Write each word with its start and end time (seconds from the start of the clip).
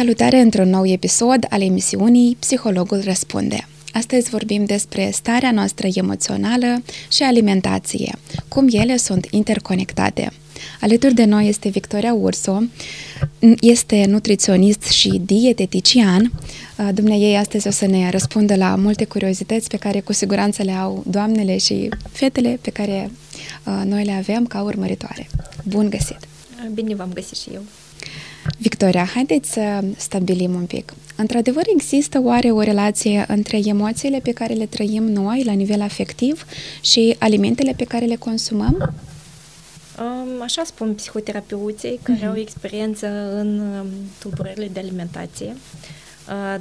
Salutare 0.00 0.38
într-un 0.38 0.68
nou 0.68 0.86
episod 0.86 1.46
al 1.48 1.62
emisiunii 1.62 2.36
Psihologul 2.38 3.00
Răspunde. 3.04 3.68
Astăzi 3.92 4.30
vorbim 4.30 4.64
despre 4.64 5.10
starea 5.12 5.50
noastră 5.50 5.88
emoțională 5.94 6.82
și 7.10 7.22
alimentație, 7.22 8.14
cum 8.48 8.68
ele 8.70 8.96
sunt 8.96 9.26
interconectate. 9.30 10.32
Alături 10.80 11.14
de 11.14 11.24
noi 11.24 11.48
este 11.48 11.68
Victoria 11.68 12.14
Urso, 12.14 12.62
este 13.60 14.04
nutriționist 14.08 14.82
și 14.82 15.20
dietetician. 15.24 16.32
Dumnezeu 16.94 17.36
astăzi 17.36 17.66
o 17.66 17.70
să 17.70 17.86
ne 17.86 18.10
răspundă 18.10 18.56
la 18.56 18.74
multe 18.74 19.04
curiozități 19.04 19.68
pe 19.68 19.76
care 19.76 20.00
cu 20.00 20.12
siguranță 20.12 20.62
le 20.62 20.72
au 20.72 21.02
doamnele 21.06 21.58
și 21.58 21.88
fetele 22.12 22.58
pe 22.60 22.70
care 22.70 23.10
noi 23.84 24.04
le 24.04 24.12
avem 24.12 24.46
ca 24.46 24.62
urmăritoare. 24.62 25.28
Bun 25.64 25.90
găsit! 25.90 26.18
Bine 26.72 26.94
v-am 26.94 27.10
găsit 27.14 27.36
și 27.36 27.48
eu! 27.54 27.62
Victoria, 28.58 29.04
haideți 29.04 29.52
să 29.52 29.84
stabilim 29.96 30.54
un 30.54 30.64
pic. 30.64 30.92
Într-adevăr, 31.16 31.62
există 31.74 32.20
oare 32.22 32.50
o 32.50 32.60
relație 32.60 33.24
între 33.28 33.60
emoțiile 33.64 34.18
pe 34.18 34.32
care 34.32 34.54
le 34.54 34.66
trăim 34.66 35.02
noi 35.02 35.42
la 35.44 35.52
nivel 35.52 35.80
afectiv 35.80 36.46
și 36.80 37.16
alimentele 37.18 37.72
pe 37.76 37.84
care 37.84 38.04
le 38.04 38.16
consumăm? 38.16 38.94
Așa 40.42 40.64
spun 40.64 40.94
psihoterapeuții 40.94 42.00
care 42.02 42.18
uh-huh. 42.18 42.28
au 42.28 42.36
experiență 42.36 43.06
în 43.36 43.62
tulburările 44.18 44.68
de 44.72 44.80
alimentație, 44.80 45.56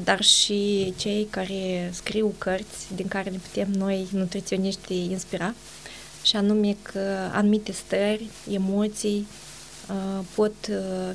dar 0.04 0.22
și 0.22 0.94
cei 0.98 1.28
care 1.30 1.90
scriu 1.94 2.34
cărți 2.38 2.96
din 2.96 3.08
care 3.08 3.30
ne 3.30 3.38
putem 3.38 3.68
noi, 3.78 4.08
nutriționiști, 4.12 4.94
inspira, 4.94 5.54
și 6.24 6.36
anume 6.36 6.76
că 6.82 7.00
anumite 7.32 7.72
stări, 7.72 8.30
emoții, 8.52 9.28
pot 10.36 10.54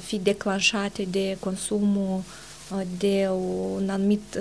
fi 0.01 0.19
declanșate 0.19 1.07
de 1.11 1.37
consumul 1.41 2.23
de 2.99 3.29
un 3.77 3.89
anumit, 3.89 4.39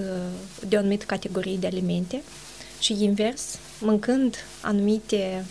de 0.68 0.76
o 0.76 0.80
anumită 0.80 1.06
categorie 1.06 1.58
de 1.58 1.68
alimente 1.68 2.24
și 2.80 3.04
invers, 3.04 3.58
mâncând 3.80 4.36
anumite 4.62 5.46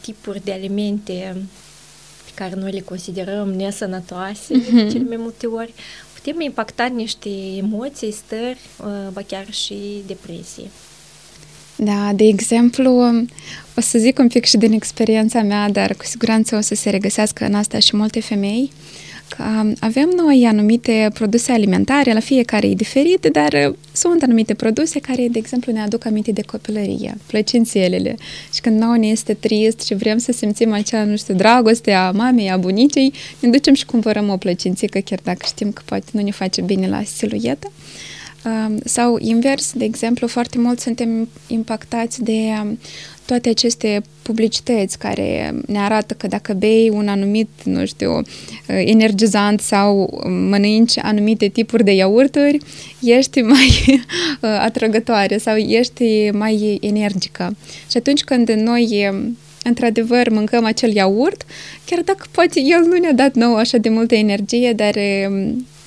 tipuri 0.00 0.44
de 0.44 0.52
alimente 0.52 1.36
pe 2.24 2.30
care 2.34 2.54
noi 2.54 2.72
le 2.72 2.80
considerăm 2.80 3.52
nesănătoase 3.52 4.54
mm-hmm. 4.54 4.90
cele 4.90 5.04
mai 5.04 5.16
multe 5.16 5.46
ori, 5.46 5.74
putem 6.14 6.40
impacta 6.40 6.84
niște 6.84 7.28
emoții, 7.56 8.12
stări, 8.12 8.60
ba 9.12 9.22
chiar 9.26 9.52
și 9.52 10.02
depresie. 10.06 10.70
Da, 11.76 12.12
de 12.14 12.24
exemplu, 12.24 12.90
o 13.76 13.80
să 13.80 13.98
zic 13.98 14.18
un 14.18 14.28
pic 14.28 14.44
și 14.44 14.56
din 14.56 14.72
experiența 14.72 15.42
mea, 15.42 15.70
dar 15.70 15.94
cu 15.94 16.04
siguranță 16.04 16.56
o 16.56 16.60
să 16.60 16.74
se 16.74 16.90
regăsească 16.90 17.44
în 17.44 17.54
asta 17.54 17.78
și 17.78 17.96
multe 17.96 18.20
femei, 18.20 18.70
că 19.28 19.42
avem 19.80 20.12
noi 20.16 20.44
anumite 20.46 21.10
produse 21.14 21.52
alimentare, 21.52 22.12
la 22.12 22.20
fiecare 22.20 22.66
e 22.66 22.74
diferit, 22.74 23.26
dar 23.32 23.74
sunt 23.92 24.22
anumite 24.22 24.54
produse 24.54 25.00
care, 25.00 25.28
de 25.30 25.38
exemplu, 25.38 25.72
ne 25.72 25.80
aduc 25.80 26.06
aminte 26.06 26.32
de 26.32 26.42
copilărie, 26.42 27.16
plăcințelele. 27.26 28.16
Și 28.54 28.60
când 28.60 28.80
nouă 28.80 28.96
ne 28.96 29.06
este 29.06 29.34
trist 29.34 29.80
și 29.80 29.94
vrem 29.94 30.18
să 30.18 30.32
simțim 30.32 30.72
acea, 30.72 31.04
nu 31.04 31.16
știu, 31.16 31.34
dragoste 31.34 31.92
a 31.92 32.10
mamei, 32.10 32.50
a 32.50 32.56
bunicei, 32.56 33.12
ne 33.40 33.48
ducem 33.48 33.74
și 33.74 33.84
cumpărăm 33.84 34.28
o 34.28 34.36
plăcințică, 34.36 34.98
chiar 34.98 35.18
dacă 35.22 35.44
știm 35.46 35.72
că 35.72 35.82
poate 35.84 36.06
nu 36.10 36.22
ne 36.22 36.30
face 36.30 36.62
bine 36.62 36.88
la 36.88 37.02
siluetă. 37.02 37.70
Sau 38.84 39.16
invers, 39.20 39.72
de 39.72 39.84
exemplu, 39.84 40.26
foarte 40.26 40.58
mult 40.58 40.80
suntem 40.80 41.28
impactați 41.46 42.22
de 42.22 42.50
toate 43.26 43.48
aceste 43.48 44.02
publicități 44.22 44.98
care 44.98 45.54
ne 45.66 45.78
arată 45.78 46.14
că 46.14 46.26
dacă 46.26 46.52
bei 46.52 46.90
un 46.92 47.08
anumit, 47.08 47.48
nu 47.64 47.86
știu, 47.86 48.22
energizant 48.66 49.60
sau 49.60 50.20
mănânci 50.48 50.98
anumite 50.98 51.48
tipuri 51.48 51.84
de 51.84 51.92
iaurturi, 51.92 52.58
ești 53.00 53.40
mai 53.40 54.00
atrăgătoare 54.66 55.38
sau 55.38 55.56
ești 55.56 56.30
mai 56.32 56.78
energică. 56.80 57.56
Și 57.90 57.96
atunci 57.96 58.24
când 58.24 58.48
noi 58.50 59.10
într-adevăr 59.62 60.28
mâncăm 60.28 60.64
acel 60.64 60.94
iaurt, 60.94 61.46
chiar 61.84 62.00
dacă 62.00 62.26
poate 62.30 62.60
el 62.60 62.80
nu 62.86 62.96
ne-a 62.96 63.12
dat 63.12 63.34
nouă 63.34 63.58
așa 63.58 63.78
de 63.78 63.88
multă 63.88 64.14
energie, 64.14 64.72
dar 64.72 64.94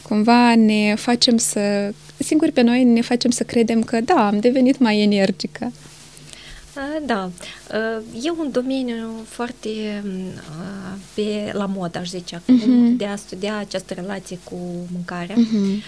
cumva 0.08 0.56
ne 0.56 0.96
facem 0.96 1.38
să, 1.38 1.94
singur 2.18 2.52
pe 2.52 2.62
noi 2.62 2.84
ne 2.84 3.02
facem 3.02 3.32
să 3.32 3.44
credem 3.44 3.84
că 3.84 4.02
da, 4.02 4.28
am 4.28 4.40
devenit 4.40 4.80
mai 4.80 5.02
energică. 5.02 5.72
Da, 7.06 7.30
e 8.24 8.30
un 8.38 8.52
domeniu 8.52 9.10
foarte 9.26 10.04
pe 11.14 11.52
la 11.54 11.66
mod, 11.66 11.96
aș 11.96 12.10
zice 12.10 12.36
acum, 12.36 12.60
uh-huh. 12.60 12.98
de 12.98 13.06
a 13.06 13.16
studia 13.16 13.58
această 13.58 13.94
relație 13.94 14.40
cu 14.44 14.56
mâncarea. 14.92 15.36
Uh-huh. 15.36 15.84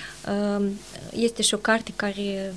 Este 1.16 1.41
și 1.41 1.53
o 1.53 1.58
carte 1.58 1.91
care, 1.96 2.53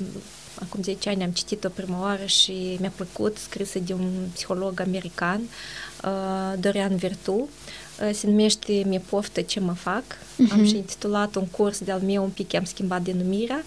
acum 0.54 0.82
10 0.82 1.08
ani 1.08 1.22
am 1.22 1.30
citit-o 1.30 1.68
prima 1.68 2.00
oară 2.00 2.24
și 2.24 2.76
mi-a 2.80 2.92
plăcut, 2.96 3.36
scrisă 3.36 3.78
de 3.78 3.92
un 3.92 4.08
psiholog 4.32 4.80
american, 4.80 5.40
Dorian 6.60 6.96
Virtu, 6.96 7.48
se 8.12 8.26
numește 8.26 8.82
Mi 8.86 9.02
poftă 9.10 9.40
ce 9.40 9.60
mă 9.60 9.72
fac. 9.72 10.02
Uh-huh. 10.02 10.52
Am 10.52 10.66
și 10.66 10.76
intitulat 10.76 11.34
un 11.34 11.46
curs 11.46 11.78
de-al 11.78 12.00
meu, 12.00 12.22
un 12.22 12.30
pic 12.30 12.54
am 12.54 12.64
schimbat 12.64 13.02
denumirea. 13.02 13.62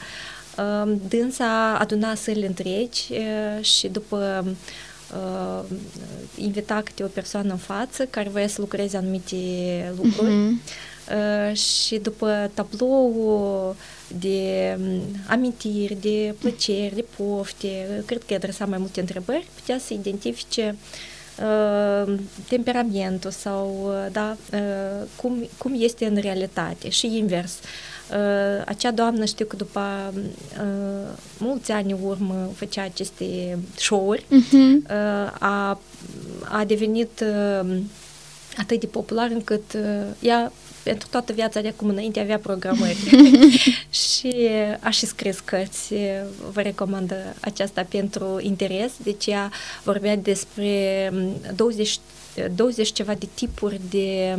Dânsa 1.08 1.78
aduna 1.80 2.16
săli 2.16 2.46
întregi 2.46 3.14
și 3.62 3.88
după 3.88 4.46
invita 6.36 6.82
câte 6.84 7.04
o 7.04 7.08
persoană 7.08 7.52
în 7.52 7.58
față 7.58 8.06
care 8.06 8.30
voia 8.30 8.48
să 8.48 8.62
lucreze 8.62 8.98
anumite 8.98 9.36
lucruri 10.02 10.34
uh-huh. 10.34 11.54
și 11.54 11.98
după 11.98 12.52
tablou 12.54 13.76
de 14.20 14.78
amintiri, 15.28 15.98
de 16.02 16.36
plăceri, 16.40 16.96
de 16.96 17.06
pofte, 17.18 18.04
cred 18.06 18.24
că 18.24 18.34
adresa 18.34 18.66
mai 18.66 18.78
multe 18.78 19.00
întrebări, 19.00 19.48
putea 19.56 19.80
să 19.80 19.94
identifice 19.94 20.76
temperamentul 22.48 23.32
sau 23.32 23.94
da, 24.12 24.36
cum, 25.16 25.48
cum 25.58 25.74
este 25.78 26.06
în 26.06 26.18
realitate 26.18 26.90
și 26.90 27.18
invers. 27.18 27.60
Uh, 28.12 28.62
acea 28.66 28.92
doamnă 28.92 29.26
știu 29.26 29.46
că 29.46 29.56
după 29.56 30.14
uh, 30.14 31.18
mulți 31.38 31.72
ani 31.72 31.92
în 31.92 31.98
urmă 32.02 32.52
făcea 32.56 32.84
aceste 32.84 33.58
show-uri, 33.76 34.26
uh-huh. 34.26 34.90
uh, 34.90 35.32
a, 35.40 35.80
a 36.44 36.64
devenit 36.66 37.24
uh, 37.24 37.78
atât 38.58 38.80
de 38.80 38.86
popular 38.86 39.30
încât 39.32 39.74
uh, 39.74 39.82
ea 40.20 40.52
pentru 40.86 41.08
toată 41.12 41.34
viața 41.34 41.62
de 41.62 41.68
acum 41.68 41.90
înainte 41.90 42.20
avea 42.20 42.40
programări. 42.40 42.98
Și 44.06 44.50
a 44.80 44.90
și 44.90 45.06
scris 45.06 45.40
cărți, 45.40 45.94
vă 46.52 46.62
recomand 46.62 47.14
aceasta 47.40 47.86
pentru 47.90 48.40
interes, 48.42 48.92
deci 49.04 49.26
ea 49.26 49.52
vorbea 49.84 50.16
despre 50.16 51.12
20, 51.56 52.00
20 52.56 52.92
ceva 52.92 53.14
de 53.14 53.28
tipuri 53.34 53.82
de 53.90 54.38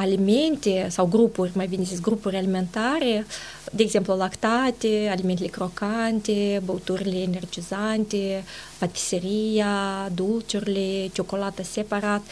alimente 0.00 0.86
sau 0.90 1.06
grupuri, 1.06 1.50
mai 1.54 1.66
bine 1.66 1.82
zis, 1.82 2.00
grupuri 2.00 2.36
alimentare, 2.36 3.26
de 3.72 3.82
exemplu 3.82 4.16
lactate, 4.16 5.08
alimentele 5.10 5.48
crocante, 5.48 6.62
băuturile 6.64 7.16
energizante, 7.16 8.44
patiseria, 8.78 10.10
dulciurile, 10.14 11.08
ciocolată 11.12 11.62
separat. 11.62 12.22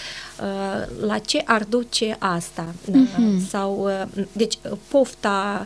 La 1.00 1.18
ce 1.18 1.42
ar 1.44 1.64
duce 1.64 2.16
asta? 2.18 2.74
Mm-hmm. 2.90 3.48
Sau, 3.48 3.88
deci, 4.32 4.58
pofta 4.88 5.64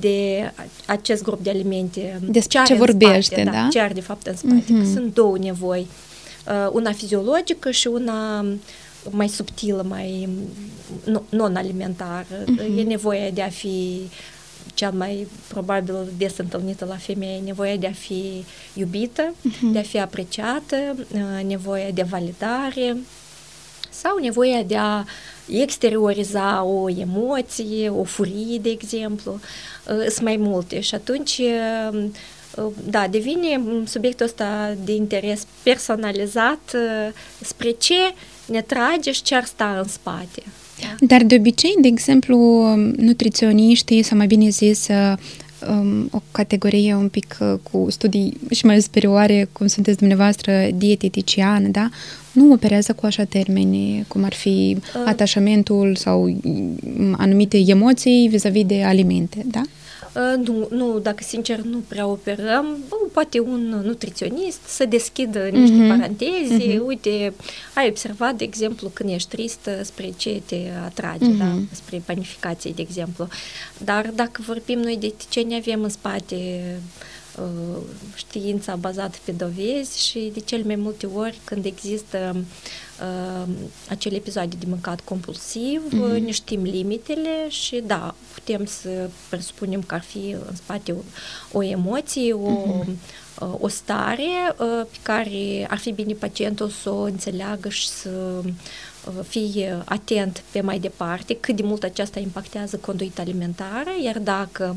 de 0.00 0.52
acest 0.86 1.22
grup 1.22 1.42
de 1.42 1.50
alimente. 1.50 2.20
Despre 2.22 2.58
ce, 2.58 2.72
ce 2.72 2.78
vorbește, 2.78 3.34
spate, 3.34 3.44
da? 3.44 3.50
da? 3.50 3.68
Ce 3.70 3.80
are 3.80 3.94
de 3.94 4.00
fapt 4.00 4.26
în 4.26 4.36
spate. 4.36 4.64
Mm-hmm. 4.64 4.92
Sunt 4.94 5.14
două 5.14 5.38
nevoi. 5.38 5.86
Una 6.72 6.92
fiziologică 6.92 7.70
și 7.70 7.86
una 7.86 8.44
mai 9.10 9.28
subtilă, 9.28 9.84
mai 9.88 10.28
non-alimentară. 11.28 12.44
Uh-huh. 12.44 12.78
E 12.78 12.82
nevoie 12.82 13.30
de 13.30 13.42
a 13.42 13.48
fi 13.48 14.00
cel 14.74 14.92
mai 14.92 15.26
probabil 15.48 15.94
des 16.16 16.38
întâlnită 16.38 16.84
la 16.84 16.96
femeie, 16.96 17.40
nevoia 17.44 17.76
de 17.76 17.86
a 17.86 17.92
fi 17.92 18.44
iubită, 18.74 19.34
uh-huh. 19.34 19.72
de 19.72 19.78
a 19.78 19.82
fi 19.82 19.98
apreciată, 19.98 20.76
nevoia 21.46 21.90
de 21.90 22.02
validare 22.02 22.96
sau 23.90 24.18
nevoia 24.18 24.62
de 24.62 24.76
a 24.76 25.04
exterioriza 25.48 26.62
o 26.62 26.90
emoție, 26.90 27.88
o 27.88 28.04
furie, 28.04 28.58
de 28.58 28.70
exemplu. 28.70 29.40
Sunt 29.84 30.20
mai 30.20 30.36
multe 30.36 30.80
și 30.80 30.94
atunci 30.94 31.40
da, 32.84 33.08
devine 33.08 33.62
subiectul 33.86 34.26
ăsta 34.26 34.74
de 34.84 34.92
interes 34.92 35.46
personalizat 35.62 36.76
spre 37.40 37.70
ce 37.70 37.94
ne 38.50 38.60
trage 38.60 39.12
și 39.12 39.22
ce 39.22 39.34
ar 39.34 39.44
sta 39.44 39.78
în 39.82 39.88
spate. 39.88 40.42
Da? 40.80 41.06
Dar 41.06 41.22
de 41.22 41.34
obicei, 41.34 41.74
de 41.80 41.88
exemplu, 41.88 42.66
nutriționiștii, 42.96 44.02
sau 44.02 44.16
mai 44.16 44.26
bine 44.26 44.48
zis, 44.48 44.88
um, 45.68 46.08
o 46.12 46.22
categorie 46.30 46.94
un 46.94 47.08
pic 47.08 47.36
uh, 47.40 47.54
cu 47.70 47.86
studii 47.90 48.36
și 48.50 48.66
mai 48.66 48.82
superioare, 48.82 49.48
cum 49.52 49.66
sunteți 49.66 49.98
dumneavoastră, 49.98 50.68
dietetician, 50.74 51.70
da? 51.70 51.88
Nu 52.32 52.52
operează 52.52 52.92
cu 52.92 53.06
așa 53.06 53.24
termeni, 53.24 54.04
cum 54.08 54.24
ar 54.24 54.34
fi 54.34 54.76
uh. 54.78 55.02
atașamentul 55.06 55.96
sau 55.96 56.38
mm, 56.42 57.16
anumite 57.18 57.58
emoții 57.66 58.28
vis-a-vis 58.28 58.64
de 58.64 58.82
alimente, 58.82 59.44
da? 59.44 59.62
Uh, 60.14 60.46
nu, 60.46 60.68
nu, 60.70 60.98
dacă 60.98 61.22
sincer 61.22 61.58
nu 61.58 61.78
prea 61.88 62.06
operăm, 62.06 62.76
poate 63.12 63.40
un 63.40 63.82
nutriționist 63.84 64.60
să 64.66 64.84
deschidă 64.84 65.48
niște 65.52 65.84
uh-huh. 65.84 65.88
paranteze, 65.88 66.74
uh-huh. 66.74 66.86
uite, 66.86 67.32
ai 67.74 67.88
observat, 67.88 68.34
de 68.34 68.44
exemplu, 68.44 68.88
când 68.88 69.10
ești 69.10 69.28
tristă, 69.28 69.82
spre 69.82 70.12
ce 70.16 70.42
te 70.46 70.56
atrage, 70.84 71.34
uh-huh. 71.34 71.38
da? 71.38 71.58
spre 71.72 72.02
panificație, 72.06 72.72
de 72.74 72.82
exemplu. 72.82 73.28
Dar 73.78 74.10
dacă 74.14 74.42
vorbim 74.46 74.78
noi 74.78 74.96
de 74.96 75.12
ce 75.28 75.40
ne 75.40 75.56
avem 75.56 75.82
în 75.82 75.88
spate 75.88 76.62
uh, 77.38 77.82
știința 78.14 78.76
bazată 78.76 79.18
pe 79.24 79.32
dovezi 79.32 80.08
și 80.08 80.30
de 80.34 80.40
cel 80.40 80.62
mai 80.64 80.76
multe 80.76 81.06
ori 81.06 81.38
când 81.44 81.64
există 81.64 82.32
uh, 82.36 82.42
acele 83.88 84.16
episoade 84.16 84.56
de 84.58 84.66
mâncat 84.68 85.00
compulsiv, 85.00 85.82
mm-hmm. 85.88 86.20
ne 86.20 86.30
știm 86.30 86.62
limitele 86.62 87.48
și 87.48 87.82
da, 87.86 88.14
putem 88.34 88.64
să 88.64 89.08
presupunem 89.28 89.82
că 89.82 89.94
ar 89.94 90.02
fi 90.02 90.36
în 90.48 90.56
spate 90.56 90.92
o, 90.92 90.98
o 91.58 91.62
emoție, 91.62 92.32
o, 92.32 92.82
mm-hmm. 92.82 92.94
o 93.60 93.68
stare 93.68 94.54
uh, 94.58 94.86
pe 94.90 94.96
care 95.02 95.66
ar 95.70 95.78
fi 95.78 95.92
bine 95.92 96.12
pacientul 96.12 96.68
să 96.68 96.90
o 96.90 97.02
înțeleagă 97.02 97.68
și 97.68 97.88
să 97.88 98.42
fie 99.28 99.82
atent 99.84 100.42
pe 100.50 100.60
mai 100.60 100.78
departe 100.78 101.36
cât 101.36 101.56
de 101.56 101.62
mult 101.62 101.82
aceasta 101.82 102.20
impactează 102.20 102.76
conduita 102.76 103.22
alimentară, 103.22 103.90
iar 104.04 104.18
dacă 104.18 104.76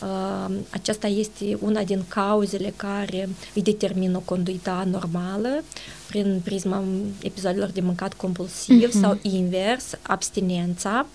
uh, 0.00 0.54
aceasta 0.70 1.06
este 1.06 1.58
una 1.60 1.82
din 1.82 2.04
cauzele 2.08 2.72
care 2.76 3.28
îi 3.54 3.62
determină 3.62 4.22
conduita 4.24 4.72
anormală 4.72 5.62
prin 6.08 6.40
prisma 6.44 6.84
episoadelor 7.22 7.68
de 7.68 7.80
mâncat 7.80 8.14
compulsiv 8.14 8.88
uh-huh. 8.88 9.00
sau 9.00 9.18
invers, 9.22 9.84
abstinența, 10.02 11.06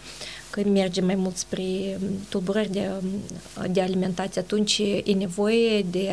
că 0.51 0.61
merge 0.65 1.01
mai 1.01 1.15
mult 1.15 1.37
spre 1.37 1.99
tulburări 2.29 2.71
de, 2.71 2.89
de 3.71 3.81
alimentație, 3.81 4.41
atunci 4.41 4.81
e 5.03 5.13
nevoie 5.17 5.81
de 5.81 6.09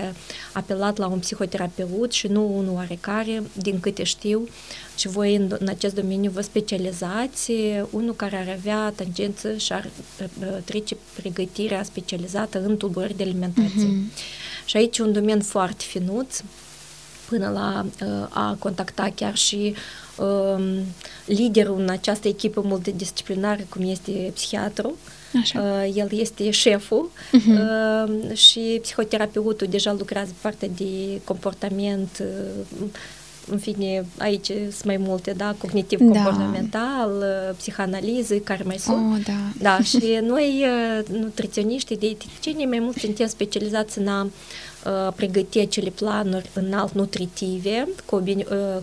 apelat 0.53 0.97
la 0.97 1.07
un 1.07 1.19
psihoterapeut 1.19 2.13
și 2.13 2.27
nu 2.27 2.57
unul 2.57 2.75
oarecare, 2.75 3.43
din 3.53 3.81
câte 3.81 4.03
știu, 4.03 4.49
și 4.97 5.09
voi 5.09 5.35
în, 5.35 5.57
în 5.59 5.69
acest 5.69 5.95
domeniu 5.95 6.31
vă 6.31 6.41
specializați, 6.41 7.53
unul 7.91 8.15
care 8.15 8.37
ar 8.37 8.49
avea 8.59 8.93
tangență 8.97 9.57
și 9.57 9.73
ar 9.73 9.89
trece 10.65 10.97
pregătirea 11.17 11.83
specializată 11.83 12.63
în 12.65 12.77
tulburări 12.77 13.17
de 13.17 13.23
alimentație. 13.23 13.87
Uh-huh. 13.87 14.65
Și 14.65 14.77
aici 14.77 14.99
e 14.99 15.03
un 15.03 15.13
domeniu 15.13 15.43
foarte 15.43 15.85
finuț, 15.89 16.41
până 17.29 17.51
la 17.51 17.87
a 18.29 18.57
contacta 18.59 19.13
chiar 19.15 19.37
și 19.37 19.75
uh, 20.17 20.81
liderul 21.25 21.81
în 21.81 21.89
această 21.89 22.29
echipă 22.29 22.61
multidisciplinară, 22.61 23.63
cum 23.69 23.89
este 23.89 24.31
psihiatru, 24.35 24.97
Așa. 25.41 25.61
Uh, 25.61 25.97
el 25.97 26.09
este 26.11 26.51
șeful 26.51 27.11
uh-huh. 27.11 28.09
uh, 28.09 28.37
și 28.37 28.79
psihoterapeutul 28.83 29.67
deja 29.71 29.93
lucrează 29.93 30.33
partea 30.41 30.69
de 30.77 31.21
comportament 31.25 32.19
uh, 32.21 32.87
în 33.51 33.59
fine, 33.59 34.07
aici 34.19 34.47
sunt 34.47 34.85
mai 34.85 34.97
multe, 34.97 35.33
da, 35.37 35.55
cognitiv-comportamental, 35.59 37.19
da. 37.21 37.53
psihanaliză, 37.57 38.35
care 38.35 38.63
mai 38.63 38.79
sunt. 38.79 39.13
Oh, 39.13 39.25
da. 39.27 39.33
Da, 39.61 39.83
și 39.83 40.19
noi, 40.23 40.65
nutriționiștii, 41.11 41.97
dieteticenii, 41.97 42.67
mai 42.67 42.79
mult 42.79 42.97
suntem 42.97 43.27
specializați 43.27 43.99
în 43.99 44.09
a 44.09 44.27
pregăti 45.17 45.59
acele 45.59 45.91
planuri 45.91 46.51
înalt 46.55 46.93
nutritive, 46.93 47.89
cu, 48.05 48.23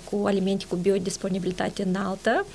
cu 0.09 0.25
alimente 0.25 0.65
cu 0.69 0.75
biodisponibilitate 0.75 1.83
înaltă, 1.83 2.45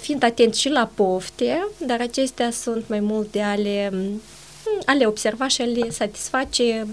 fiind 0.00 0.22
atent 0.22 0.54
și 0.54 0.68
la 0.68 0.90
pofte, 0.94 1.66
dar 1.86 2.00
acestea 2.00 2.50
sunt 2.50 2.88
mai 2.88 3.00
mult 3.00 3.32
de 3.32 3.42
a 3.42 3.54
le, 3.54 3.92
a 4.84 4.92
le 4.92 5.06
observa 5.06 5.48
și 5.48 5.62
a 5.62 5.64
le 5.64 5.90
satisface 5.90 6.86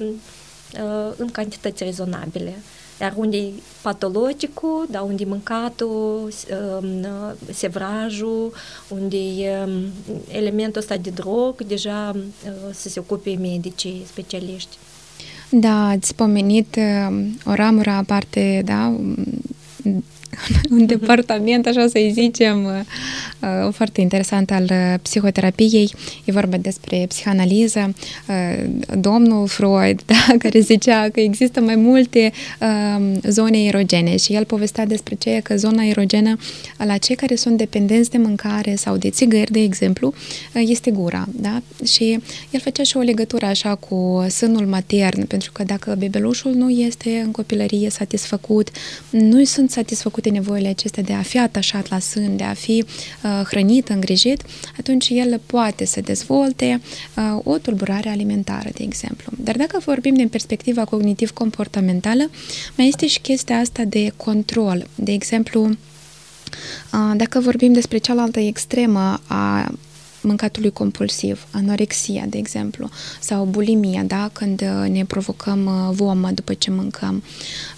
în 1.17 1.29
cantități 1.31 1.83
rezonabile. 1.83 2.55
Iar 3.01 3.13
unde 3.15 3.37
e 3.37 3.51
patologicul, 3.81 4.87
da, 4.89 5.01
unde 5.01 5.23
e 5.23 5.27
mâncatul, 5.29 6.31
sevrajul, 7.51 8.53
unde 8.87 9.17
e 9.17 9.67
elementul 10.31 10.81
ăsta 10.81 10.97
de 10.97 11.09
drog, 11.09 11.63
deja 11.63 12.15
să 12.71 12.89
se 12.89 12.99
ocupe 12.99 13.37
medicii 13.39 14.03
specialiști. 14.07 14.77
Da, 15.49 15.87
ați 15.87 16.15
pomenit 16.15 16.79
o 17.45 17.53
ramură 17.53 17.89
aparte, 17.89 18.61
da, 18.65 18.95
un 20.77 20.85
departament, 20.85 21.65
așa 21.65 21.87
să-i 21.87 22.11
zicem, 22.13 22.65
uh, 22.65 23.73
foarte 23.73 24.01
interesant 24.01 24.51
al 24.51 24.63
uh, 24.63 24.93
psihoterapiei. 25.01 25.93
E 26.25 26.31
vorba 26.31 26.57
despre 26.57 27.05
psihanaliză. 27.07 27.93
Uh, 28.27 28.69
domnul 28.99 29.47
Freud, 29.47 30.01
da, 30.11 30.35
care 30.37 30.59
zicea 30.59 31.09
că 31.09 31.19
există 31.19 31.59
mai 31.59 31.75
multe 31.75 32.31
um, 32.61 33.19
zone 33.29 33.63
erogene 33.63 34.17
și 34.17 34.33
el 34.33 34.45
povestea 34.45 34.85
despre 34.85 35.15
ce 35.15 35.39
că 35.43 35.55
zona 35.55 35.83
erogenă 35.83 36.37
la 36.77 36.97
cei 36.97 37.15
care 37.15 37.35
sunt 37.35 37.57
dependenți 37.57 38.09
de 38.09 38.17
mâncare 38.17 38.75
sau 38.75 38.97
de 38.97 39.09
țigări, 39.09 39.51
de 39.51 39.59
exemplu, 39.59 40.13
este 40.53 40.91
gura. 40.91 41.27
Da? 41.31 41.61
Și 41.85 42.19
el 42.51 42.59
făcea 42.59 42.83
și 42.83 42.97
o 42.97 42.99
legătură 42.99 43.45
așa 43.45 43.75
cu 43.75 44.25
sânul 44.29 44.65
matern, 44.65 45.25
pentru 45.25 45.51
că 45.51 45.63
dacă 45.63 45.95
bebelușul 45.97 46.53
nu 46.53 46.69
este 46.69 47.21
în 47.23 47.31
copilărie 47.31 47.89
satisfăcut, 47.89 48.69
nu 49.09 49.43
sunt 49.43 49.71
satisfăcute 49.73 50.29
nevoile 50.29 50.67
acestea 50.67 51.03
de 51.03 51.13
a 51.13 51.21
fi 51.21 51.39
atașat 51.39 51.89
la 51.89 51.99
sân, 51.99 52.37
de 52.37 52.43
a 52.43 52.53
fi 52.53 52.85
uh, 53.23 53.45
hrănit, 53.45 53.89
îngrijit, 53.89 54.41
atunci 54.77 55.09
el 55.09 55.41
poate 55.45 55.85
să 55.85 56.01
dezvolte 56.01 56.81
uh, 57.15 57.39
o 57.43 57.57
tulburare 57.57 58.09
alimentară, 58.09 58.69
de 58.73 58.83
exemplu. 58.83 59.31
Dar 59.37 59.55
dacă 59.57 59.81
vorbim 59.85 60.13
din 60.13 60.27
perspectiva 60.27 60.85
cognitiv-comportamentală, 60.85 62.29
mai 62.77 62.87
este 62.87 63.07
și 63.07 63.19
chestia 63.19 63.57
asta 63.59 63.83
de 63.83 64.11
control. 64.15 64.87
De 64.95 65.11
exemplu, 65.11 65.61
uh, 65.63 67.13
dacă 67.15 67.39
vorbim 67.39 67.73
despre 67.73 67.97
cealaltă 67.97 68.39
extremă 68.39 69.21
a 69.27 69.73
mâncatului 70.23 70.71
compulsiv, 70.71 71.47
anorexia, 71.51 72.25
de 72.29 72.37
exemplu, 72.37 72.89
sau 73.19 73.45
bulimia, 73.45 74.03
da? 74.03 74.29
când 74.33 74.61
uh, 74.61 74.89
ne 74.89 75.05
provocăm 75.05 75.65
uh, 75.65 75.95
vomă 75.95 76.29
după 76.33 76.53
ce 76.53 76.71
mâncăm. 76.71 77.23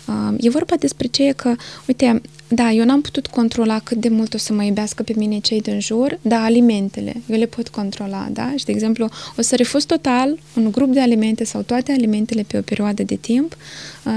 Uh, 0.08 0.36
e 0.40 0.50
vorba 0.50 0.76
despre 0.80 1.08
ce 1.08 1.34
că, 1.36 1.56
uite, 1.88 2.22
da, 2.48 2.72
eu 2.72 2.86
n-am 2.86 3.02
putut 3.02 3.28
controla 3.28 3.80
cât 3.80 3.98
de 3.98 4.10
mult 4.10 4.34
o 4.34 4.38
să 4.38 4.54
mă 4.54 4.64
iubească 4.64 5.04
pe 5.04 5.14
mine 5.16 5.40
cei 5.40 5.62
din 5.62 5.80
jur, 5.80 6.20
dar 6.22 6.42
alimentele, 6.42 7.22
eu 7.30 7.38
le 7.38 7.46
pot 7.46 7.68
controla, 7.68 8.28
da? 8.32 8.54
Și, 8.56 8.66
de 8.66 8.72
exemplu, 8.72 9.10
o 9.38 9.42
să 9.42 9.56
refuz 9.56 9.84
total 9.84 10.40
un 10.56 10.72
grup 10.72 10.94
de 10.94 11.00
alimente 11.00 11.44
sau 11.44 11.62
toate 11.62 11.92
alimentele 11.92 12.44
pe 12.48 12.58
o 12.58 12.62
perioadă 12.62 13.04
de 13.04 13.16
timp 13.16 13.58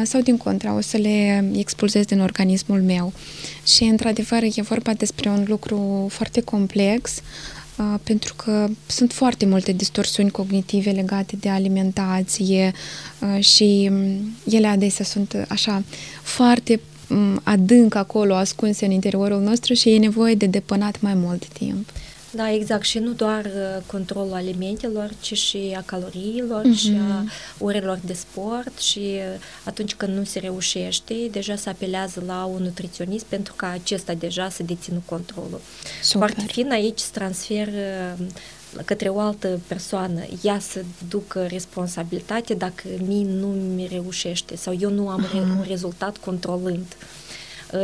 sau, 0.03 0.21
din 0.21 0.37
contra, 0.37 0.77
o 0.77 0.81
să 0.81 0.97
le 0.97 1.51
expulzez 1.57 2.05
din 2.05 2.21
organismul 2.21 2.83
meu. 2.83 3.13
Și, 3.67 3.85
într-adevăr, 3.85 4.43
e 4.43 4.63
vorba 4.63 4.93
despre 4.93 5.29
un 5.29 5.45
lucru 5.47 6.07
foarte 6.11 6.41
complex, 6.41 7.23
pentru 8.03 8.35
că 8.35 8.69
sunt 8.87 9.13
foarte 9.13 9.47
multe 9.47 9.73
distorsiuni 9.73 10.31
cognitive 10.31 10.91
legate 10.91 11.37
de 11.41 11.49
alimentație 11.49 12.73
și 13.41 13.91
ele 14.45 14.67
adesea 14.67 15.05
sunt 15.05 15.47
așa 15.49 15.83
foarte 16.23 16.81
adânc 17.43 17.95
acolo, 17.95 18.35
ascunse 18.35 18.85
în 18.85 18.91
interiorul 18.91 19.41
nostru 19.41 19.75
și 19.75 19.91
e 19.95 19.99
nevoie 19.99 20.35
de 20.35 20.47
depănat 20.47 21.01
mai 21.01 21.15
mult 21.15 21.47
timp. 21.47 21.91
Da, 22.31 22.53
exact. 22.53 22.85
Și 22.85 22.99
nu 22.99 23.13
doar 23.13 23.45
uh, 23.45 23.83
controlul 23.87 24.33
alimentelor, 24.33 25.11
ci 25.21 25.33
și 25.39 25.75
a 25.77 25.83
caloriilor 25.83 26.63
uh-huh. 26.65 26.79
și 26.79 26.97
a 27.11 27.25
orelor 27.59 27.99
de 28.05 28.13
sport 28.13 28.79
și 28.79 28.99
uh, 28.99 29.41
atunci 29.65 29.95
când 29.95 30.17
nu 30.17 30.25
se 30.25 30.39
reușește, 30.39 31.15
deja 31.31 31.57
se 31.57 31.69
apelează 31.69 32.23
la 32.27 32.45
un 32.45 32.63
nutriționist 32.63 33.25
pentru 33.25 33.53
ca 33.57 33.69
acesta 33.71 34.15
deja 34.15 34.49
să 34.49 34.63
dețină 34.63 35.03
controlul. 35.05 35.61
Super. 36.03 36.31
Foarte 36.31 36.53
fin 36.53 36.71
aici 36.71 36.99
se 36.99 37.11
transferă 37.13 38.17
uh, 38.21 38.27
către 38.85 39.09
o 39.09 39.19
altă 39.19 39.61
persoană, 39.67 40.21
ea 40.43 40.59
să 40.59 40.85
ducă 41.09 41.47
responsabilitate 41.47 42.55
dacă 42.55 42.83
mie 43.07 43.25
nu 43.25 43.47
mi 43.47 43.89
reușește 43.91 44.57
sau 44.57 44.77
eu 44.81 44.91
nu 44.91 45.09
am 45.09 45.27
uh-huh. 45.27 45.59
un 45.59 45.65
rezultat 45.67 46.17
controlând. 46.17 46.97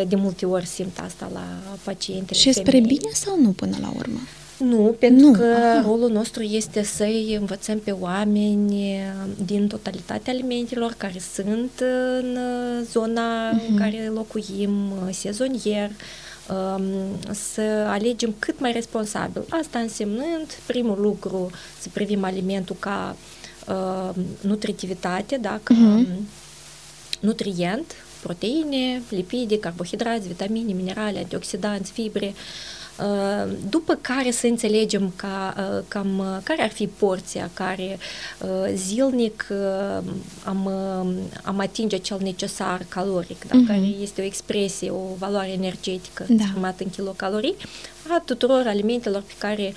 De 0.08 0.16
multe 0.16 0.46
ori 0.46 0.66
simt 0.66 0.98
asta 1.04 1.30
la 1.32 1.44
paciente. 1.84 2.34
Și 2.34 2.52
spre 2.52 2.80
bine 2.80 3.10
sau 3.12 3.40
nu 3.40 3.50
până 3.50 3.76
la 3.80 3.92
urmă? 3.96 4.18
Nu, 4.58 4.96
pentru 4.98 5.26
nu. 5.26 5.32
că 5.32 5.44
Aha. 5.44 5.82
rolul 5.86 6.10
nostru 6.10 6.42
este 6.42 6.82
să-i 6.82 7.36
învățăm 7.40 7.78
pe 7.78 7.90
oameni 7.90 8.98
din 9.44 9.66
totalitatea 9.66 10.32
alimentelor 10.32 10.94
care 10.96 11.22
sunt 11.34 11.70
în 12.20 12.38
zona 12.90 13.50
uh-huh. 13.50 13.68
în 13.68 13.76
care 13.76 14.10
locuim, 14.14 14.92
sezonier, 15.10 15.90
să 17.30 17.60
alegem 17.86 18.34
cât 18.38 18.60
mai 18.60 18.72
responsabil. 18.72 19.42
Asta 19.48 19.78
însemnând, 19.78 20.46
primul 20.66 21.00
lucru, 21.00 21.50
să 21.80 21.88
privim 21.92 22.24
alimentul 22.24 22.76
ca 22.78 23.16
uh, 23.68 24.10
nutritivitate, 24.40 25.36
da, 25.36 25.60
ca 25.62 25.74
uh-huh. 25.74 26.06
nutrient, 27.20 27.94
proteine, 28.26 29.02
lipide, 29.08 29.58
carbohidrați, 29.58 30.26
vitamine, 30.26 30.72
minerale, 30.72 31.18
antioxidanți, 31.18 31.92
fibre, 31.92 32.26
uh, 32.26 32.84
Uh, 32.98 33.52
după 33.68 33.98
care 34.00 34.30
să 34.30 34.46
înțelegem 34.46 35.12
ca, 35.16 35.54
uh, 35.58 35.82
cam 35.88 36.18
uh, 36.18 36.38
care 36.42 36.62
ar 36.62 36.70
fi 36.70 36.86
porția 36.86 37.50
care 37.54 37.98
zilnic 38.74 39.46
am, 40.44 40.70
am 41.42 41.58
atinge 41.58 41.96
cel 41.96 42.18
necesar 42.22 42.86
caloric, 42.88 43.44
da? 43.44 43.54
uh-huh. 43.54 43.66
care 43.66 43.80
este 43.80 44.20
o 44.20 44.24
expresie, 44.24 44.90
o 44.90 45.14
valoare 45.18 45.50
energetică 45.50 46.24
da. 46.28 46.44
formată 46.52 46.82
în 46.84 46.90
kilocalorii, 46.90 47.54
a 48.08 48.22
tuturor 48.24 48.62
alimentelor 48.66 49.22
pe 49.22 49.32
care 49.38 49.74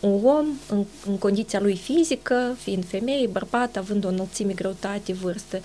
un 0.00 0.24
om 0.24 0.46
în, 0.68 0.84
în 1.06 1.18
condiția 1.18 1.60
lui 1.60 1.76
fizică, 1.76 2.56
fiind 2.58 2.84
femeie, 2.86 3.26
bărbat, 3.26 3.76
având 3.76 4.04
o 4.04 4.08
înălțime, 4.08 4.52
greutate, 4.52 5.12
vârstă 5.12 5.60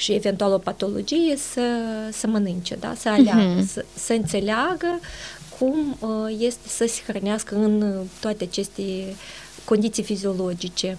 și 0.00 0.12
eventual 0.12 0.52
o 0.52 0.58
patologie, 0.58 1.36
să, 1.36 1.62
să 2.12 2.26
mănânce, 2.26 2.76
da? 2.80 2.94
să 2.98 3.08
aleagă, 3.08 3.60
uh-huh. 3.60 3.66
să, 3.66 3.84
să 3.94 4.12
înțeleagă 4.12 5.00
cum 5.58 5.96
uh, 6.00 6.36
este 6.38 6.68
să 6.68 6.84
se 6.88 7.00
hrănească 7.06 7.54
în 7.54 7.82
uh, 7.82 8.06
toate 8.20 8.44
aceste 8.44 8.82
condiții 9.64 10.02
fiziologice. 10.02 10.98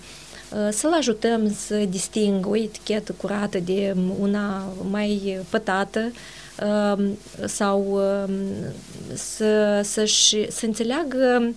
Uh, 0.51 0.69
să-l 0.71 0.93
ajutăm 0.93 1.53
să 1.53 1.75
distingă 1.75 2.49
o 2.49 2.57
etichetă 2.57 3.11
curată 3.17 3.57
de 3.59 3.95
una 4.19 4.73
mai 4.89 5.39
pătată 5.49 6.11
um, 6.63 7.17
sau 7.45 7.81
um, 7.91 8.33
să, 9.13 9.81
să-și, 9.83 10.51
să 10.51 10.65
înțeleagă 10.65 11.53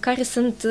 care 0.00 0.22
sunt, 0.22 0.66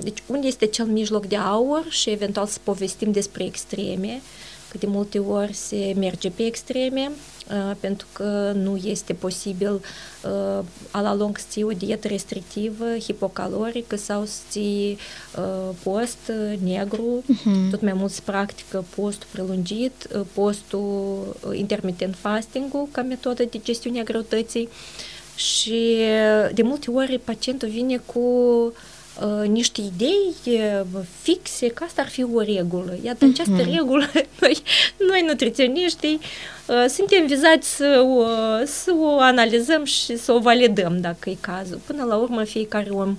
deci 0.00 0.18
unde 0.26 0.46
este 0.46 0.66
cel 0.66 0.86
mijloc 0.86 1.26
de 1.26 1.36
aur 1.36 1.86
și 1.88 2.10
eventual 2.10 2.46
să 2.46 2.58
povestim 2.62 3.10
despre 3.10 3.44
extreme, 3.44 4.20
că 4.68 4.78
de 4.78 4.86
multe 4.86 5.18
ori 5.18 5.52
se 5.52 5.94
merge 5.96 6.30
pe 6.30 6.42
extreme, 6.42 7.10
Uh, 7.50 7.76
pentru 7.80 8.06
că 8.12 8.52
nu 8.54 8.76
este 8.84 9.12
posibil 9.12 9.72
uh, 9.72 10.64
a 10.90 11.00
la 11.00 11.14
lung 11.14 11.38
să 11.38 11.44
ții 11.48 11.62
o 11.62 11.70
dietă 11.70 12.08
restrictivă, 12.08 12.84
hipocalorică 12.98 13.96
sau 13.96 14.24
să 14.24 14.38
ții 14.50 14.98
uh, 15.38 15.74
post 15.82 16.32
negru, 16.64 17.24
uh-huh. 17.24 17.70
tot 17.70 17.82
mai 17.82 17.92
mult 17.92 18.12
se 18.12 18.20
practică 18.24 18.84
postul 18.94 19.28
prelungit, 19.32 20.08
postul 20.32 21.36
intermittent 21.52 22.14
fasting 22.14 22.90
ca 22.90 23.02
metodă 23.02 23.44
de 23.44 23.60
gestiune 23.62 24.00
a 24.00 24.02
greutății 24.02 24.68
și 25.36 25.96
de 26.54 26.62
multe 26.62 26.90
ori 26.90 27.20
pacientul 27.24 27.68
vine 27.68 27.96
cu 27.96 28.18
uh, 28.18 28.72
niște 29.46 29.80
idei 29.80 30.34
uh, 30.44 31.00
fixe, 31.22 31.68
că 31.68 31.84
asta 31.84 32.02
ar 32.02 32.08
fi 32.08 32.24
o 32.34 32.40
regulă. 32.40 32.96
Iată, 33.02 33.26
uh-huh. 33.26 33.32
această 33.32 33.70
regulă, 33.70 34.10
noi, 34.40 34.62
noi 35.08 35.24
nutriționiștii, 35.26 36.20
uh, 36.66 36.84
suntem 36.88 37.26
vizați 37.26 37.76
să 37.76 38.04
o, 38.06 38.24
să 38.64 38.92
o 38.98 39.18
analizăm 39.18 39.84
și 39.84 40.16
să 40.16 40.32
o 40.32 40.38
validăm, 40.38 41.00
dacă 41.00 41.30
e 41.30 41.36
cazul. 41.40 41.80
Până 41.86 42.04
la 42.04 42.16
urmă, 42.16 42.44
fiecare 42.44 42.90
om 42.90 43.16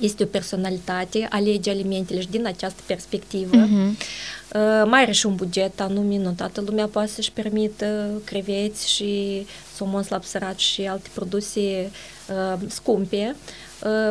este 0.00 0.22
o 0.22 0.26
personalitate, 0.26 1.26
alege 1.30 1.70
alimentele 1.70 2.20
și 2.20 2.28
din 2.28 2.46
această 2.46 2.82
perspectivă. 2.86 3.56
Uh-huh. 3.56 3.96
Uh, 4.54 4.82
mai 4.86 5.02
are 5.02 5.12
și 5.12 5.26
un 5.26 5.34
buget 5.34 5.80
anume, 5.80 6.16
nu 6.16 6.32
toată 6.36 6.60
lumea 6.66 6.86
poate 6.86 7.08
să-și 7.08 7.32
permită 7.32 8.10
creveți 8.24 8.90
și 8.90 9.46
somon 9.76 10.02
slab 10.02 10.24
sărat 10.24 10.58
și 10.58 10.82
alte 10.82 11.08
produse 11.14 11.90
uh, 12.28 12.58
scumpe. 12.68 13.36
Uh, 13.36 13.65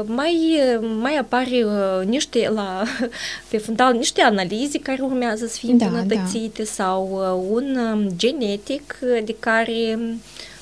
mai, 0.05 0.59
mai 0.99 1.15
apare 1.17 1.63
uh, 1.63 2.05
niște 2.05 2.49
la, 2.53 2.83
pe 3.49 3.57
fundal 3.57 3.93
niște 3.93 4.21
analize 4.21 4.79
care 4.79 5.01
urmează 5.01 5.45
să 5.45 5.57
fie 5.57 5.73
da, 5.73 5.85
îmbunătățite 5.85 6.63
da. 6.63 6.69
sau 6.69 7.09
uh, 7.11 7.47
un 7.51 7.77
um, 7.77 8.09
genetic 8.15 8.97
de 9.23 9.35
care 9.39 9.99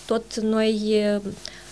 tot 0.06 0.40
noi 0.40 1.02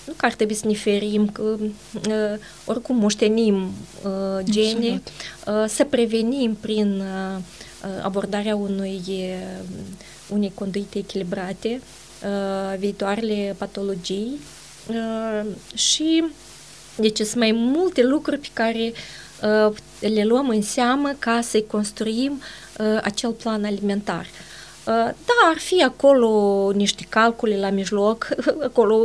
nu 0.05 0.13
că 0.17 0.25
ar 0.25 0.33
trebui 0.33 0.55
să 0.55 0.67
ne 0.67 0.73
ferim, 0.73 1.29
că 1.29 1.41
uh, 1.41 2.39
oricum 2.65 2.95
moștenim 2.95 3.71
uh, 4.03 4.43
gene, 4.43 5.01
uh, 5.47 5.65
să 5.67 5.83
prevenim 5.83 6.57
prin 6.59 6.99
uh, 6.99 7.41
abordarea 8.01 8.55
unui, 8.55 9.01
uh, 9.07 9.63
unei 10.29 10.51
conduite 10.53 10.97
echilibrate 10.97 11.81
uh, 12.23 12.77
viitoarele 12.77 13.55
patologii 13.57 14.39
uh, 14.89 15.45
și 15.73 16.23
deci 16.95 17.17
sunt 17.17 17.35
mai 17.35 17.51
multe 17.51 18.03
lucruri 18.03 18.37
pe 18.37 18.47
care 18.53 18.93
uh, 19.41 19.73
le 19.99 20.23
luăm 20.23 20.49
în 20.49 20.61
seamă 20.61 21.15
ca 21.19 21.39
să-i 21.41 21.65
construim 21.67 22.41
uh, 22.77 22.99
acel 23.03 23.31
plan 23.31 23.63
alimentar. 23.63 24.25
Uh, 24.85 24.93
da, 25.03 25.49
ar 25.51 25.57
fi 25.57 25.83
acolo 25.83 26.71
niște 26.75 27.05
calcule 27.09 27.57
la 27.59 27.69
mijloc, 27.69 28.29
acolo 28.69 28.95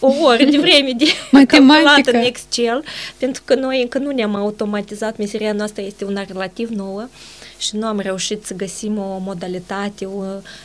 o 0.00 0.12
oră 0.22 0.44
de 0.44 0.58
vreme 0.58 0.92
de 0.96 1.06
calculat 1.46 2.06
în 2.06 2.14
Excel, 2.14 2.84
pentru 3.18 3.42
că 3.44 3.54
noi 3.54 3.82
încă 3.82 3.98
nu 3.98 4.10
ne-am 4.10 4.34
automatizat, 4.34 5.16
meseria 5.16 5.52
noastră 5.52 5.82
este 5.82 6.04
una 6.04 6.24
relativ 6.24 6.68
nouă 6.68 7.08
și 7.62 7.76
nu 7.76 7.86
am 7.86 8.00
reușit 8.00 8.44
să 8.44 8.54
găsim 8.54 8.98
o 8.98 9.18
modalitate 9.18 10.08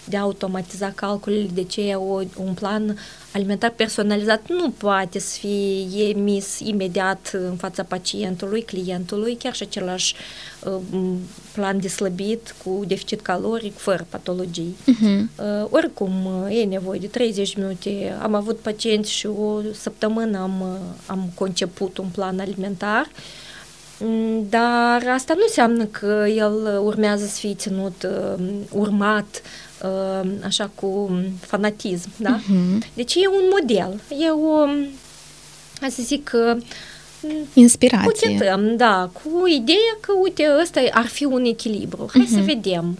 de 0.05 0.17
a 0.17 0.21
automatiza 0.21 0.91
calculele, 0.95 1.49
de 1.53 1.63
ce 1.63 1.93
o, 1.93 2.21
un 2.35 2.53
plan 2.53 2.97
alimentar 3.33 3.69
personalizat 3.69 4.49
nu 4.49 4.69
poate 4.69 5.19
să 5.19 5.37
fie 5.37 6.09
emis 6.09 6.59
imediat 6.59 7.31
în 7.33 7.55
fața 7.55 7.83
pacientului, 7.83 8.61
clientului, 8.61 9.35
chiar 9.35 9.53
și 9.53 9.63
același 9.63 10.15
uh, 10.63 11.13
plan 11.53 11.79
de 11.79 11.87
slăbit 11.87 12.55
cu 12.63 12.83
deficit 12.87 13.21
caloric, 13.21 13.77
fără 13.77 14.05
patologii. 14.09 14.75
Uh-huh. 14.81 15.19
Uh, 15.35 15.67
oricum, 15.69 16.11
e 16.49 16.63
nevoie 16.63 16.99
de 16.99 17.07
30 17.07 17.55
minute. 17.55 18.17
Am 18.21 18.33
avut 18.33 18.59
pacienți 18.59 19.11
și 19.11 19.27
o 19.27 19.61
săptămână 19.73 20.37
am, 20.37 20.79
am 21.05 21.31
conceput 21.35 21.97
un 21.97 22.07
plan 22.07 22.39
alimentar 22.39 23.07
mm, 23.07 23.46
dar 24.49 25.07
asta 25.13 25.33
nu 25.33 25.41
înseamnă 25.47 25.85
că 25.85 26.25
el 26.35 26.79
urmează 26.83 27.25
să 27.25 27.39
fie 27.39 27.53
ținut, 27.53 28.03
uh, 28.03 28.43
urmat 28.71 29.41
Uh, 29.83 30.29
așa 30.43 30.71
cu 30.75 31.19
fanatism, 31.39 32.09
da? 32.15 32.39
Uh-huh. 32.39 32.93
Deci 32.93 33.15
e 33.15 33.27
un 33.27 33.43
model, 33.51 34.01
e 34.19 34.29
o, 34.29 34.65
hai 35.79 35.91
să 35.91 36.01
zic, 36.01 36.31
Inspirație. 37.53 38.29
Putetăm, 38.29 38.75
da, 38.75 39.09
cu 39.13 39.47
ideea 39.47 39.97
că, 39.99 40.13
uite, 40.21 40.43
ăsta 40.61 40.81
ar 40.91 41.05
fi 41.05 41.25
un 41.25 41.45
echilibru. 41.45 42.09
Hai 42.13 42.25
uh-huh. 42.25 42.29
să 42.29 42.37
mhm. 42.37 42.45
vedem, 42.45 42.97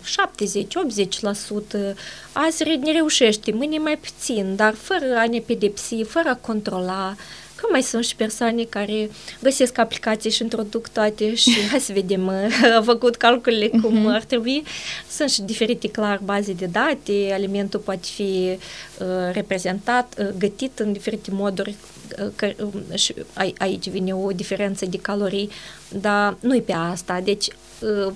70-80%, 1.91 1.95
azi 2.31 2.63
ne 2.63 2.91
reușește, 2.91 3.51
mâine 3.51 3.77
mai 3.77 3.97
puțin, 3.97 4.55
dar 4.55 4.73
fără 4.73 5.15
a 5.17 5.25
ne 5.27 5.39
pedepsi, 5.39 6.03
fără 6.03 6.29
a 6.29 6.35
controla, 6.35 7.15
Că 7.57 7.67
mai 7.71 7.81
sunt 7.81 8.03
și 8.03 8.15
persoane 8.15 8.63
care 8.63 9.09
găsesc 9.41 9.77
aplicații 9.77 10.29
și 10.29 10.41
introduc 10.41 10.87
toate 10.87 11.35
și 11.35 11.59
hai 11.69 11.79
să 11.79 11.93
vedem, 11.93 12.29
a 12.77 12.81
făcut 12.83 13.15
calculele 13.15 13.67
cum 13.67 14.11
uh-huh. 14.11 14.15
ar 14.15 14.23
trebui. 14.23 14.63
Sunt 15.09 15.29
și 15.29 15.41
diferite, 15.41 15.89
clar, 15.89 16.19
baze 16.23 16.53
de 16.53 16.65
date, 16.65 17.29
alimentul 17.33 17.79
poate 17.79 18.07
fi 18.13 18.57
uh, 18.99 19.33
reprezentat, 19.33 20.15
uh, 20.19 20.27
gătit 20.37 20.79
în 20.79 20.91
diferite 20.91 21.31
moduri, 21.31 21.75
uh, 22.21 22.27
că, 22.35 22.51
uh, 22.59 22.97
și 22.97 23.13
aici 23.57 23.89
vine 23.89 24.15
o 24.15 24.31
diferență 24.31 24.85
de 24.85 24.97
calorii, 24.97 25.49
dar 25.89 26.37
nu-i 26.39 26.61
pe 26.61 26.73
asta. 26.73 27.21
Deci, 27.23 27.47
uh, 27.79 28.13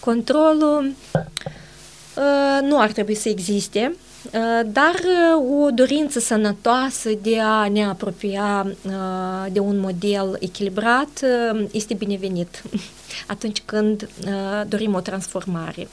controlul 0.00 0.94
uh, 2.16 2.58
nu 2.62 2.80
ar 2.80 2.92
trebui 2.92 3.14
să 3.14 3.28
existe, 3.28 3.92
Uh, 3.94 4.11
dar 4.66 4.94
uh, 4.94 5.64
o 5.64 5.70
dorință 5.70 6.20
sănătoasă 6.20 7.10
de 7.22 7.40
a 7.40 7.68
ne 7.68 7.84
apropia 7.84 8.66
uh, 8.86 9.52
de 9.52 9.58
un 9.58 9.78
model 9.78 10.36
echilibrat 10.40 11.24
este 11.70 11.94
binevenit 11.94 12.62
atunci 13.26 13.62
când 13.64 14.08
dorim 14.68 14.94
o 14.94 15.00
transformare. 15.00 15.88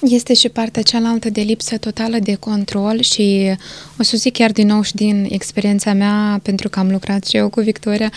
Este 0.00 0.34
și 0.34 0.48
partea 0.48 0.82
cealaltă 0.82 1.30
de 1.30 1.40
lipsă 1.40 1.78
totală 1.78 2.18
de 2.18 2.34
control 2.34 3.00
și 3.00 3.56
o 3.98 4.02
să 4.02 4.16
zic 4.16 4.32
chiar 4.32 4.52
din 4.52 4.66
nou 4.66 4.82
și 4.82 4.94
din 4.94 5.26
experiența 5.30 5.92
mea, 5.92 6.40
pentru 6.42 6.68
că 6.68 6.78
am 6.78 6.90
lucrat 6.90 7.24
și 7.24 7.36
eu 7.36 7.48
cu 7.48 7.60
Victoria, 7.60 8.12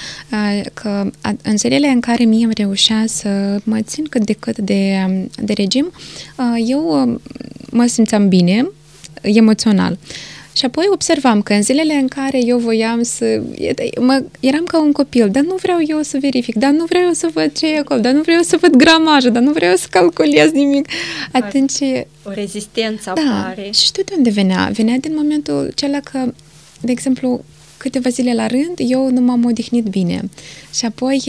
că 0.74 1.10
în 1.42 1.58
zilele 1.58 1.88
în 1.88 2.00
care 2.00 2.24
mie 2.24 2.44
îmi 2.44 2.54
reușea 2.54 3.04
să 3.08 3.60
mă 3.64 3.82
țin 3.82 4.04
cât 4.04 4.26
de 4.26 4.34
cât 4.34 4.58
de, 4.58 5.08
de 5.42 5.54
regim, 5.54 5.92
eu 6.66 7.20
mă 7.72 7.86
simțeam 7.86 8.28
bine, 8.28 8.68
emoțional. 9.36 9.98
Și 10.54 10.66
apoi 10.66 10.86
observam 10.92 11.42
că 11.42 11.54
în 11.54 11.62
zilele 11.62 11.94
în 11.94 12.08
care 12.08 12.46
eu 12.46 12.58
voiam 12.58 13.04
să... 13.04 13.42
Mă, 14.00 14.24
eram 14.40 14.66
ca 14.66 14.82
un 14.82 14.92
copil, 14.92 15.30
dar 15.30 15.44
nu 15.44 15.56
vreau 15.56 15.80
eu 15.88 16.02
să 16.02 16.18
verific, 16.22 16.56
dar 16.56 16.72
nu 16.72 16.86
vreau 16.86 17.04
eu 17.04 17.14
să 17.14 17.30
văd 17.34 17.52
ce 17.58 17.74
e 17.74 17.78
acolo, 17.78 18.00
dar 18.00 18.14
nu 18.14 18.22
vreau 18.22 18.42
să 18.42 18.58
văd 18.62 18.76
gramajul, 18.76 19.32
dar 19.32 19.42
nu 19.42 19.52
vreau 19.52 19.76
să 19.76 19.88
calculez 19.90 20.52
nimic. 20.52 20.88
Atunci... 21.32 21.80
O 22.24 22.32
rezistență 22.32 23.14
da, 23.16 23.22
apare. 23.22 23.70
Și 23.74 23.86
știu 23.86 24.04
de 24.06 24.14
unde 24.18 24.30
venea. 24.30 24.70
Venea 24.74 24.98
din 24.98 25.14
momentul 25.16 25.68
acela 25.72 26.00
că, 26.00 26.34
de 26.82 26.92
exemplu, 26.92 27.44
câteva 27.78 28.10
zile 28.10 28.34
la 28.34 28.48
rând, 28.48 28.74
eu 28.78 29.10
nu 29.12 29.22
m-am 29.22 29.46
odihnit 29.46 29.86
bine. 29.86 30.30
Și 30.74 30.86
apoi 30.86 31.22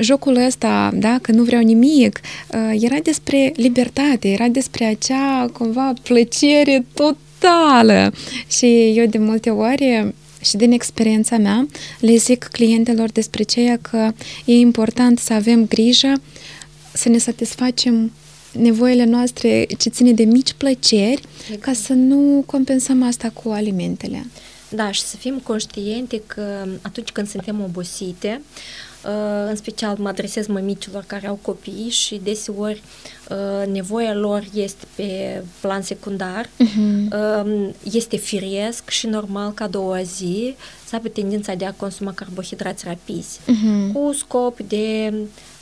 jocul 0.00 0.36
ăsta, 0.36 0.90
da, 0.94 1.18
că 1.22 1.32
nu 1.32 1.42
vreau 1.42 1.62
nimic, 1.62 2.20
uh, 2.48 2.82
era 2.82 2.96
despre 3.02 3.52
libertate, 3.56 4.28
era 4.28 4.48
despre 4.48 4.84
acea, 4.84 5.50
cumva, 5.52 5.92
plăcere 6.02 6.86
totală. 6.94 8.12
Și 8.48 8.92
eu 8.96 9.06
de 9.06 9.18
multe 9.18 9.50
ori 9.50 10.14
și 10.40 10.56
din 10.56 10.72
experiența 10.72 11.36
mea 11.36 11.68
le 12.00 12.16
zic 12.16 12.44
clientelor 12.44 13.10
despre 13.10 13.42
ceea 13.42 13.78
că 13.82 14.12
e 14.44 14.52
important 14.52 15.18
să 15.18 15.32
avem 15.32 15.66
grijă 15.66 16.12
să 16.92 17.08
ne 17.08 17.18
satisfacem 17.18 18.12
nevoile 18.52 19.04
noastre 19.04 19.66
ce 19.78 19.88
ține 19.88 20.12
de 20.12 20.24
mici 20.24 20.52
plăceri 20.52 21.22
exact. 21.42 21.62
ca 21.62 21.72
să 21.72 21.92
nu 21.92 22.42
compensăm 22.46 23.02
asta 23.02 23.30
cu 23.42 23.48
alimentele. 23.48 24.26
Da, 24.68 24.90
și 24.90 25.02
să 25.02 25.16
fim 25.16 25.40
conștiente 25.42 26.22
că 26.26 26.66
atunci 26.82 27.08
când 27.08 27.28
suntem 27.28 27.60
obosite, 27.60 28.40
uh, 28.40 28.85
în 29.48 29.56
special 29.56 29.96
mă 29.98 30.08
adresez 30.08 30.46
mămicilor 30.46 31.04
care 31.06 31.26
au 31.26 31.38
copii 31.42 31.88
și 31.90 32.20
deseori 32.24 32.82
uh, 33.28 33.66
nevoia 33.72 34.14
lor 34.14 34.44
este 34.54 34.86
pe 34.94 35.42
plan 35.60 35.82
secundar, 35.82 36.46
uh-huh. 36.46 37.74
este 37.82 38.16
firesc 38.16 38.88
și 38.88 39.06
normal 39.06 39.52
ca 39.52 39.66
doua 39.66 40.02
zi 40.02 40.54
să 40.84 40.94
aibă 40.94 41.08
tendința 41.08 41.54
de 41.54 41.64
a 41.64 41.72
consuma 41.72 42.12
carbohidrați 42.12 42.84
rapizi, 42.86 43.40
uh-huh. 43.40 43.92
cu 43.92 44.12
scop 44.12 44.60
de 44.60 45.12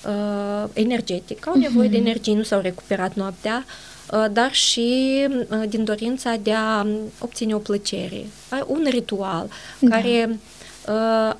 uh, 0.06 0.68
energetic. 0.72 1.46
Au 1.46 1.54
nevoie 1.54 1.88
uh-huh. 1.88 1.90
de 1.90 1.96
energie, 1.96 2.34
nu 2.34 2.42
s-au 2.42 2.60
recuperat 2.60 3.14
noaptea, 3.14 3.64
uh, 4.12 4.24
dar 4.32 4.52
și 4.52 5.18
uh, 5.28 5.68
din 5.68 5.84
dorința 5.84 6.36
de 6.42 6.52
a 6.52 6.86
obține 7.18 7.54
o 7.54 7.58
plăcere. 7.58 8.26
Un 8.66 8.86
ritual 8.90 9.48
da. 9.78 9.96
care 9.96 10.28
uh, 10.30 10.36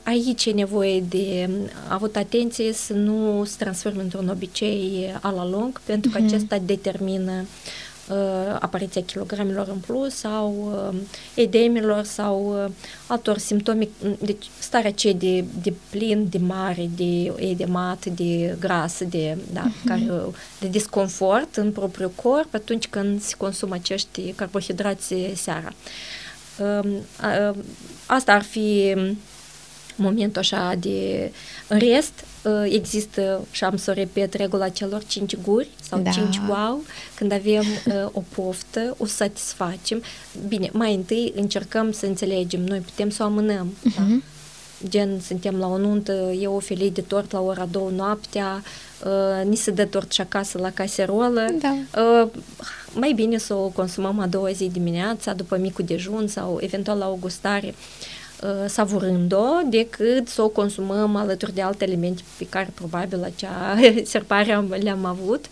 aici 0.02 0.44
e 0.44 0.50
nevoie 0.50 1.00
de 1.00 1.50
avut 1.88 2.16
atenție 2.16 2.72
să 2.72 2.92
nu 2.92 3.44
se 3.44 3.54
transforme 3.58 4.02
într-un 4.02 4.28
obicei 4.28 5.14
a 5.20 5.30
la 5.30 5.48
lung, 5.48 5.80
pentru 5.84 6.10
că 6.10 6.18
uh-huh. 6.18 6.24
acesta 6.24 6.58
determină 6.58 7.32
uh, 7.32 7.46
uh, 8.08 8.56
apariția 8.60 9.02
kilogramelor 9.02 9.68
în 9.68 9.78
plus 9.78 10.14
sau 10.14 10.72
uh, 10.92 10.98
edemelor 11.34 12.04
sau 12.04 12.64
uh, 12.64 12.70
altor 13.06 13.38
simptome, 13.38 13.88
deci 14.18 14.46
starea 14.58 14.92
ce 14.92 15.12
de, 15.12 15.44
de 15.62 15.72
plin, 15.90 16.26
de 16.30 16.38
mare, 16.38 16.90
de 16.96 17.32
edemat, 17.36 18.06
de 18.06 18.56
gras, 18.60 18.98
de, 19.08 19.38
da, 19.52 19.66
uh-huh. 19.66 19.86
care, 19.86 20.06
de 20.60 20.68
disconfort 20.68 21.56
în 21.56 21.72
propriul 21.72 22.12
corp 22.22 22.54
atunci 22.54 22.86
când 22.86 23.22
se 23.22 23.34
consumă 23.36 23.74
acești 23.74 24.32
carbohidrați 24.36 25.14
seara. 25.34 25.72
Uh, 26.58 26.84
uh, 26.84 27.56
asta 28.06 28.32
ar 28.32 28.42
fi 28.42 28.94
momentul 29.96 30.40
așa 30.40 30.74
de... 30.78 31.30
În 31.68 31.78
rest, 31.78 32.24
ă, 32.44 32.66
există, 32.66 33.46
și 33.50 33.64
am 33.64 33.76
să 33.76 33.90
o 33.90 33.94
repet, 33.94 34.34
regula 34.34 34.68
celor 34.68 35.04
cinci 35.04 35.36
guri 35.36 35.68
sau 35.88 35.98
da. 35.98 36.10
cinci 36.10 36.40
wow, 36.48 36.84
când 37.14 37.32
avem 37.32 37.64
uh, 37.86 37.94
o 38.12 38.22
poftă, 38.34 38.94
o 38.98 39.06
satisfacem. 39.06 40.02
Bine, 40.48 40.70
mai 40.72 40.94
întâi 40.94 41.32
încercăm 41.36 41.92
să 41.92 42.06
înțelegem, 42.06 42.60
noi 42.60 42.78
putem 42.78 43.10
să 43.10 43.22
o 43.22 43.26
amânăm, 43.26 43.74
uh-huh. 43.78 43.96
da? 43.96 44.02
Mhm. 44.02 44.22
Gen, 44.88 45.20
suntem 45.20 45.56
la 45.56 45.66
o 45.66 45.78
nuntă, 45.78 46.12
e 46.40 46.46
o 46.46 46.58
felie 46.58 46.90
de 46.90 47.00
tort 47.00 47.32
la 47.32 47.40
ora 47.40 47.68
două 47.70 47.90
noaptea, 47.90 48.62
uh, 49.04 49.46
ni 49.48 49.56
se 49.56 49.70
dă 49.70 49.84
tort 49.84 50.12
și 50.12 50.20
acasă 50.20 50.58
la 50.58 50.70
caserolă. 50.70 51.46
Da. 51.60 51.76
Uh, 52.00 52.28
mai 52.94 53.12
bine 53.12 53.38
să 53.38 53.54
o 53.54 53.68
consumăm 53.68 54.18
a 54.18 54.26
doua 54.26 54.50
zi 54.50 54.68
dimineața, 54.68 55.32
după 55.32 55.56
micul 55.56 55.84
dejun 55.84 56.26
sau 56.26 56.58
eventual 56.60 56.98
la 56.98 57.08
o 57.08 57.16
gustare. 57.20 57.66
Uh, 57.66 57.74
Uh, 57.76 58.13
savurând-o 58.66 59.44
decât 59.70 60.28
să 60.28 60.42
o 60.42 60.48
consumăm 60.48 61.16
alături 61.16 61.54
de 61.54 61.62
alte 61.62 61.84
elemente 61.84 62.22
pe 62.38 62.46
care 62.48 62.70
probabil 62.74 63.22
acea 63.22 63.76
serpare 64.12 64.64
le-am 64.82 65.04
avut. 65.04 65.44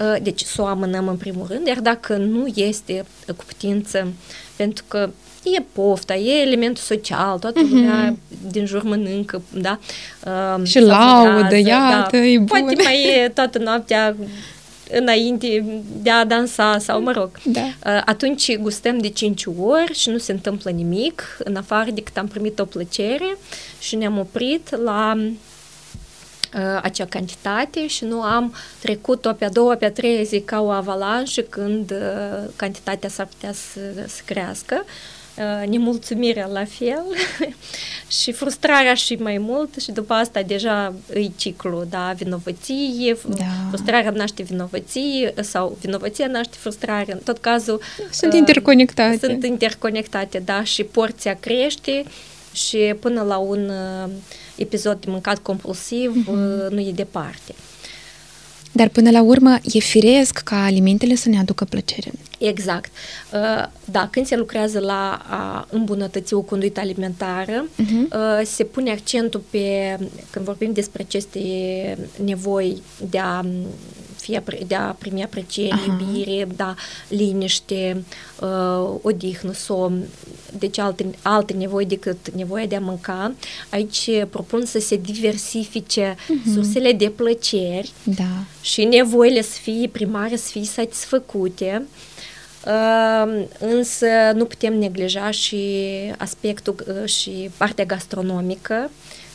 Uh, 0.00 0.22
deci 0.22 0.40
să 0.40 0.62
o 0.62 0.66
amânăm 0.66 1.08
în 1.08 1.16
primul 1.16 1.46
rând, 1.48 1.66
iar 1.66 1.80
dacă 1.80 2.16
nu 2.16 2.46
este 2.54 3.04
cu 3.26 3.44
putință, 3.46 4.12
pentru 4.56 4.84
că 4.88 5.10
e 5.42 5.62
pofta, 5.72 6.14
e 6.14 6.40
elementul 6.40 6.82
social, 6.82 7.38
toată 7.38 7.60
mm-hmm. 7.60 7.70
lumea 7.70 8.16
din 8.50 8.66
jur 8.66 8.82
mănâncă, 8.82 9.42
da? 9.52 9.78
Uh, 10.26 10.66
și 10.66 10.80
laudă, 10.80 11.56
iată, 11.56 12.16
da. 12.16 12.18
e 12.18 12.38
bun. 12.38 12.46
Poate 12.46 12.82
mai 12.82 13.22
e 13.24 13.28
toată 13.34 13.58
noaptea 13.58 14.16
înainte 14.90 15.64
de 16.02 16.10
a 16.10 16.24
dansa 16.24 16.78
sau, 16.78 17.02
mă 17.02 17.12
rog. 17.12 17.30
Da. 17.44 17.60
Uh, 17.60 18.02
atunci 18.04 18.56
gustăm 18.56 18.98
de 18.98 19.08
5 19.08 19.44
ori 19.58 19.94
și 19.94 20.08
nu 20.08 20.18
se 20.18 20.32
întâmplă 20.32 20.70
nimic, 20.70 21.36
în 21.38 21.56
afară 21.56 21.90
decât 21.90 22.16
am 22.16 22.28
primit 22.28 22.58
o 22.58 22.64
plăcere 22.64 23.38
și 23.78 23.96
ne-am 23.96 24.18
oprit 24.18 24.76
la 24.76 25.14
uh, 25.16 26.80
acea 26.82 27.04
cantitate 27.04 27.86
și 27.86 28.04
nu 28.04 28.22
am 28.22 28.54
trecut-o 28.80 29.32
pe 29.32 29.44
a 29.44 29.50
doua, 29.50 29.74
pe 29.74 29.84
a 29.84 29.92
treia 29.92 30.22
zi 30.22 30.40
ca 30.40 30.60
o 30.60 30.68
avalanșă 30.68 31.40
când 31.40 31.90
uh, 31.90 32.48
cantitatea 32.56 33.08
s-ar 33.08 33.26
putea 33.26 33.52
să, 33.52 33.80
să 34.06 34.20
crească 34.24 34.84
Uh, 34.84 35.15
nemulțumirea 35.68 36.46
la 36.46 36.64
fel 36.64 37.04
și 38.20 38.32
frustrarea 38.32 38.94
și 38.94 39.14
mai 39.14 39.38
mult 39.38 39.74
și 39.80 39.90
după 39.90 40.12
asta 40.12 40.42
deja 40.42 40.94
îi 41.12 41.32
ciclu, 41.36 41.84
da, 41.90 42.12
vinovăție, 42.16 43.16
da. 43.28 43.44
frustrarea 43.68 44.10
naște 44.10 44.42
vinovăție 44.42 45.34
sau 45.40 45.78
vinovăția 45.80 46.26
naște 46.26 46.56
frustrare, 46.58 47.12
în 47.12 47.18
tot 47.24 47.38
cazul 47.38 47.80
sunt 48.10 48.32
uh, 48.32 48.38
interconectate. 48.38 49.26
Sunt 49.26 49.44
interconectate, 49.44 50.38
da, 50.38 50.64
și 50.64 50.84
porția 50.84 51.36
crește 51.40 52.04
și 52.52 52.94
până 53.00 53.22
la 53.22 53.36
un 53.36 53.68
uh, 53.68 54.10
episod 54.56 55.00
de 55.00 55.10
mâncat 55.10 55.38
compulsiv 55.38 56.22
uh-huh. 56.22 56.68
nu 56.68 56.80
e 56.80 56.92
departe. 56.94 57.54
Dar 58.76 58.88
până 58.88 59.10
la 59.10 59.22
urmă 59.22 59.58
e 59.62 59.78
firesc 59.78 60.38
ca 60.38 60.64
alimentele 60.64 61.14
să 61.14 61.28
ne 61.28 61.38
aducă 61.38 61.64
plăcere. 61.64 62.12
Exact. 62.38 62.90
Uh, 63.32 63.68
da, 63.84 64.08
când 64.10 64.26
se 64.26 64.36
lucrează 64.36 64.78
la 64.78 65.22
a 65.28 65.66
îmbunătăți 65.70 66.34
o 66.34 66.40
conduită 66.40 66.80
alimentară, 66.80 67.66
uh-huh. 67.66 68.42
se 68.44 68.64
pune 68.64 68.90
accentul 68.90 69.42
pe, 69.50 69.98
când 70.30 70.44
vorbim 70.44 70.72
despre 70.72 71.02
aceste 71.02 71.40
nevoi 72.24 72.82
de 73.10 73.18
a 73.18 73.44
fi, 74.26 74.40
de 74.66 74.74
a 74.74 74.96
primi 74.98 75.22
apreciere, 75.22 75.72
Aha. 75.72 75.98
iubire, 76.00 76.46
da, 76.56 76.74
liniște, 77.08 78.04
uh, 78.40 78.94
odihnă, 79.02 79.52
somn, 79.52 80.04
deci 80.58 80.78
alte, 80.78 81.06
alte 81.22 81.52
nevoi 81.52 81.84
decât 81.86 82.30
nevoia 82.34 82.66
de 82.66 82.76
a 82.76 82.80
mânca. 82.80 83.34
Aici 83.70 84.10
propun 84.30 84.64
să 84.64 84.78
se 84.78 84.96
diversifice 84.96 86.14
uh-huh. 86.14 86.52
sursele 86.54 86.92
de 86.92 87.08
plăceri 87.08 87.92
da. 88.02 88.44
și 88.60 88.84
nevoile 88.84 89.42
să 89.42 89.58
fie 89.62 89.88
primare, 89.92 90.36
să 90.36 90.48
fie 90.50 90.64
satisfăcute. 90.64 91.86
Uh, 92.66 93.44
însă 93.58 94.06
nu 94.34 94.44
putem 94.44 94.78
neglija 94.78 95.30
și 95.30 95.60
aspectul 96.18 96.74
uh, 96.88 97.08
și 97.08 97.50
partea 97.56 97.84
gastronomică 97.84 98.90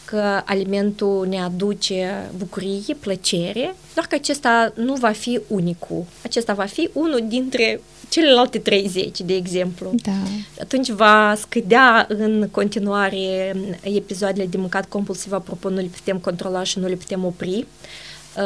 că 0.05 0.41
alimentul 0.45 1.27
ne 1.27 1.41
aduce 1.41 2.29
bucurie, 2.37 2.95
plăcere, 2.99 3.75
doar 3.93 4.07
că 4.07 4.15
acesta 4.15 4.73
nu 4.75 4.93
va 4.93 5.11
fi 5.11 5.39
unicul. 5.47 6.05
Acesta 6.23 6.53
va 6.53 6.65
fi 6.65 6.89
unul 6.93 7.23
dintre 7.27 7.81
celelalte 8.11 8.59
30, 8.59 9.21
de 9.21 9.35
exemplu. 9.35 9.91
Da. 10.03 10.11
Atunci 10.59 10.89
va 10.89 11.33
scădea 11.37 12.05
în 12.09 12.47
continuare 12.51 13.55
episoadele 13.81 14.45
de 14.45 14.57
mâncat 14.57 14.85
compulsiv, 14.89 15.33
apropo, 15.33 15.69
nu 15.69 15.75
le 15.75 15.89
putem 15.95 16.17
controla 16.17 16.63
și 16.63 16.79
nu 16.79 16.87
le 16.87 16.95
putem 16.95 17.25
opri. 17.25 17.65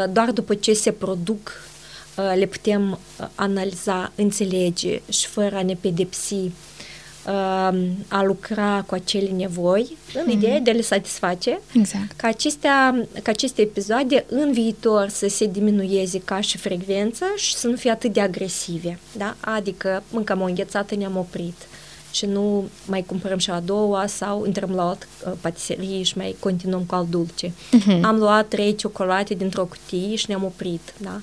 Doar 0.09 0.31
după 0.31 0.55
ce 0.55 0.73
se 0.73 0.91
produc 0.91 1.51
le 2.35 2.45
putem 2.45 2.99
analiza, 3.35 4.11
înțelege 4.15 5.01
și 5.09 5.27
fără 5.27 5.55
a 5.55 5.61
ne 5.61 5.77
pedepsi 5.81 6.51
a 8.07 8.23
lucra 8.23 8.83
cu 8.87 8.93
acele 8.93 9.29
nevoi, 9.29 9.97
în 10.13 10.23
mm. 10.25 10.31
ideea 10.31 10.59
de 10.59 10.69
a 10.69 10.73
le 10.73 10.81
satisface, 10.81 11.59
exact. 11.73 12.11
ca, 12.11 12.27
acestea, 12.27 13.07
ca 13.23 13.31
aceste 13.31 13.61
episoade 13.61 14.25
în 14.29 14.51
viitor 14.51 15.09
să 15.09 15.27
se 15.27 15.45
diminueze 15.45 16.19
ca 16.19 16.41
și 16.41 16.57
frecvență 16.57 17.25
și 17.35 17.55
să 17.55 17.67
nu 17.67 17.75
fie 17.75 17.91
atât 17.91 18.13
de 18.13 18.21
agresive. 18.21 18.99
Da? 19.17 19.35
Adică 19.39 20.03
mâncăm 20.09 20.41
o 20.41 20.45
înghețată, 20.45 20.95
ne-am 20.95 21.17
oprit 21.17 21.67
și 22.11 22.25
nu 22.25 22.69
mai 22.85 23.03
cumpărăm 23.03 23.37
și 23.37 23.49
a 23.49 23.59
doua 23.59 24.07
sau 24.07 24.45
intrăm 24.45 24.69
la 24.69 24.85
o 24.85 24.95
uh, 25.25 25.33
patiserie 25.41 26.03
și 26.03 26.17
mai 26.17 26.35
continuăm 26.39 26.81
cu 26.83 26.95
al 26.95 27.07
dulce. 27.09 27.47
Uh-huh. 27.47 28.01
Am 28.01 28.17
luat 28.17 28.47
trei 28.47 28.75
ciocolate 28.75 29.33
dintr-o 29.33 29.65
cutie 29.65 30.15
și 30.15 30.25
ne-am 30.27 30.43
oprit, 30.43 30.93
da? 30.97 31.21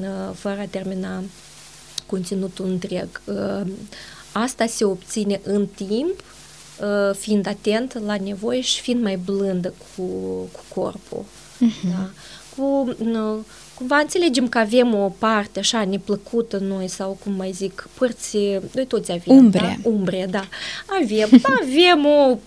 Uh, 0.00 0.34
fără 0.34 0.60
a 0.60 0.66
termina 0.70 1.22
conținutul 2.06 2.66
întreg. 2.66 3.08
Uh, 3.24 3.60
Asta 4.42 4.66
se 4.66 4.84
obține 4.84 5.40
în 5.44 5.66
timp, 5.66 6.22
uh, 6.80 7.14
fiind 7.18 7.46
atent 7.46 7.98
la 8.06 8.16
nevoie 8.24 8.60
și 8.60 8.80
fiind 8.80 9.02
mai 9.02 9.16
blândă 9.16 9.68
cu, 9.68 10.02
cu 10.52 10.80
corpul. 10.80 11.24
Uh-huh. 11.24 11.90
Da? 11.90 12.10
Cu, 12.56 12.96
nu, 13.04 13.44
cumva 13.74 13.96
înțelegem 13.96 14.48
că 14.48 14.58
avem 14.58 14.94
o 14.94 15.12
parte 15.18 15.58
așa 15.58 15.84
neplăcută 15.84 16.58
noi 16.58 16.88
sau 16.88 17.18
cum 17.24 17.32
mai 17.32 17.52
zic, 17.52 17.88
părți, 17.98 18.36
noi 18.74 18.86
toți 18.88 19.12
avem. 19.12 19.36
Umbre. 19.36 19.78
Da? 19.82 19.90
Umbre, 19.90 20.26
da. 20.30 20.44
Avem, 21.02 21.28
avem 21.60 22.06
o 22.06 22.38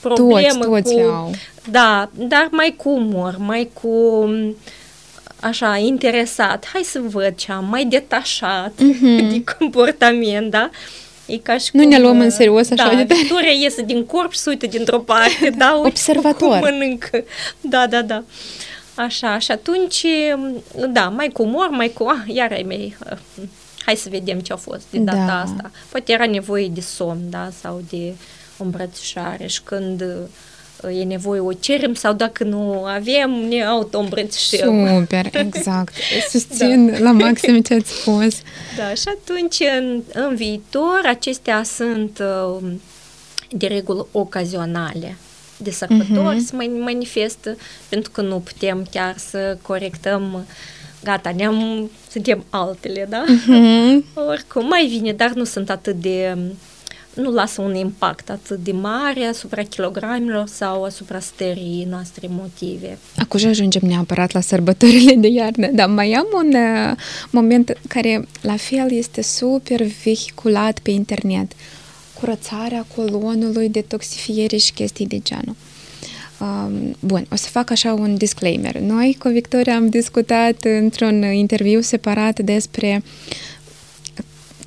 problemă 0.00 0.64
toți, 0.64 0.82
toți 0.82 0.94
cu... 0.94 1.00
au. 1.00 1.30
Da, 1.70 2.10
dar 2.14 2.48
mai 2.50 2.74
cu 2.76 2.88
umor, 2.88 3.36
mai 3.38 3.70
cu 3.82 4.24
așa, 5.42 5.76
interesat. 5.76 6.66
Hai 6.72 6.82
să 6.82 7.00
văd 7.10 7.34
ce 7.36 7.52
am, 7.52 7.64
mai 7.64 7.84
detașat 7.84 8.72
Mhm. 8.80 9.28
de 9.32 9.44
comportament, 9.58 10.50
da? 10.50 10.70
E 11.26 11.36
ca 11.36 11.58
și 11.58 11.70
Nu 11.72 11.80
cum, 11.80 11.90
ne 11.90 11.98
luăm 11.98 12.20
în 12.20 12.26
uh, 12.26 12.32
serios 12.32 12.70
așa 12.70 12.88
da, 12.88 12.94
de 12.94 13.04
tare. 13.04 13.20
Victoria 13.20 13.50
iese 13.50 13.82
din 13.82 14.04
corp 14.06 14.32
și 14.32 14.38
se 14.38 14.48
uită 14.50 14.66
dintr-o 14.66 14.98
parte, 14.98 15.50
da? 15.56 15.72
Uite 15.74 15.88
Observator. 15.88 16.48
Cum 16.48 16.58
mănâncă. 16.60 17.24
Da, 17.60 17.86
da, 17.86 18.02
da. 18.02 18.22
Așa, 18.94 19.38
și 19.38 19.50
atunci, 19.50 20.04
da, 20.88 21.08
mai 21.08 21.28
cu 21.28 21.42
umor, 21.42 21.68
mai 21.70 21.88
cu, 21.88 22.04
ah, 22.04 22.34
iar 22.34 22.52
ai 22.52 22.62
mei, 22.66 22.96
uh, 23.10 23.16
hai 23.84 23.96
să 23.96 24.08
vedem 24.10 24.38
ce 24.40 24.52
a 24.52 24.56
fost 24.56 24.82
de 24.90 24.98
data 24.98 25.24
Da. 25.26 25.40
asta. 25.40 25.70
Poate 25.88 26.12
era 26.12 26.26
nevoie 26.26 26.68
de 26.68 26.80
somn, 26.80 27.30
da, 27.30 27.48
sau 27.60 27.82
de 27.90 28.12
o 28.58 28.64
îmbrățișare 28.64 29.46
și 29.46 29.62
când 29.62 30.00
uh, 30.00 30.08
e 30.90 31.04
nevoie 31.04 31.40
o 31.40 31.52
cerem 31.52 31.94
sau 31.94 32.12
dacă 32.12 32.44
nu 32.44 32.84
avem, 32.84 33.30
ne 33.30 33.64
auto-îmbrățișăm. 33.64 34.88
Super, 35.00 35.26
exact. 35.46 35.94
Susțin 36.30 36.90
da. 36.92 36.98
la 36.98 37.12
maxim 37.12 37.60
ce 37.62 37.74
ați 37.74 37.90
spus. 37.92 38.34
Da, 38.76 38.94
și 38.94 39.04
atunci, 39.06 39.56
în, 39.78 40.02
în 40.12 40.34
viitor, 40.34 41.00
acestea 41.06 41.62
sunt 41.62 42.18
uh, 42.58 42.62
de 43.50 43.66
regulă 43.66 44.06
ocazionale 44.12 45.16
de 45.56 45.70
sărbători, 45.70 46.36
Mhm. 46.36 46.44
se 46.44 46.56
mai 46.56 46.66
manifestă, 46.80 47.56
pentru 47.88 48.10
că 48.10 48.20
nu 48.20 48.38
putem 48.38 48.86
chiar 48.90 49.14
să 49.18 49.58
corectăm 49.62 50.46
gata, 51.04 51.32
ne-am, 51.36 51.90
suntem 52.10 52.44
altele, 52.50 53.06
da? 53.10 53.24
Mhm. 53.26 54.04
Oricum, 54.28 54.66
mai 54.66 54.86
vine, 54.86 55.12
dar 55.12 55.30
nu 55.30 55.44
sunt 55.44 55.70
atât 55.70 55.94
de, 56.00 56.36
nu 57.14 57.30
lasă 57.30 57.60
un 57.60 57.74
impact 57.74 58.30
atât 58.30 58.58
de 58.58 58.72
mare 58.72 59.24
asupra 59.24 59.62
kilogramilor 59.62 60.46
sau 60.46 60.84
asupra 60.84 61.20
stării 61.20 61.86
noastre 61.90 62.28
emotive. 62.30 62.98
Acum 63.16 63.38
și 63.38 63.46
ajungem 63.46 63.82
neapărat 63.84 64.32
la 64.32 64.40
sărbătorile 64.40 65.14
de 65.14 65.28
iarnă, 65.28 65.66
dar 65.66 65.88
mai 65.88 66.12
am 66.12 66.26
un 66.34 66.54
uh, 66.54 66.96
moment 67.30 67.78
care 67.88 68.28
la 68.40 68.56
fel 68.56 68.92
este 68.92 69.22
super 69.22 69.82
vehiculat 70.04 70.78
pe 70.78 70.90
internet. 70.90 71.52
Curățarea 72.20 72.86
colonului, 72.96 73.68
detoxifiere 73.68 74.56
și 74.56 74.72
chestii 74.72 75.06
de 75.06 75.18
genul. 75.18 75.56
Um, 76.40 76.96
bun, 77.00 77.26
o 77.32 77.36
să 77.36 77.48
fac 77.48 77.70
așa 77.70 77.92
un 77.92 78.16
disclaimer. 78.16 78.78
Noi 78.78 79.16
cu 79.18 79.28
Victoria 79.28 79.74
am 79.74 79.88
discutat 79.88 80.64
într-un 80.64 81.22
interviu 81.22 81.80
separat 81.80 82.40
despre 82.40 83.02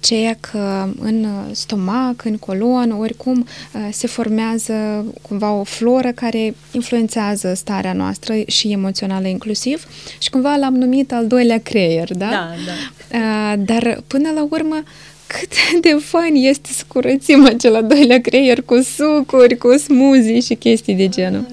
ceea 0.06 0.38
că 0.40 0.88
în 1.00 1.28
stomac, 1.52 2.26
în 2.26 2.38
colon, 2.38 2.92
oricum 2.92 3.40
uh, 3.74 3.88
se 3.92 4.08
formează 4.08 5.06
cumva 5.22 5.52
o 5.52 5.64
floră 5.64 6.12
care 6.12 6.56
influențează 6.72 7.54
starea 7.54 7.94
noastră 7.94 8.34
și 8.48 8.72
emoțională 8.72 9.28
inclusiv 9.28 9.86
și 10.20 10.30
cumva 10.30 10.56
l-am 10.56 10.76
numit 10.76 11.12
al 11.12 11.28
doilea 11.28 11.60
creier, 11.60 12.14
da? 12.14 12.30
Da, 12.30 12.50
da. 12.66 13.18
Uh, 13.18 13.60
Dar 13.66 14.04
până 14.08 14.32
la 14.36 14.48
urmă 14.50 14.84
cât 15.28 15.52
de 15.86 15.98
fain 16.02 16.36
este 16.36 16.70
să 16.72 16.84
curățim 16.88 17.46
acel 17.46 17.76
al 17.76 17.88
doilea 17.88 18.22
creier 18.22 18.62
cu 18.62 18.82
sucuri, 18.82 19.58
cu 19.58 19.78
smoothie 19.78 20.40
și 20.40 20.56
chestii 20.56 20.96
de 20.96 21.10
genul. 21.10 21.46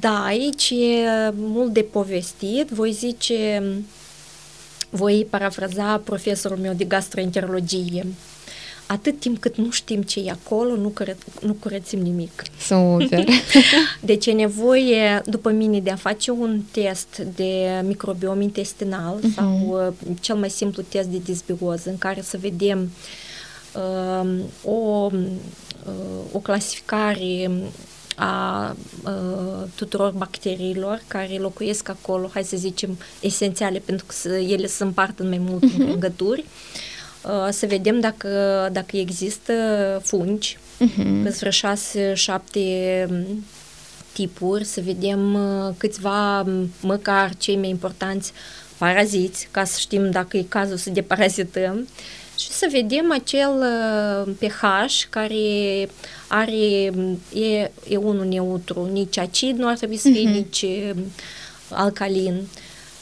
Da, 0.00 0.24
aici 0.24 0.70
e 0.70 1.32
mult 1.36 1.72
de 1.72 1.80
povestit. 1.80 2.68
Voi 2.68 2.92
zice, 2.92 3.62
voi 4.94 5.26
parafraza 5.30 6.00
profesorul 6.04 6.56
meu 6.56 6.72
de 6.72 6.84
gastroenterologie. 6.84 8.06
Atât 8.86 9.20
timp 9.20 9.38
cât 9.38 9.56
nu 9.56 9.70
știm 9.70 10.02
ce 10.02 10.20
e 10.20 10.30
acolo, 10.30 10.76
nu, 10.76 10.88
cură, 10.88 11.16
nu 11.40 11.52
curățim 11.52 12.00
nimic. 12.00 12.42
Super! 12.60 13.24
Deci 14.00 14.26
e 14.26 14.32
nevoie, 14.32 15.22
după 15.26 15.50
mine, 15.50 15.80
de 15.80 15.90
a 15.90 15.96
face 15.96 16.30
un 16.30 16.60
test 16.70 17.18
de 17.34 17.82
microbiom 17.84 18.40
intestinal 18.40 19.18
uh-huh. 19.18 19.34
sau 19.34 19.86
uh, 20.00 20.14
cel 20.20 20.36
mai 20.36 20.50
simplu 20.50 20.82
test 20.88 21.08
de 21.08 21.20
disbioză, 21.24 21.90
în 21.90 21.98
care 21.98 22.20
să 22.22 22.38
vedem 22.40 22.90
uh, 23.74 24.28
o, 24.64 25.10
uh, 25.12 26.24
o 26.32 26.38
clasificare 26.38 27.50
a 28.16 28.76
uh, 29.04 29.68
tuturor 29.74 30.10
bacteriilor 30.12 31.02
care 31.08 31.36
locuiesc 31.38 31.88
acolo, 31.88 32.30
hai 32.32 32.44
să 32.44 32.56
zicem, 32.56 32.98
esențiale, 33.20 33.78
pentru 33.78 34.04
că 34.06 34.12
să- 34.14 34.28
ele 34.36 34.66
se 34.66 34.82
împart 34.82 35.18
în 35.18 35.28
mai 35.28 35.38
multe 35.38 35.66
uh-huh. 35.66 35.92
îngături, 35.92 36.44
uh, 37.24 37.48
să 37.50 37.66
vedem 37.66 38.00
dacă, 38.00 38.28
dacă 38.72 38.96
există 38.96 39.52
fungi, 40.04 40.58
Mhm. 40.78 41.22
Sunt 41.22 41.34
vreo 41.38 41.50
șase, 41.50 42.14
șapte 42.14 42.60
m, 43.10 43.44
tipuri, 44.12 44.64
să 44.64 44.80
vedem 44.84 45.34
uh, 45.34 45.74
câțiva, 45.76 46.42
m, 46.42 46.70
măcar 46.80 47.36
cei 47.36 47.56
mai 47.56 47.68
importanți 47.68 48.32
paraziți, 48.78 49.48
ca 49.50 49.64
să 49.64 49.76
știm 49.78 50.10
dacă 50.10 50.36
e 50.36 50.44
cazul 50.48 50.76
să 50.76 50.90
deparazităm 50.90 51.88
și 52.42 52.50
să 52.50 52.68
vedem 52.70 53.12
acel 53.12 53.50
uh, 54.26 54.34
pH 54.38 54.62
care 55.10 55.88
are, 56.28 56.90
m, 56.94 57.18
e, 57.34 57.70
e 57.88 57.96
unul 57.96 58.24
neutru, 58.26 58.88
nici 58.92 59.18
acid 59.18 59.56
nu 59.58 59.68
ar 59.68 59.76
trebui 59.76 59.96
să 59.96 60.08
fie, 60.12 60.22
Mhm. 60.28 60.32
nici 60.32 60.64
m, 60.94 60.98
alcalin. 61.70 62.40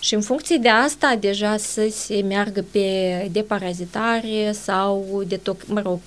Și 0.03 0.15
în 0.15 0.21
funcție 0.21 0.57
de 0.57 0.69
asta, 0.69 1.17
deja 1.21 1.57
să 1.57 1.89
se 1.91 2.23
meargă 2.23 2.65
pe 2.71 3.29
deparazitare 3.33 4.53
sau, 4.63 5.23
de 5.27 5.37
toc, 5.37 5.67
mă 5.67 5.81
rog, 5.81 6.01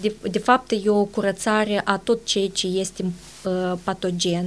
de, 0.00 0.14
de 0.30 0.38
fapt 0.38 0.70
e 0.70 0.88
o 0.88 1.04
curățare 1.04 1.80
a 1.84 1.96
tot 2.04 2.24
ceea 2.24 2.48
ce 2.48 2.66
este 2.66 3.04
uh, 3.44 3.72
patogen, 3.84 4.46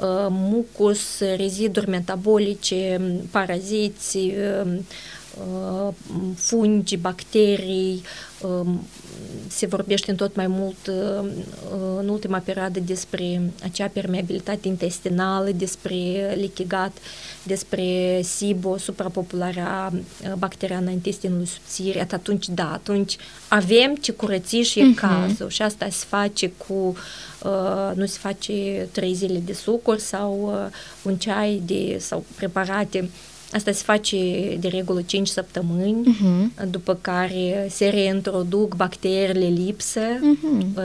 uh, 0.00 0.26
mucus, 0.28 1.00
reziduri 1.36 1.88
metabolice, 1.88 3.00
paraziți, 3.30 4.16
uh, 4.16 4.32
uh, 4.64 4.78
fungi, 6.34 6.96
bacterii, 6.96 8.02
uh, 8.40 8.66
se 9.48 9.66
vorbește 9.66 10.10
în 10.10 10.16
tot 10.16 10.36
mai 10.36 10.46
mult 10.46 10.86
uh, 10.86 10.94
uh, 11.22 11.98
în 11.98 12.08
ultima 12.08 12.38
perioadă 12.38 12.80
despre 12.80 13.52
acea 13.62 13.86
permeabilitate 13.86 14.68
intestinală, 14.68 15.50
despre 15.50 15.94
lichigat, 16.36 16.96
despre 17.42 18.20
SIBO, 18.22 18.76
suprapopularea 18.76 19.92
uh, 19.92 20.32
bacteriană 20.38 20.88
a 20.88 20.92
intestinului 20.92 21.46
subțire, 21.46 22.00
at 22.00 22.12
atunci 22.12 22.48
da, 22.48 22.72
atunci 22.72 23.16
avem 23.48 23.94
ce 23.94 24.12
curăți 24.12 24.56
și 24.56 24.80
e 24.80 24.84
Mhm. 24.84 24.94
cazul 24.94 25.48
și 25.48 25.62
asta 25.62 25.88
se 25.90 26.04
face 26.08 26.52
cu, 26.66 26.96
uh, 27.42 27.90
nu 27.94 28.06
se 28.06 28.18
face 28.20 28.88
trei 28.92 29.14
zile 29.14 29.38
de 29.38 29.52
sucuri 29.52 30.00
sau 30.00 30.52
uh, 30.52 30.72
un 31.02 31.16
ceai 31.16 31.62
de, 31.66 31.96
sau 32.00 32.24
preparate 32.36 33.10
Asta 33.52 33.72
se 33.72 33.82
face 33.84 34.16
de 34.60 34.68
regulă 34.68 35.02
5 35.02 35.28
săptămâni, 35.28 36.06
Mhm. 36.06 36.70
după 36.70 36.98
care 37.00 37.66
se 37.70 37.88
reintroduc 37.88 38.74
bacteriile 38.76 39.46
lipsă, 39.46 40.00
Mhm. 40.20 40.58
uh, 40.76 40.82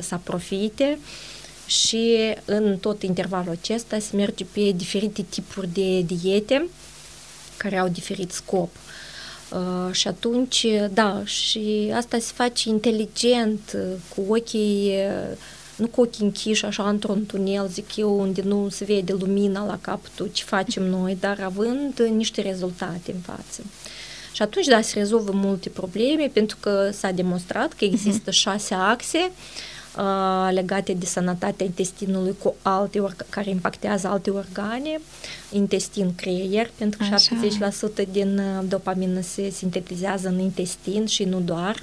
să 0.00 0.14
aprofite 0.14 0.98
și 1.66 2.16
în 2.44 2.76
tot 2.80 3.02
intervalul 3.02 3.50
acesta 3.60 3.98
se 3.98 4.16
merge 4.16 4.44
pe 4.52 4.72
diferite 4.76 5.22
tipuri 5.22 5.68
de 5.72 6.00
diete 6.00 6.68
care 7.56 7.76
au 7.78 7.88
diferit 7.88 8.32
scop. 8.32 8.70
Uh, 9.52 9.92
și 9.92 10.08
atunci, 10.08 10.66
da, 10.92 11.22
și 11.24 11.92
asta 11.94 12.18
se 12.18 12.32
face 12.34 12.68
inteligent, 12.68 13.72
uh, 13.74 13.80
cu 14.14 14.24
ochii, 14.34 14.86
uh, 14.90 15.36
nu 15.76 15.86
cu 15.86 16.00
ochii 16.00 16.24
închiși, 16.24 16.64
așa, 16.64 16.88
într-un 16.88 17.26
tunel, 17.26 17.68
zic 17.68 17.96
eu, 17.96 18.20
unde 18.20 18.42
nu 18.42 18.68
se 18.68 18.84
vede 18.84 19.12
lumina 19.12 19.66
la 19.66 19.78
capătul 19.80 20.30
ce 20.32 20.44
facem 20.44 20.82
noi, 20.82 21.16
dar 21.20 21.40
având 21.44 21.98
uh, 22.00 22.08
niște 22.08 22.40
rezultate 22.40 23.12
în 23.12 23.20
față. 23.20 23.62
Și 24.32 24.42
atunci, 24.42 24.66
da, 24.66 24.80
se 24.80 24.98
rezolvă 24.98 25.32
multe 25.32 25.68
probleme, 25.68 26.30
pentru 26.32 26.56
că 26.60 26.90
s-a 26.92 27.10
demonstrat 27.10 27.72
că 27.72 27.84
există 27.84 28.30
șase 28.30 28.74
axe 28.74 29.30
uh, 29.96 30.52
legate 30.52 30.92
de 30.92 31.06
sănătatea 31.06 31.66
intestinului 31.66 32.34
cu 32.42 32.54
alte 32.62 33.00
orga- 33.00 33.28
care 33.28 33.50
impactează 33.50 34.08
alte 34.08 34.30
organe, 34.30 35.00
intestin, 35.52 36.14
creier, 36.14 36.70
pentru 36.78 36.98
că 37.08 37.14
Așa. 37.14 37.36
70% 38.04 38.10
din 38.12 38.38
uh, 38.38 38.64
dopamină 38.68 39.20
se 39.20 39.50
sintetizează 39.50 40.28
în 40.28 40.38
intestin 40.38 41.06
și 41.06 41.24
nu 41.24 41.40
doar 41.40 41.82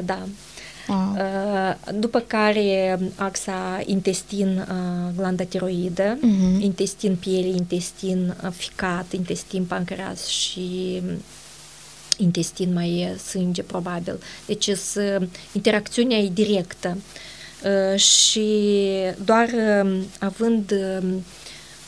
70%, 0.00 0.04
da. 0.04 0.26
Wow. 0.88 1.12
Uh, 1.16 1.74
După 2.00 2.20
care 2.26 2.98
axa 3.16 3.80
intestin, 3.84 4.58
uh, 4.58 5.12
glanda 5.16 5.44
tiroidă, 5.44 6.18
Mhm. 6.20 6.60
intestin 6.60 7.16
piele, 7.16 7.46
intestin 7.46 8.34
uh, 8.44 8.50
ficat, 8.50 9.12
intestin 9.12 9.64
pancreas 9.64 10.26
și 10.26 11.02
intestin 12.16 12.72
mai 12.72 12.98
e 13.00 13.18
sânge, 13.18 13.62
probabil. 13.62 14.18
Deci 14.46 14.70
s- 14.70 14.96
interacțiunea 15.52 16.18
e 16.18 16.28
directă. 16.32 16.96
Uh, 17.64 17.98
Și 18.00 18.48
doar 19.24 19.48
um, 19.82 20.02
având 20.18 20.70
um, 21.02 21.24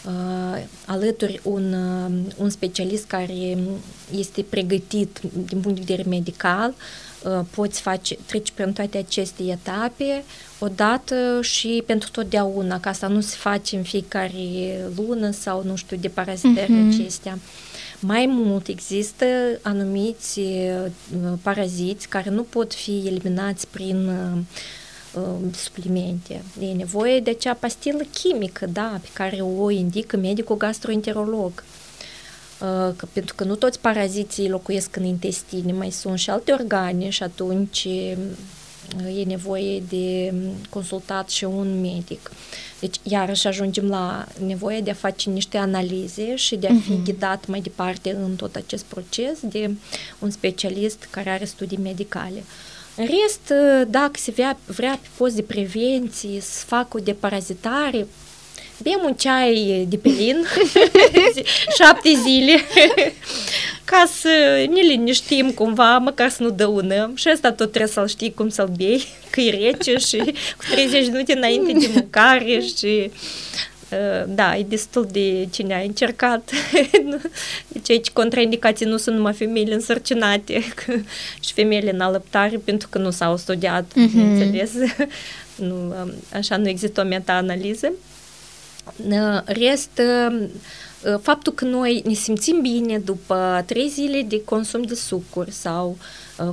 uh, 0.07 0.63
alături 0.87 1.41
un, 1.43 1.73
uh, 1.73 2.33
un 2.37 2.51
specialist 2.51 3.05
care 3.07 3.59
este 4.19 4.43
pregătit 4.43 5.21
din 5.47 5.61
punct 5.61 5.79
de 5.79 5.85
vedere 5.87 6.09
medical, 6.09 6.69
uh, 6.71 6.77
poți 7.51 7.81
face, 7.81 8.17
treci 8.27 8.51
prin 8.51 8.73
toate 8.73 8.99
aceste 8.99 9.43
etape 9.43 10.25
odată 10.59 11.39
și 11.43 11.83
pentru 11.87 12.11
totdeauna, 12.11 12.81
ca 12.81 12.93
să 12.93 13.07
nu 13.07 13.21
se 13.21 13.37
face 13.37 13.77
în 13.77 13.83
fiecare 13.83 14.91
lună 14.97 15.31
sau, 15.31 15.63
nu 15.65 15.77
știu, 15.77 15.97
de 15.97 16.09
parazitări 16.09 16.73
mm-hmm. 16.73 16.95
acestea. 16.95 17.39
Mai 18.01 18.27
mult 18.29 18.67
există 18.67 19.25
anumiți 19.63 20.39
uh, 20.39 20.91
paraziți 21.43 22.09
care 22.09 22.31
nu 22.31 22.43
pot 22.43 22.75
fi 22.75 23.03
eliminați 23.07 23.67
prin 23.67 24.09
uh, 24.09 24.39
uh, 25.23 25.55
suplimente. 25.55 26.43
E 26.61 26.67
nevoie 26.67 27.21
de 27.21 27.31
acea 27.31 27.55
pastilă 27.55 28.03
chimică, 28.15 28.67
da, 28.67 28.99
pe 29.03 29.09
care 29.13 29.37
o 29.37 29.71
indică 29.71 30.17
medicul 30.17 30.57
gastroenterolog. 30.57 31.65
Că, 32.97 33.07
pentru 33.13 33.35
că 33.35 33.45
nu 33.45 33.55
toți 33.55 33.81
paraziții 33.81 34.49
locuiesc 34.49 34.97
în 34.97 35.05
intestine, 35.05 35.73
mai 35.73 35.91
sunt 35.91 36.19
și 36.19 36.31
alte 36.31 36.53
organe 36.53 37.09
și 37.09 37.23
atunci 37.23 37.85
e 39.17 39.23
nevoie 39.27 39.83
de 39.89 40.35
consultat 40.71 41.29
și 41.31 41.45
un 41.45 41.81
medic. 41.81 42.31
Deci, 42.81 42.97
iarăși 43.03 43.47
ajungem 43.47 43.89
la 43.89 44.27
nevoia 44.47 44.81
de 44.81 44.91
a 44.91 44.95
face 44.95 45.31
niște 45.31 45.57
analize 45.57 46.37
și 46.37 46.57
de 46.57 46.67
a 46.67 46.75
fi 46.85 46.93
uh-huh. 46.93 47.05
ghidat 47.05 47.47
mai 47.47 47.61
departe 47.61 48.17
în 48.25 48.37
tot 48.37 48.57
acest 48.57 48.85
proces 48.85 49.39
de 49.43 49.71
un 50.19 50.31
specialist 50.31 51.09
care 51.11 51.31
are 51.31 51.45
studii 51.45 51.79
medicale. 51.79 52.45
În 52.97 53.05
rest, 53.05 53.53
dacă 53.89 54.13
se 54.15 54.31
vrea, 54.31 54.59
vrea 54.67 54.99
pe 55.03 55.09
post 55.17 55.35
de 55.35 55.43
prevenție 55.43 56.41
să 56.41 56.65
facă 56.67 56.97
o 56.97 57.01
deparazitare, 57.01 58.07
bem 58.83 59.01
un 59.05 59.15
ceai 59.15 59.87
de 59.89 59.97
pelin 59.97 60.45
șapte 61.79 62.13
zile 62.23 62.61
ca 63.85 64.05
să 64.21 64.65
ne 64.71 64.81
liniștim 64.81 65.51
cumva, 65.51 65.99
măcar 65.99 66.29
să 66.31 66.43
nu 66.43 66.51
dăunăm 66.51 67.17
și 67.17 67.29
asta 67.29 67.53
tot 67.53 67.71
trebuie 67.71 67.93
să-l 67.93 68.09
știi 68.09 68.35
cum 68.35 68.49
să-l 68.49 68.71
bei, 68.77 69.07
că 69.31 69.41
e 69.41 69.51
rece 69.51 69.97
și 69.97 70.17
cu 70.57 70.65
30 70.71 71.07
minute 71.07 71.33
înainte 71.33 71.73
de 71.73 71.91
mâncare 71.95 72.61
și 72.77 73.11
da, 74.27 74.57
e 74.57 74.63
destul 74.69 75.09
de 75.13 75.49
cine 75.51 75.75
a 75.75 75.81
încercat. 75.81 76.51
Deci 77.69 77.91
aici 77.91 78.09
contraindicații 78.09 78.87
nu 78.87 78.97
sunt 78.97 79.17
numai 79.17 79.33
femeile 79.33 79.75
însărcinate 79.75 80.65
și 81.45 81.53
femeile 81.53 81.93
în 81.93 82.01
alăptare 82.01 82.57
pentru 82.65 82.89
că 82.89 82.99
nu 82.99 83.11
s-au 83.11 83.37
studiat, 83.37 83.85
uh-huh. 83.85 84.15
înțeles. 84.15 84.71
Nu, 85.57 85.95
așa 86.33 86.57
nu 86.57 86.69
există 86.69 87.01
o 87.01 87.05
meta-analiză. 87.05 87.93
Rest, 89.45 90.01
faptul 91.23 91.53
că 91.53 91.65
noi 91.65 92.03
ne 92.07 92.13
simțim 92.13 92.61
bine 92.61 92.99
după 92.99 93.63
trei 93.67 93.89
zile 93.89 94.23
de 94.23 94.45
consum 94.45 94.83
de 94.83 94.95
sucuri 94.95 95.51
sau 95.51 95.97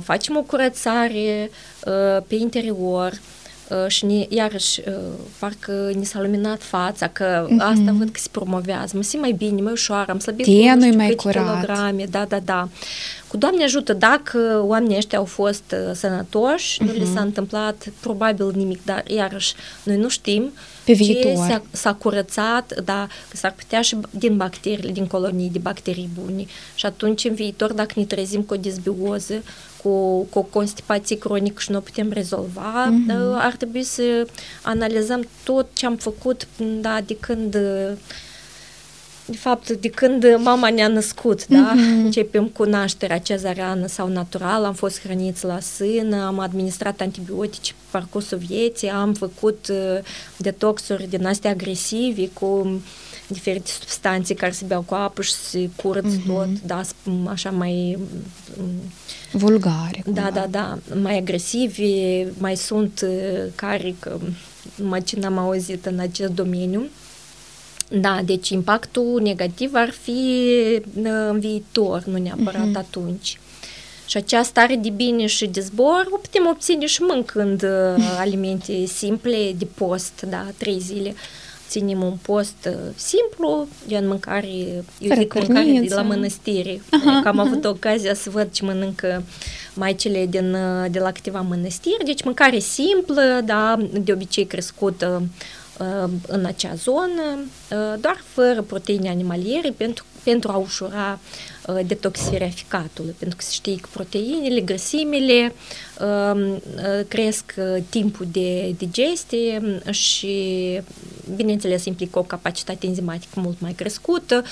facem 0.00 0.36
o 0.36 0.42
curățare 0.42 1.50
pe 2.26 2.34
interior, 2.34 3.20
și 3.86 4.04
ne, 4.04 4.26
iarăși, 4.28 4.80
parcă 5.38 5.90
ni 5.94 6.04
s-a 6.04 6.20
luminat 6.20 6.62
fața, 6.62 7.08
că 7.08 7.46
mm-hmm. 7.46 7.58
asta 7.58 7.94
văd 7.98 8.08
că 8.10 8.18
se 8.18 8.28
promovează. 8.30 8.96
Mă 8.96 9.02
simt 9.02 9.22
mai 9.22 9.32
bine, 9.32 9.62
mai 9.62 9.72
ușoară, 9.72 10.10
am 10.10 10.18
slăbit 10.18 10.44
Tenul 10.44 10.94
mai 10.94 11.14
curat. 11.14 11.44
kilograme, 11.44 12.04
da, 12.10 12.24
da, 12.28 12.38
da. 12.38 12.68
Cu 13.28 13.36
Doamne 13.36 13.64
ajută, 13.64 13.92
dacă 13.92 14.62
oamenii 14.64 14.96
ăștia 14.96 15.18
au 15.18 15.24
fost 15.24 15.62
uh, 15.72 15.94
sănătoși, 15.94 16.78
mm-hmm. 16.82 16.86
nu 16.86 16.92
li 16.92 17.10
s-a 17.14 17.20
întâmplat 17.20 17.86
probabil 18.00 18.52
nimic, 18.54 18.84
dar 18.84 19.02
iarăși 19.06 19.54
noi 19.82 19.96
nu 19.96 20.08
știm 20.08 20.52
pe 20.86 20.92
viitor. 20.92 21.32
Ce 21.32 21.36
s-a, 21.36 21.62
s-a 21.70 21.94
curățat, 21.94 22.80
da, 22.84 23.06
că 23.28 23.36
s-ar 23.36 23.54
putea 23.56 23.80
și 23.82 23.96
din 24.10 24.36
bacteriile, 24.36 24.92
din 24.92 25.06
colonii 25.06 25.50
de 25.50 25.58
bacterii 25.58 26.10
bune. 26.20 26.44
Și 26.74 26.86
atunci, 26.86 27.24
în 27.24 27.34
viitor, 27.34 27.72
dacă 27.72 27.92
ne 27.96 28.04
trezim 28.04 28.42
cu 28.42 28.54
o 28.54 28.56
disbioză, 28.56 29.42
cu, 29.82 30.22
cu 30.22 30.38
o 30.38 30.42
constipație 30.42 31.18
cronică 31.18 31.60
și 31.60 31.70
nu 31.70 31.76
o 31.76 31.80
putem 31.80 32.10
rezolva, 32.12 32.90
mm-hmm. 32.90 33.38
ar 33.38 33.52
trebui 33.56 33.82
să 33.82 34.26
analizăm 34.62 35.28
tot 35.44 35.66
ce 35.72 35.86
am 35.86 35.96
făcut 35.96 36.46
da, 36.80 37.00
de 37.06 37.16
când 37.20 37.58
de 39.26 39.36
fapt, 39.36 39.70
de 39.70 39.88
când 39.88 40.24
mama 40.38 40.70
ne-a 40.70 40.88
născut, 40.88 41.46
da? 41.46 41.72
Mm-hmm. 41.74 42.04
Începem 42.04 42.46
cu 42.46 42.64
nașterea 42.64 43.18
cezariană 43.18 43.86
sau 43.86 44.08
natural, 44.08 44.64
am 44.64 44.74
fost 44.74 45.00
hrăniți 45.00 45.44
la 45.44 45.60
sân, 45.60 46.12
am 46.12 46.38
administrat 46.38 47.00
antibiotice 47.00 47.72
pe 47.72 47.84
parcursul 47.90 48.38
vieții, 48.38 48.88
am 48.88 49.14
făcut 49.14 49.66
uh, 49.70 49.98
detoxuri 50.36 51.08
din 51.08 51.26
astea 51.26 51.50
agresive 51.50 52.28
cu 52.28 52.80
diferite 53.26 53.70
substanțe 53.80 54.34
care 54.34 54.52
se 54.52 54.64
beau 54.64 54.82
cu 54.82 54.94
apă 54.94 55.22
și 55.22 55.32
se 55.32 55.68
curăță 55.76 56.08
mm-hmm. 56.08 56.26
tot, 56.26 56.48
da, 56.66 56.80
așa 57.24 57.50
mai... 57.50 57.98
Vulgare. 59.32 60.00
Cumva. 60.04 60.20
Da, 60.20 60.30
da, 60.30 60.46
da, 60.50 60.78
mai 61.00 61.18
agresivi, 61.18 62.24
mai 62.38 62.56
sunt 62.56 63.00
uh, 63.04 63.42
care, 63.54 63.94
că, 63.98 64.18
mai 64.82 65.02
ce 65.02 65.18
n-am 65.18 65.38
auzit 65.38 65.86
în 65.86 65.98
acest 65.98 66.30
domeniu. 66.32 66.82
Da, 67.88 68.20
deci 68.24 68.48
impactul 68.48 69.20
negativ 69.22 69.70
ar 69.74 69.90
fi 69.90 70.50
în 71.02 71.38
viitor, 71.38 72.04
nu 72.04 72.18
neapărat 72.18 72.70
uh-huh. 72.70 72.76
atunci. 72.76 73.38
Și 74.06 74.16
acea 74.16 74.42
stare 74.42 74.76
de 74.76 74.90
bine 74.90 75.26
și 75.26 75.46
de 75.46 75.60
zbor 75.60 76.06
o 76.10 76.16
putem 76.16 76.46
obține 76.46 76.86
și 76.86 77.02
mâncând 77.02 77.62
uh, 77.62 78.18
alimente 78.24 78.84
simple 78.84 79.52
de 79.58 79.66
post, 79.74 80.26
da, 80.28 80.46
trei 80.56 80.78
zile. 80.80 81.14
Ținem 81.68 82.02
un 82.02 82.16
post 82.22 82.68
uh, 82.68 82.74
simplu, 82.94 83.68
gen 83.86 84.08
mâncare, 84.08 84.48
eu 85.00 85.08
Fără 85.08 85.20
zic 85.20 85.34
mâncare 85.34 85.80
de 85.88 85.94
la 85.94 86.02
mănăstire. 86.02 86.80
Aha, 86.90 87.20
că 87.22 87.28
am 87.28 87.38
avut 87.38 87.64
ocazia 87.64 88.14
să 88.14 88.30
văd 88.30 88.52
ce 88.52 88.64
mănâncă 88.64 89.22
maicele 89.74 90.26
din, 90.26 90.54
uh, 90.54 90.90
de 90.90 90.98
la 90.98 91.12
câteva 91.12 91.40
mănăstiri, 91.40 92.04
deci 92.04 92.24
mâncare 92.24 92.58
simplă, 92.58 93.40
da, 93.44 93.78
de 93.92 94.12
obicei 94.12 94.44
crescută 94.44 95.22
în 96.26 96.44
acea 96.44 96.74
zonă, 96.74 97.38
doar 98.00 98.22
fără 98.24 98.62
proteine 98.62 99.08
animaliere 99.08 99.70
pentru, 99.76 100.04
pentru 100.22 100.50
a 100.50 100.56
ușura 100.56 101.18
detoxierea 101.86 102.48
ficatului, 102.48 103.14
pentru 103.18 103.36
că 103.36 103.44
se 103.44 103.52
știe 103.52 103.76
că 103.76 103.88
proteinele, 103.92 104.60
grăsimile 104.60 105.54
cresc 107.08 107.54
timpul 107.88 108.26
de 108.32 108.74
digestie 108.78 109.80
și, 109.90 110.80
bineînțeles, 111.36 111.84
implică 111.84 112.18
o 112.18 112.22
capacitate 112.22 112.86
enzimatică 112.86 113.40
mult 113.40 113.60
mai 113.60 113.72
crescută, 113.72 114.44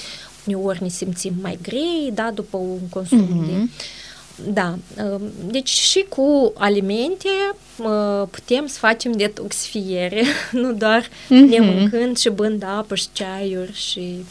uneori 0.46 0.82
ne 0.82 0.88
simțim 0.88 1.34
mai 1.40 1.58
grei, 1.62 2.10
da, 2.14 2.30
după 2.34 2.56
un 2.56 2.88
consum 2.88 3.26
mm-hmm. 3.26 3.46
de 3.46 3.68
da, 4.52 4.78
um, 5.04 5.22
deci 5.46 5.68
și 5.68 6.04
cu 6.08 6.52
alimente 6.56 7.28
putem 8.30 8.66
să 8.66 8.78
facem 8.78 9.12
detoxifiere, 9.12 10.22
nu 10.62 10.72
doar 10.72 11.02
mm-hmm. 11.02 11.48
ne 11.48 11.58
mâncând 11.60 12.18
și 12.18 12.28
bând 12.28 12.62
apă 12.62 12.94
și 12.94 13.06
ceaiuri 13.12 13.72
și 13.72 14.24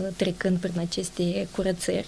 uh, 0.00 0.08
trecând 0.16 0.58
prin 0.58 0.78
aceste 0.78 1.48
curățări. 1.50 2.06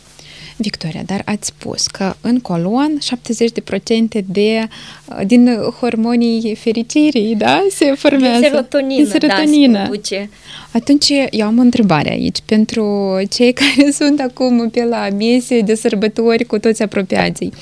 Victoria, 0.60 1.02
dar 1.06 1.22
ați 1.24 1.46
spus 1.46 1.86
că 1.86 2.14
în 2.20 2.40
colon 2.40 2.98
70% 3.00 4.24
de, 4.26 4.68
uh, 5.08 5.26
din 5.26 5.56
hormonii 5.80 6.54
fericirii, 6.54 7.34
da, 7.34 7.66
se 7.70 7.94
formează. 7.94 8.40
Din 8.40 8.48
serotonină, 8.48 9.02
din 9.02 9.06
serotonină. 9.06 9.78
da, 9.78 9.88
Atunci 10.72 11.08
eu 11.30 11.46
am 11.46 11.58
o 11.58 11.60
întrebare 11.60 12.10
aici 12.10 12.38
pentru 12.44 13.16
cei 13.30 13.52
care 13.62 13.90
sunt 13.90 14.20
acum 14.20 14.70
pe 14.70 14.84
la 14.84 15.08
mese 15.18 15.60
de 15.60 15.74
sărbători 15.74 16.44
cu 16.44 16.58
toți 16.58 16.82
apropiații. 16.82 17.52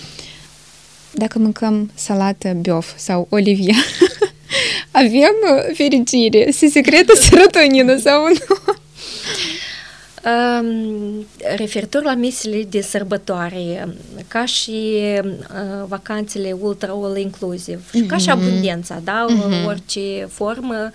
Dacă 1.12 1.38
mâncăm 1.38 1.90
salată 1.94 2.56
biof 2.60 2.92
sau 2.96 3.26
olivia, 3.30 3.76
avem 4.90 5.34
fericire, 5.74 6.50
se 6.50 6.68
secretă 6.68 7.12
serotonină 7.16 7.96
sau 7.96 8.22
nu? 8.26 8.56
referitor 11.56 12.02
la 12.02 12.14
mesele 12.14 12.62
de 12.62 12.80
sărbătoare, 12.80 13.88
ca 14.28 14.44
și 14.44 14.98
uh, 15.24 15.84
vacanțele 15.86 16.56
ultra 16.60 16.92
all 16.92 17.16
inclusive, 17.16 17.80
mm-hmm. 17.80 18.06
ca 18.06 18.16
și 18.16 18.28
mhm. 18.28 18.38
abundența, 18.38 19.00
da, 19.04 19.26
mm-hmm. 19.28 19.66
orice 19.66 20.28
formă, 20.30 20.90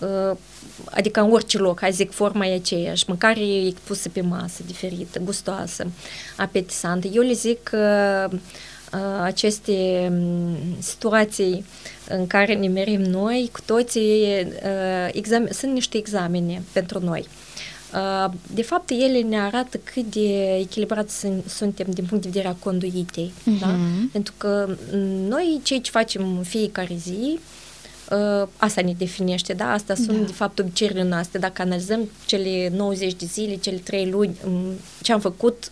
uh, 0.00 0.36
adică 0.84 1.20
în 1.20 1.30
orice 1.32 1.58
loc, 1.58 1.80
hai 1.80 1.92
zic, 1.92 2.12
forma 2.12 2.46
e 2.46 2.54
aceeași, 2.54 3.04
mâncare 3.06 3.40
e 3.40 3.72
pusă 3.84 4.08
pe 4.08 4.20
masă, 4.20 4.62
diferită, 4.66 5.18
gustoasă, 5.24 5.86
apetisantă. 6.36 7.08
Eu 7.12 7.22
le 7.22 7.32
zic 7.32 7.62
că 7.62 8.28
uh, 8.30 9.20
aceste 9.22 10.12
situații 10.78 11.64
în 12.08 12.26
care 12.26 12.54
ne 12.54 12.68
merim 12.68 13.00
noi, 13.00 13.48
cu 13.52 13.60
toții, 13.66 14.46
uh, 14.62 15.08
exam- 15.12 15.50
sunt 15.50 15.72
niște 15.72 15.96
examene 15.96 16.62
pentru 16.72 17.04
noi. 17.04 17.26
De 18.54 18.62
fapt, 18.62 18.90
ele 18.90 19.20
ne 19.20 19.40
arată 19.40 19.80
cât 19.84 20.04
de 20.04 20.56
echilibrați 20.56 21.26
suntem 21.46 21.86
din 21.90 22.04
punct 22.04 22.24
de 22.24 22.30
vedere 22.32 22.48
a 22.48 22.64
conduitei. 22.64 23.32
Uh-huh. 23.40 23.60
Da? 23.60 23.74
Pentru 24.12 24.32
că 24.36 24.76
noi, 25.28 25.60
cei 25.62 25.80
ce 25.80 25.90
facem 25.90 26.36
în 26.36 26.42
fiecare 26.42 26.96
zi, 26.96 27.38
Uh, 28.10 28.48
asta 28.56 28.80
ne 28.80 28.92
definește, 28.98 29.52
da? 29.52 29.72
Asta 29.72 29.94
sunt, 29.94 30.18
da. 30.18 30.24
de 30.26 30.32
fapt, 30.32 30.58
obiceiurile 30.58 31.02
noastre. 31.02 31.38
Dacă 31.38 31.62
analizăm 31.62 32.10
cele 32.26 32.70
90 32.74 33.14
de 33.14 33.24
zile, 33.26 33.56
cele 33.56 33.76
3 33.76 34.10
luni, 34.10 34.36
um, 34.46 34.72
ce 35.02 35.12
am 35.12 35.20
făcut 35.20 35.70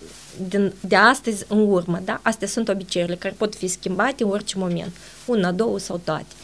din, 0.48 0.72
de 0.80 0.96
astăzi 0.96 1.44
în 1.48 1.58
urmă, 1.58 2.00
da? 2.04 2.20
Astea 2.22 2.48
sunt 2.48 2.68
obiceiurile 2.68 3.16
care 3.16 3.34
pot 3.38 3.54
fi 3.54 3.66
schimbate 3.66 4.22
în 4.22 4.30
orice 4.30 4.58
moment. 4.58 4.96
Una, 5.26 5.52
două 5.52 5.78
sau 5.78 6.00
toate. 6.04 6.34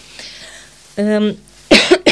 Um, 0.97 1.37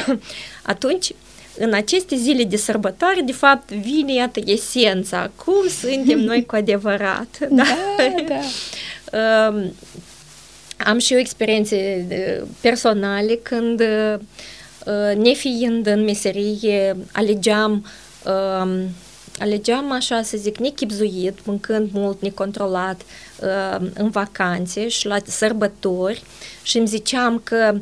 atunci, 0.62 1.12
în 1.61 1.73
aceste 1.75 2.16
zile 2.16 2.44
de 2.44 2.57
sărbătoare, 2.57 3.20
de 3.20 3.33
fapt, 3.33 3.73
vine, 3.73 4.14
iată, 4.14 4.40
esența. 4.44 5.31
Cum 5.44 5.68
suntem 5.81 6.18
noi 6.18 6.46
cu 6.46 6.55
adevărat? 6.55 7.38
Da, 7.51 7.64
da. 7.96 8.14
da. 8.29 9.49
Um, 9.49 9.73
am 10.77 10.99
și 10.99 11.12
eu 11.12 11.18
experiențe 11.18 12.07
personale 12.61 13.35
când, 13.42 13.83
nefiind 15.16 15.87
în 15.87 16.05
meserie, 16.05 16.96
alegeam 17.12 17.87
um, 18.25 18.88
alegeam 19.38 19.92
așa 19.92 20.23
să 20.23 20.37
zic 20.37 20.59
nechipzuit, 20.59 21.46
mâncând 21.46 21.90
mult, 21.92 22.23
necontrolat 22.23 23.01
în 23.94 24.11
vacanțe 24.11 24.88
și 24.88 25.07
la 25.07 25.16
sărbători 25.27 26.23
și 26.62 26.79
îmi 26.79 26.87
ziceam 26.87 27.40
că 27.44 27.81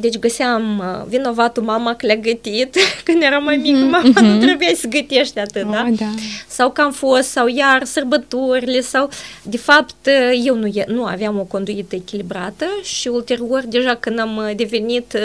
deci 0.00 0.18
găseam 0.18 0.82
vinovatul 1.08 1.62
mama 1.62 1.94
că 1.94 2.06
le-a 2.06 2.16
gătit 2.16 2.76
când 3.04 3.22
era 3.22 3.38
mai 3.38 3.56
mic, 3.56 3.76
mm-hmm, 3.76 3.90
mama 3.90 4.10
mm-hmm. 4.10 4.22
nu 4.22 4.38
trebuia 4.38 4.70
să 4.74 4.86
gătești 4.86 5.38
atât, 5.38 5.64
oh, 5.64 5.70
da? 5.70 5.86
da? 5.90 6.14
Sau 6.48 6.70
că 6.70 6.80
am 6.80 6.92
fost, 6.92 7.28
sau 7.28 7.46
iar 7.48 7.84
sărbătorile, 7.84 8.80
sau 8.80 9.08
de 9.42 9.56
fapt 9.56 10.08
eu 10.44 10.56
nu, 10.56 10.70
nu 10.86 11.04
aveam 11.04 11.38
o 11.38 11.42
conduită 11.44 11.94
echilibrată 11.94 12.66
și 12.82 13.08
ulterior 13.08 13.62
deja 13.68 13.94
când 13.94 14.18
am 14.18 14.52
devenit 14.56 15.18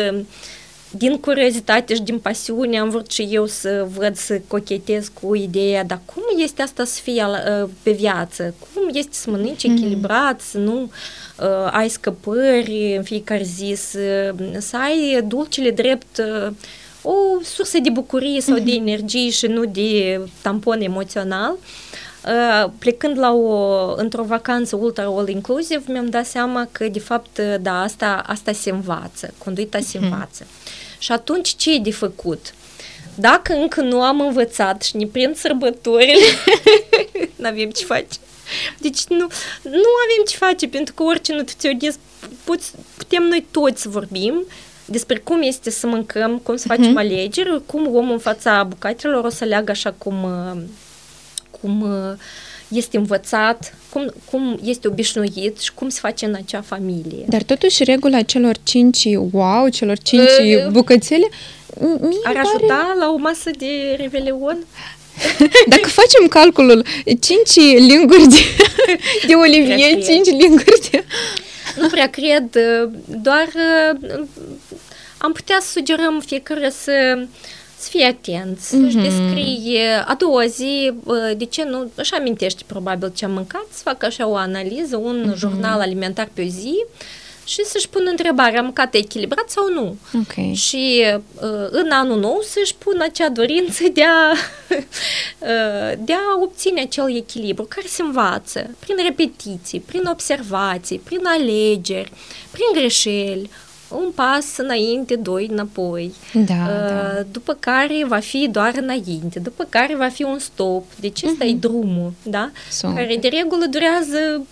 din 0.97 1.19
curiozitate 1.19 1.93
și 1.93 2.01
din 2.01 2.19
pasiune 2.19 2.79
am 2.79 2.89
vrut 2.89 3.11
și 3.11 3.27
eu 3.31 3.45
să 3.45 3.87
văd, 3.95 4.15
să 4.15 4.41
cochetez 4.47 5.11
cu 5.21 5.35
ideea, 5.35 5.83
dar 5.83 5.99
cum 6.05 6.23
este 6.37 6.61
asta 6.61 6.83
să 6.85 6.99
fie 7.03 7.25
pe 7.83 7.91
viață? 7.91 8.53
Cum 8.59 8.89
este 8.93 9.13
să 9.13 9.29
mănânci 9.29 9.63
echilibrat, 9.63 10.41
să 10.41 10.57
nu 10.57 10.81
uh, 10.81 10.89
uh, 11.39 11.69
ai 11.71 11.89
scăpări 11.89 12.95
în 12.97 13.03
fiecare 13.03 13.43
zi, 13.43 13.73
să, 13.77 14.35
să 14.57 14.77
ai 14.77 15.21
dulcele 15.27 15.71
drept 15.71 16.17
uh, 16.17 16.51
o 17.01 17.41
sursă 17.43 17.79
de 17.79 17.89
bucurie 17.89 18.41
sau 18.41 18.59
mm-hmm. 18.59 18.63
de 18.63 18.71
mhm. 18.71 18.87
energie 18.87 19.29
și 19.29 19.47
nu 19.47 19.65
de 19.65 20.21
tampon 20.41 20.81
emoțional. 20.81 21.55
Uh, 22.25 22.69
plecând 22.79 23.17
la 23.17 23.33
o, 23.33 23.93
într-o 23.95 24.23
vacanță 24.23 24.75
ultra 24.75 25.03
all 25.03 25.29
inclusive, 25.29 25.83
mi-am 25.87 26.09
dat 26.09 26.25
seama 26.25 26.67
că, 26.71 26.87
de 26.87 26.99
fapt, 26.99 27.39
da, 27.61 27.81
asta, 27.81 28.23
asta 28.25 28.51
se 28.51 28.69
învață, 28.69 29.33
conduita 29.37 29.79
se 29.79 29.97
mm-hmm. 29.97 30.01
învață. 30.01 30.45
Și 30.97 31.11
atunci 31.11 31.55
ce 31.55 31.73
e 31.73 31.79
de 31.79 31.91
făcut? 31.91 32.53
Dacă 33.15 33.53
încă 33.53 33.81
nu 33.81 34.01
am 34.01 34.21
învățat 34.21 34.83
și 34.83 34.97
ne 34.97 35.05
prind 35.05 35.35
sărbătorile, 35.35 36.25
nu 37.35 37.47
avem 37.47 37.69
ce 37.69 37.85
face. 37.85 38.17
Deci 38.79 39.03
nu, 39.05 39.27
nu 39.61 39.89
avem 40.03 40.23
ce 40.27 40.37
face, 40.37 40.67
pentru 40.67 40.93
că 40.93 41.03
orice 41.03 41.33
nutriționist 41.33 41.99
putem 42.95 43.23
noi 43.23 43.45
toți 43.51 43.81
să 43.81 43.89
vorbim 43.89 44.45
despre 44.85 45.17
cum 45.17 45.41
este 45.41 45.69
să 45.69 45.87
mâncăm, 45.87 46.37
cum 46.37 46.55
să 46.55 46.67
facem 46.67 46.93
uh-huh. 46.93 46.97
alegeri, 46.97 47.61
cum 47.65 47.95
omul 47.95 48.11
în 48.11 48.19
fața 48.19 48.63
bucatelor 48.63 49.23
o 49.23 49.29
să 49.29 49.45
leagă 49.45 49.71
așa 49.71 49.91
cum, 49.91 50.23
uh, 50.23 50.61
cum 51.61 51.81
uh, 51.81 52.17
este 52.67 52.97
învățat, 52.97 53.73
cum, 53.89 54.13
cum 54.31 54.59
este 54.63 54.87
obișnuit 54.87 55.59
și 55.59 55.73
cum 55.73 55.89
se 55.89 55.99
face 56.01 56.25
în 56.25 56.33
acea 56.33 56.61
familie. 56.61 57.25
Dar 57.27 57.43
totuși 57.43 57.83
regula 57.83 58.21
celor 58.21 58.55
cinci 58.63 59.05
wow, 59.31 59.67
celor 59.67 59.97
cinci 59.97 60.29
uh, 60.39 60.67
bucățele 60.71 61.27
mie 61.81 62.19
ar 62.23 62.33
pare... 62.33 62.39
ajuta 62.39 62.95
la 62.99 63.09
o 63.09 63.17
masă 63.17 63.49
de 63.57 63.95
revelion? 63.97 64.57
Dacă 65.73 65.87
facem 65.87 66.27
calculul 66.29 66.85
5 67.19 67.55
linguri 67.87 68.27
de, 68.27 68.39
de 69.27 69.33
olivier, 69.33 70.03
5 70.03 70.27
linguri 70.27 70.89
de... 70.91 71.03
Nu 71.79 71.87
prea 71.87 72.09
cred, 72.09 72.49
doar 73.05 73.47
am 75.17 75.31
putea 75.31 75.57
să 75.61 75.69
sugerăm 75.71 76.19
fiecare 76.25 76.69
să, 76.69 77.27
să 77.77 77.89
fie 77.89 78.05
atent, 78.05 78.59
să-și 78.59 78.97
mm-hmm. 78.97 79.01
descrie 79.01 80.03
a 80.05 80.15
doua 80.15 80.45
zi, 80.45 80.93
de 81.37 81.45
ce 81.45 81.63
nu, 81.63 81.91
își 81.95 82.13
amintește 82.13 82.63
probabil 82.65 83.11
ce 83.15 83.25
am 83.25 83.31
mâncat, 83.31 83.65
să 83.71 83.81
facă 83.83 84.05
așa 84.05 84.27
o 84.27 84.35
analiză, 84.35 84.97
un 84.97 85.31
mm-hmm. 85.31 85.37
jurnal 85.37 85.79
alimentar 85.79 86.29
pe 86.33 86.41
o 86.41 86.47
zi, 86.47 86.85
și 87.47 87.65
să-și 87.65 87.89
pună 87.89 88.09
întrebarea, 88.09 88.59
am 88.59 88.65
mâncat 88.65 88.93
echilibrat 88.93 89.49
sau 89.49 89.71
nu? 89.73 89.97
Okay. 90.21 90.53
Și 90.53 91.05
uh, 91.33 91.67
în 91.69 91.91
anul 91.91 92.19
nou 92.19 92.39
să-și 92.43 92.75
pună 92.75 93.03
acea 93.03 93.29
dorință 93.29 93.83
de 93.93 94.03
a, 94.03 94.31
uh, 94.69 95.97
de 96.07 96.13
a 96.13 96.41
obține 96.41 96.81
acel 96.81 97.15
echilibru 97.15 97.63
care 97.63 97.87
se 97.87 98.01
învață 98.01 98.75
prin 98.79 98.95
repetiții, 99.03 99.79
prin 99.79 100.05
observații, 100.11 101.01
prin 101.03 101.25
alegeri, 101.25 102.11
prin 102.51 102.67
greșeli, 102.73 103.49
un 103.89 104.11
pas 104.15 104.57
înainte, 104.57 105.15
doi 105.15 105.47
înapoi. 105.51 106.13
Da, 106.33 106.39
uh, 106.39 106.89
da. 106.89 107.23
După 107.31 107.53
care 107.59 108.05
va 108.07 108.19
fi 108.19 108.47
doar 108.51 108.73
înainte, 108.77 109.39
după 109.39 109.65
care 109.69 109.95
va 109.95 110.07
fi 110.07 110.23
un 110.23 110.39
stop. 110.39 110.83
Deci 110.99 111.23
ăsta 111.23 111.45
uh-huh. 111.45 111.49
e 111.49 111.53
drumul, 111.53 112.13
da? 112.23 112.51
Sunt. 112.69 112.95
Care 112.95 113.17
de 113.21 113.27
regulă 113.27 113.65
durează 113.65 114.45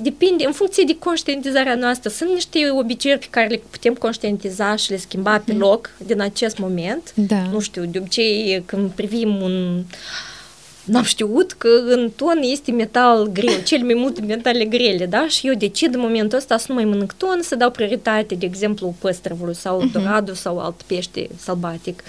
depinde, 0.00 0.44
în 0.46 0.52
funcție 0.52 0.84
de 0.86 0.96
conștientizarea 0.98 1.74
noastră. 1.74 2.10
Sunt 2.10 2.30
niște 2.30 2.70
obiceiuri 2.70 3.20
pe 3.20 3.26
care 3.30 3.46
le 3.46 3.60
putem 3.70 3.94
conștientiza 3.94 4.76
și 4.76 4.90
le 4.90 4.96
schimba 4.96 5.38
pe 5.38 5.52
mhm. 5.52 5.60
loc 5.60 5.90
din 6.06 6.20
acest 6.20 6.58
moment. 6.58 7.12
Da. 7.14 7.42
Nu 7.52 7.60
știu, 7.60 7.84
de 7.84 7.98
obicei 7.98 8.62
când 8.66 8.90
privim 8.90 9.42
un 9.42 9.84
n-am 10.88 11.02
știut 11.02 11.52
că 11.52 11.68
în 11.86 12.10
ton 12.16 12.38
este 12.42 12.70
metal 12.70 13.26
greu, 13.32 13.54
cel 13.64 13.82
mai 13.82 13.94
multe 13.94 14.20
metale 14.20 14.64
grele, 14.64 15.06
da? 15.06 15.28
Și 15.28 15.46
eu 15.46 15.54
decid 15.54 15.94
în 15.94 16.00
momentul 16.00 16.38
ăsta 16.38 16.56
să 16.56 16.64
nu 16.68 16.74
mai 16.74 16.84
mănânc 16.84 17.12
ton, 17.12 17.38
să 17.42 17.54
dau 17.54 17.70
prioritate, 17.70 18.34
de 18.34 18.46
exemplu, 18.46 18.94
păstrăvului 18.98 19.54
sau 19.54 19.82
uh-huh. 19.82 19.92
doradu 19.92 20.34
sau 20.34 20.58
alt 20.58 20.82
pește 20.82 21.28
sălbatic. 21.36 22.02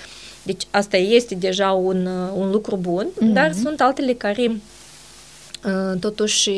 Deci 0.43 0.61
asta 0.71 0.97
este 0.97 1.35
deja 1.35 1.71
un, 1.71 2.05
un 2.35 2.51
lucru 2.51 2.75
bun, 2.75 3.07
uh-huh. 3.13 3.33
dar 3.33 3.53
sunt 3.53 3.81
altele 3.81 4.13
care 4.13 4.51
uh, 5.65 5.99
totuși 5.99 6.49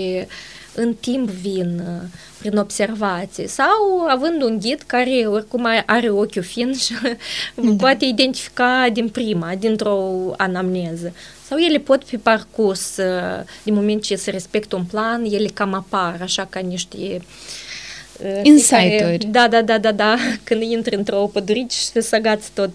în 0.76 0.94
timp 0.94 1.30
vin 1.30 1.80
uh, 1.80 2.08
prin 2.40 2.58
observații 2.58 3.48
sau 3.48 4.06
având 4.10 4.42
un 4.42 4.60
ghid 4.60 4.82
care 4.82 5.26
oricum 5.28 5.68
are 5.86 6.10
ochiul 6.10 6.44
fin 6.44 6.74
și 6.74 6.94
da. 7.04 7.74
poate 7.78 8.06
identifica 8.06 8.88
din 8.94 9.10
prima, 9.10 9.56
dintr-o 9.56 10.34
anamneză. 10.38 11.14
Sau 11.48 11.58
ele 11.58 11.78
pot 11.78 12.04
fi 12.04 12.18
parcurs, 12.18 12.98
uh, 12.98 13.44
din 13.64 13.74
moment 13.74 14.04
ce 14.04 14.16
se 14.16 14.32
respectă 14.32 14.76
un 14.76 14.84
plan, 14.84 15.24
ele 15.24 15.48
cam 15.48 15.74
apar 15.74 16.18
așa 16.22 16.48
ca 16.50 16.60
niște 16.60 16.98
uh, 16.98 17.22
Insight-uri. 18.44 19.26
Da, 19.26 19.48
da, 19.48 19.62
da, 19.62 19.78
da, 19.78 19.92
da. 19.92 20.16
Când 20.44 20.62
intri 20.62 20.96
într-o 20.96 21.30
pădurici 21.34 21.72
și 21.72 21.86
se 21.86 22.02
săgați 22.02 22.52
tot. 22.54 22.70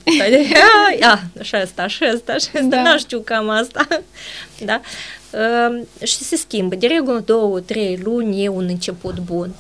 Ia, 1.01 1.31
așa 1.41 1.59
asta, 1.59 1.83
așa 1.83 2.07
asta, 2.07 2.33
așa 2.33 2.51
asta. 2.55 2.67
Da. 2.69 2.83
Nu 2.83 2.99
știu 2.99 3.21
cam 3.21 3.49
asta. 3.49 3.87
Da? 4.65 4.81
și 6.03 6.17
se 6.17 6.37
schimbă. 6.37 6.75
De 6.75 6.87
regulă, 6.87 7.23
două, 7.27 7.61
trei 7.61 8.01
luni 8.03 8.45
e 8.45 8.49
un 8.49 8.67
început 8.69 9.19
bun. 9.19 9.55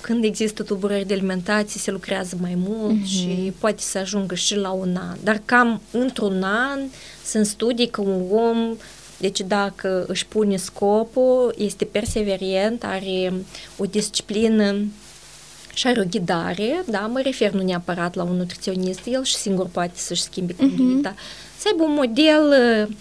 Când 0.00 0.24
există 0.24 0.62
tulburări 0.62 1.06
de 1.06 1.14
alimentație, 1.14 1.80
se 1.80 1.90
lucrează 1.90 2.36
mai 2.40 2.54
mult 2.56 3.00
uh-huh. 3.00 3.06
și 3.06 3.52
poate 3.58 3.80
să 3.80 3.98
ajungă 3.98 4.34
și 4.34 4.56
la 4.56 4.70
un 4.70 4.96
an. 4.96 5.16
Dar 5.22 5.42
cam 5.44 5.82
într-un 5.90 6.42
an 6.42 6.80
sunt 7.24 7.46
studii 7.46 7.88
că 7.88 8.00
un 8.00 8.22
om 8.30 8.76
deci 9.18 9.40
dacă 9.40 10.04
își 10.06 10.26
pune 10.26 10.56
scopul, 10.56 11.54
este 11.58 11.84
perseverent, 11.84 12.84
are 12.84 13.32
o 13.76 13.84
disciplină 13.84 14.76
și 15.74 15.86
are 15.86 16.00
o 16.00 16.04
ghidare, 16.10 16.84
da, 16.86 16.98
mă 16.98 17.20
refer 17.20 17.50
nu 17.50 17.62
neapărat 17.62 18.14
la 18.14 18.22
un 18.22 18.36
nutriționist, 18.36 19.00
el 19.06 19.24
și 19.24 19.34
singur 19.34 19.66
poate 19.66 19.92
să-și 19.94 20.22
schimbe 20.22 20.54
conduita, 20.54 21.12
uh-huh. 21.12 21.58
să 21.58 21.68
aibă 21.70 21.82
un 21.82 21.94
model 21.94 22.54
uh, 22.88 22.96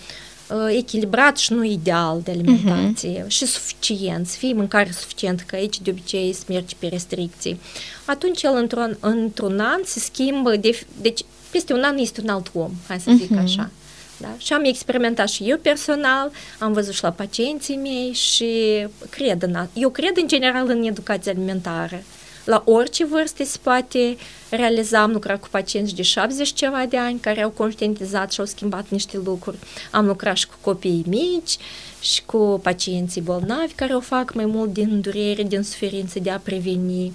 Uh, 0.50 0.76
echilibrat 0.78 1.38
și 1.38 1.54
nu 1.54 1.64
ideal 1.64 2.22
de 2.24 2.32
alimentație 2.32 3.24
uh-huh. 3.24 3.28
și 3.28 3.46
suficient, 3.46 4.28
să 4.28 4.38
fie 4.38 4.54
mâncare 4.54 4.92
suficient, 4.92 5.42
că 5.42 5.56
aici 5.56 5.82
de 5.82 5.90
obicei 5.90 6.34
se 6.34 6.44
merge 6.48 6.76
pe 6.80 6.88
restricții. 6.88 7.60
Atunci 8.06 8.44
el 8.44 8.56
într-un, 8.56 8.98
într-un 9.00 9.60
an 9.60 9.82
se 9.84 10.00
schimbă, 10.00 10.56
de, 10.56 10.86
deci 11.02 11.22
peste 11.52 11.74
un 11.74 11.84
an 11.84 11.98
este 11.98 12.22
un 12.22 12.30
alt 12.30 12.52
om, 12.54 12.72
hai 12.88 13.00
să 13.00 13.12
zic 13.18 13.36
uh-huh. 13.36 13.44
așa. 13.44 13.70
Da? 14.18 14.36
Și 14.38 14.54
am 14.54 14.64
experimentat 14.64 15.30
și 15.30 15.50
eu 15.50 15.58
personal, 15.58 16.32
am 16.60 16.74
văzut 16.74 16.94
și 16.94 17.04
la 17.04 17.12
pacienții 17.12 17.76
mei 17.76 18.14
și 18.14 18.86
cred 19.10 19.42
în, 19.42 19.68
eu 19.74 19.90
cred 19.90 20.18
în 20.18 20.28
general 20.28 20.70
în 20.70 20.84
educație 20.84 21.32
alimentară 21.32 22.02
la 22.48 22.64
orice 22.66 23.06
vârstă 23.06 23.44
se 23.44 23.58
poate 23.62 24.18
realiza. 24.50 25.02
Am 25.02 25.12
lucrat 25.12 25.40
cu 25.40 25.48
pacienți 25.52 25.96
de 25.96 26.02
70 26.02 26.54
ceva 26.54 26.86
de 26.90 26.98
ani 26.98 27.20
care 27.20 27.42
au 27.42 27.50
conștientizat 27.50 28.32
și 28.32 28.40
au 28.40 28.46
schimbat 28.46 28.86
niște 28.90 29.18
lucruri. 29.24 29.58
Am 29.92 30.06
lucrat 30.06 30.36
și 30.36 30.48
cu 30.48 30.56
copiii 30.62 31.04
mici 31.08 31.58
și 32.00 32.24
cu 32.26 32.60
pacienții 32.64 33.22
bolnavi 33.22 33.74
care 33.74 33.96
o 33.96 34.00
fac 34.00 34.34
mai 34.34 34.46
mult 34.46 34.74
din 34.74 35.02
durere, 35.02 35.44
din 35.44 35.64
suferință 35.64 36.20
de 36.20 36.30
a 36.30 36.38
preveni. 36.40 37.14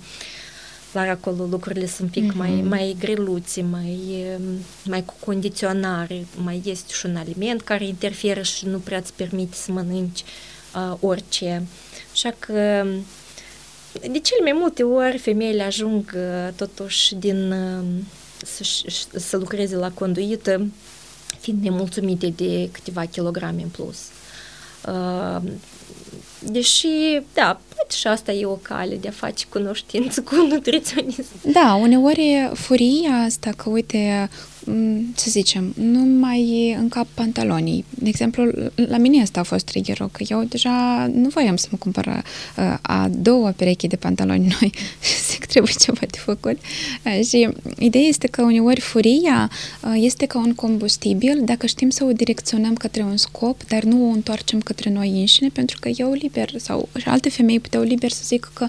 Dar 0.92 1.08
acolo 1.08 1.44
lucrurile 1.44 1.86
sunt 1.86 2.14
un 2.14 2.22
pic 2.22 2.32
mm-hmm. 2.32 2.36
mai, 2.36 2.50
mai 2.50 2.96
greluțe, 2.98 3.62
mai, 3.62 4.26
mai 4.84 5.04
cu 5.04 5.14
condiționare, 5.24 6.26
mai 6.36 6.62
este 6.64 6.92
și 6.92 7.06
un 7.06 7.16
aliment 7.16 7.62
care 7.62 7.86
interferă 7.86 8.42
și 8.42 8.66
nu 8.66 8.78
prea 8.78 8.98
îți 8.98 9.12
permite 9.12 9.56
să 9.56 9.72
mănânci 9.72 10.24
uh, 10.74 10.96
orice. 11.00 11.62
Așa 12.12 12.34
că 12.38 12.86
de 13.92 14.18
cele 14.18 14.40
mai 14.42 14.52
multe 14.54 14.82
ori 14.82 15.18
femeile 15.18 15.62
ajung 15.62 16.12
uh, 16.14 16.52
totuși 16.56 17.14
din 17.14 17.52
uh, 17.52 17.84
să, 18.44 18.64
să 19.18 19.36
lucreze 19.36 19.76
la 19.76 19.90
conduită 19.90 20.66
fiind 21.40 21.62
nemulțumite 21.62 22.28
de 22.36 22.68
câteva 22.72 23.04
kilograme 23.04 23.62
în 23.62 23.68
plus. 23.68 23.98
Uh, 24.86 25.42
deși, 26.40 26.88
da, 27.34 27.60
poate 27.82 27.96
și 27.96 28.06
asta 28.06 28.32
e 28.32 28.46
o 28.46 28.58
cale 28.62 28.96
de 28.96 29.08
a 29.08 29.10
face 29.10 29.46
cunoștință 29.48 30.22
cu 30.22 30.34
un 30.42 30.48
nutriționist. 30.48 31.32
Da, 31.52 31.78
uneori 31.80 32.50
furia 32.54 33.12
asta 33.26 33.50
că, 33.56 33.70
uite, 33.70 34.28
să 35.14 35.30
zicem, 35.30 35.72
nu 35.76 35.98
mai 35.98 36.74
încap 36.78 37.06
pantalonii. 37.14 37.84
De 37.90 38.08
exemplu, 38.08 38.50
la 38.74 38.96
mine 38.96 39.22
asta 39.22 39.40
a 39.40 39.42
fost 39.42 39.64
triggerul, 39.64 40.08
că 40.12 40.24
eu 40.28 40.42
deja 40.42 41.06
nu 41.14 41.28
voiam 41.28 41.56
să 41.56 41.66
mă 41.70 41.76
cumpăr 41.78 42.06
uh, 42.06 42.76
a 42.82 43.08
doua 43.10 43.50
pereche 43.50 43.86
de 43.86 43.96
pantaloni 43.96 44.56
noi 44.60 44.72
și 45.06 45.24
zic, 45.30 45.44
trebuie 45.44 45.72
ceva 45.78 46.00
de 46.00 46.18
făcut. 46.18 46.58
Uh, 47.04 47.24
și 47.26 47.48
ideea 47.78 48.04
este 48.04 48.26
că 48.26 48.42
uneori 48.42 48.80
furia 48.80 49.50
uh, 49.84 49.92
este 49.96 50.26
ca 50.26 50.38
un 50.38 50.54
combustibil 50.54 51.40
dacă 51.44 51.66
știm 51.66 51.90
să 51.90 52.04
o 52.04 52.12
direcționăm 52.12 52.74
către 52.74 53.02
un 53.02 53.16
scop, 53.16 53.64
dar 53.68 53.82
nu 53.82 54.08
o 54.08 54.12
întoarcem 54.12 54.60
către 54.60 54.90
noi 54.90 55.08
înșine, 55.08 55.48
pentru 55.52 55.76
că 55.80 55.90
eu 55.96 56.12
liber 56.12 56.50
sau 56.56 56.88
și 56.96 57.08
alte 57.08 57.30
femei 57.30 57.60
puteau 57.60 57.81
liber 57.82 58.10
să 58.10 58.22
zic 58.24 58.50
că 58.54 58.66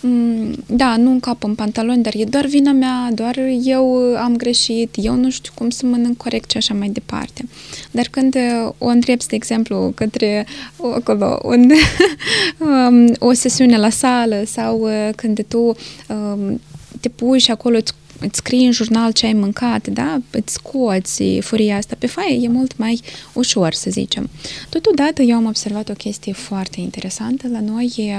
Mm, 0.00 0.54
da, 0.66 0.96
nu 0.96 1.10
încap 1.10 1.44
în 1.44 1.54
pantaloni, 1.54 2.02
dar 2.02 2.12
e 2.16 2.24
doar 2.24 2.46
vina 2.46 2.72
mea, 2.72 3.10
doar 3.14 3.36
eu 3.64 4.16
am 4.16 4.36
greșit, 4.36 4.94
eu 4.96 5.14
nu 5.14 5.30
știu 5.30 5.52
cum 5.54 5.70
să 5.70 5.86
mănânc 5.86 6.16
corect 6.16 6.50
și 6.50 6.56
așa 6.56 6.74
mai 6.74 6.88
departe. 6.88 7.48
Dar 7.90 8.06
când 8.10 8.34
uh, 8.34 8.72
o 8.78 8.86
întrebi, 8.86 9.26
de 9.26 9.34
exemplu, 9.34 9.92
către 9.94 10.46
acolo, 10.94 11.40
un, 11.42 11.70
um, 12.88 13.14
o 13.18 13.32
sesiune 13.32 13.78
la 13.78 13.90
sală 13.90 14.42
sau 14.46 14.80
uh, 14.80 15.08
când 15.16 15.44
tu 15.48 15.76
um, 16.08 16.60
te 17.00 17.08
puși 17.08 17.44
și 17.44 17.50
acolo 17.50 17.76
îți 17.76 17.94
îți 18.20 18.36
scrii 18.36 18.64
în 18.64 18.72
jurnal 18.72 19.12
ce 19.12 19.26
ai 19.26 19.32
mâncat, 19.32 19.86
da? 19.86 20.18
Îți 20.30 20.52
scoți 20.52 21.22
furia 21.40 21.76
asta 21.76 21.96
pe 21.98 22.06
faie, 22.06 22.38
e 22.40 22.48
mult 22.48 22.76
mai 22.76 23.00
ușor, 23.32 23.72
să 23.72 23.90
zicem. 23.90 24.30
Totodată, 24.68 25.22
eu 25.22 25.36
am 25.36 25.46
observat 25.46 25.88
o 25.88 25.92
chestie 25.92 26.32
foarte 26.32 26.80
interesantă. 26.80 27.48
La 27.48 27.60
noi 27.60 27.92
e 27.96 28.14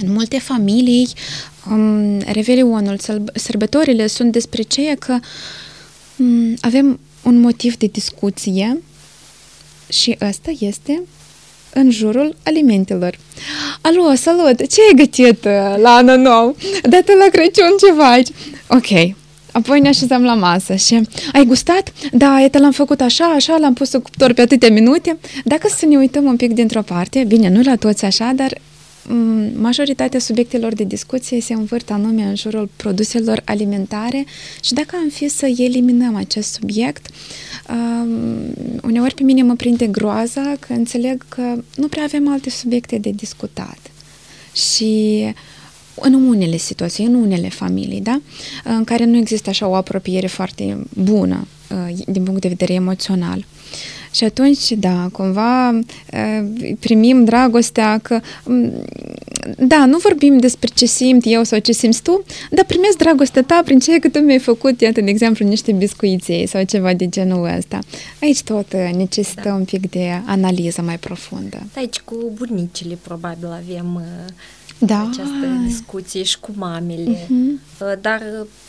în 0.00 0.12
multe 0.12 0.38
familii, 0.38 1.08
um, 1.70 2.18
Revelionul, 2.18 2.98
sărbătorile 3.34 4.06
sunt 4.06 4.32
despre 4.32 4.62
ceea 4.62 4.94
că 4.94 5.18
um, 6.16 6.54
avem 6.60 7.00
un 7.22 7.40
motiv 7.40 7.76
de 7.76 7.86
discuție 7.86 8.82
și 9.88 10.16
ăsta 10.20 10.50
este 10.58 11.02
în 11.74 11.90
jurul 11.90 12.36
alimentelor. 12.42 13.18
Alo, 13.80 14.14
salut! 14.14 14.66
Ce 14.66 14.80
ai 14.80 14.94
gătit 14.96 15.44
uh, 15.44 15.74
la 15.82 15.90
anul 15.90 16.16
nou? 16.16 16.56
Dată 16.82 17.12
la 17.18 17.26
Crăciun 17.32 17.74
ce 17.80 17.92
faci? 17.92 18.28
Ok, 18.68 19.14
Apoi 19.52 19.80
ne 19.80 19.88
așezăm 19.88 20.24
la 20.24 20.34
masă 20.34 20.74
și 20.74 21.00
ai 21.32 21.44
gustat? 21.44 21.92
Da, 22.12 22.40
iată 22.40 22.58
l-am 22.58 22.72
făcut 22.72 23.00
așa, 23.00 23.24
așa, 23.24 23.56
l-am 23.56 23.72
pus 23.72 23.92
în 23.92 24.00
cuptor 24.00 24.32
pe 24.32 24.40
atâtea 24.40 24.70
minute. 24.70 25.18
Dacă 25.44 25.68
să 25.76 25.86
ne 25.86 25.96
uităm 25.96 26.24
un 26.24 26.36
pic 26.36 26.52
dintr-o 26.52 26.82
parte, 26.82 27.24
bine, 27.28 27.48
nu 27.48 27.60
la 27.64 27.76
toți 27.76 28.04
așa, 28.04 28.32
dar 28.34 28.52
Mm, 28.52 28.69
majoritatea 29.54 30.20
subiectelor 30.20 30.74
de 30.74 30.84
discuție 30.84 31.40
se 31.40 31.52
învârt 31.52 31.90
anume 31.90 32.22
în 32.22 32.34
jurul 32.34 32.68
produselor 32.76 33.42
alimentare 33.44 34.24
și 34.62 34.72
dacă 34.72 34.96
am 35.02 35.08
fi 35.08 35.28
să 35.28 35.46
eliminăm 35.46 36.14
acest 36.14 36.52
subiect, 36.52 37.06
um, 37.70 38.08
uneori 38.82 39.14
pe 39.14 39.22
mine 39.22 39.42
mă 39.42 39.54
prinde 39.54 39.86
groaza 39.86 40.56
că 40.60 40.72
înțeleg 40.72 41.24
că 41.28 41.54
nu 41.76 41.88
prea 41.88 42.02
avem 42.02 42.28
alte 42.28 42.50
subiecte 42.50 42.98
de 42.98 43.10
discutat. 43.10 43.78
Și 44.52 45.24
în 45.94 46.14
unele 46.14 46.56
situații, 46.56 47.04
în 47.04 47.14
unele 47.14 47.48
familii, 47.48 48.00
da? 48.00 48.20
în 48.64 48.84
care 48.84 49.04
nu 49.04 49.16
există 49.16 49.50
așa 49.50 49.68
o 49.68 49.74
apropiere 49.74 50.26
foarte 50.26 50.86
bună 50.94 51.46
uh, 51.70 52.04
din 52.06 52.22
punct 52.22 52.40
de 52.40 52.48
vedere 52.48 52.72
emoțional. 52.72 53.44
Și 54.12 54.24
atunci, 54.24 54.70
da, 54.72 55.08
cumva 55.12 55.78
primim 56.80 57.24
dragostea 57.24 57.98
că, 57.98 58.20
da, 59.58 59.86
nu 59.86 59.98
vorbim 59.98 60.38
despre 60.38 60.68
ce 60.74 60.86
simt 60.86 61.22
eu 61.24 61.42
sau 61.42 61.58
ce 61.58 61.72
simți 61.72 62.02
tu, 62.02 62.22
dar 62.50 62.64
primesc 62.64 62.96
dragostea 62.96 63.42
ta 63.42 63.60
prin 63.64 63.78
ceea 63.78 63.98
că 63.98 64.08
tu 64.08 64.18
mi-ai 64.18 64.38
făcut, 64.38 64.80
iată, 64.80 65.00
de 65.00 65.10
exemplu, 65.10 65.46
niște 65.46 65.72
biscuiții 65.72 66.46
sau 66.46 66.62
ceva 66.62 66.94
de 66.94 67.08
genul 67.08 67.54
ăsta. 67.56 67.78
Aici 68.22 68.42
tot 68.42 68.72
necesită 68.96 69.42
da. 69.44 69.54
un 69.54 69.64
pic 69.64 69.90
de 69.90 70.22
analiză 70.26 70.82
mai 70.82 70.98
profundă. 70.98 71.62
Aici 71.76 71.98
cu 71.98 72.16
bunicile 72.34 72.98
probabil 73.02 73.46
avem 73.46 74.02
da. 74.80 75.00
această 75.00 75.46
discuție 75.66 76.22
și 76.22 76.40
cu 76.40 76.50
mamele. 76.54 77.24
Uh-huh. 77.24 78.00
Dar, 78.00 78.22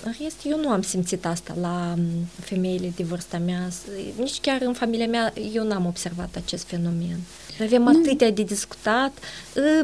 în 0.03 0.13
rest, 0.21 0.37
eu 0.43 0.59
nu 0.59 0.69
am 0.69 0.81
simțit 0.81 1.25
asta 1.25 1.55
la 1.61 1.93
femeile 2.39 2.93
de 2.95 3.03
vârsta 3.03 3.37
mea. 3.37 3.67
Nici 4.17 4.39
chiar 4.39 4.61
în 4.61 4.73
familia 4.73 5.07
mea 5.07 5.33
eu 5.53 5.67
n-am 5.67 5.85
observat 5.85 6.35
acest 6.35 6.67
fenomen. 6.67 7.19
Avem 7.61 7.81
nu. 7.81 7.89
atâtea 7.89 8.31
de 8.31 8.43
discutat. 8.43 9.17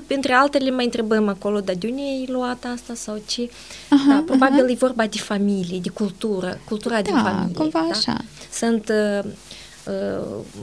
Între 0.08 0.34
altele 0.34 0.72
mai 0.72 0.86
întrebăm 0.86 1.28
acolo, 1.28 1.60
dar 1.60 1.76
de 1.76 1.88
unde 1.88 2.02
ai 2.02 2.26
luat 2.28 2.66
asta 2.74 2.94
sau 2.94 3.22
ce? 3.26 3.50
Aha, 3.90 4.04
da, 4.08 4.24
probabil 4.26 4.64
aha. 4.64 4.72
e 4.72 4.76
vorba 4.76 5.08
de 5.08 5.18
familie, 5.18 5.80
de 5.80 5.90
cultură, 5.90 6.60
cultura 6.66 6.96
da, 6.96 7.02
din 7.02 7.14
familie. 7.14 7.56
cumva 7.56 7.88
da? 7.90 7.96
așa. 7.96 8.24
Sunt 8.52 8.90
uh, 8.90 9.20
Uh, 9.20 9.67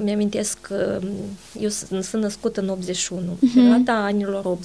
mi-amintesc 0.02 0.58
că 0.60 1.00
eu 1.60 1.68
sunt 1.68 2.22
născută 2.22 2.60
în 2.60 2.68
81. 2.68 3.20
Uh-huh. 3.20 3.54
Perioada 3.54 4.04
anilor 4.04 4.58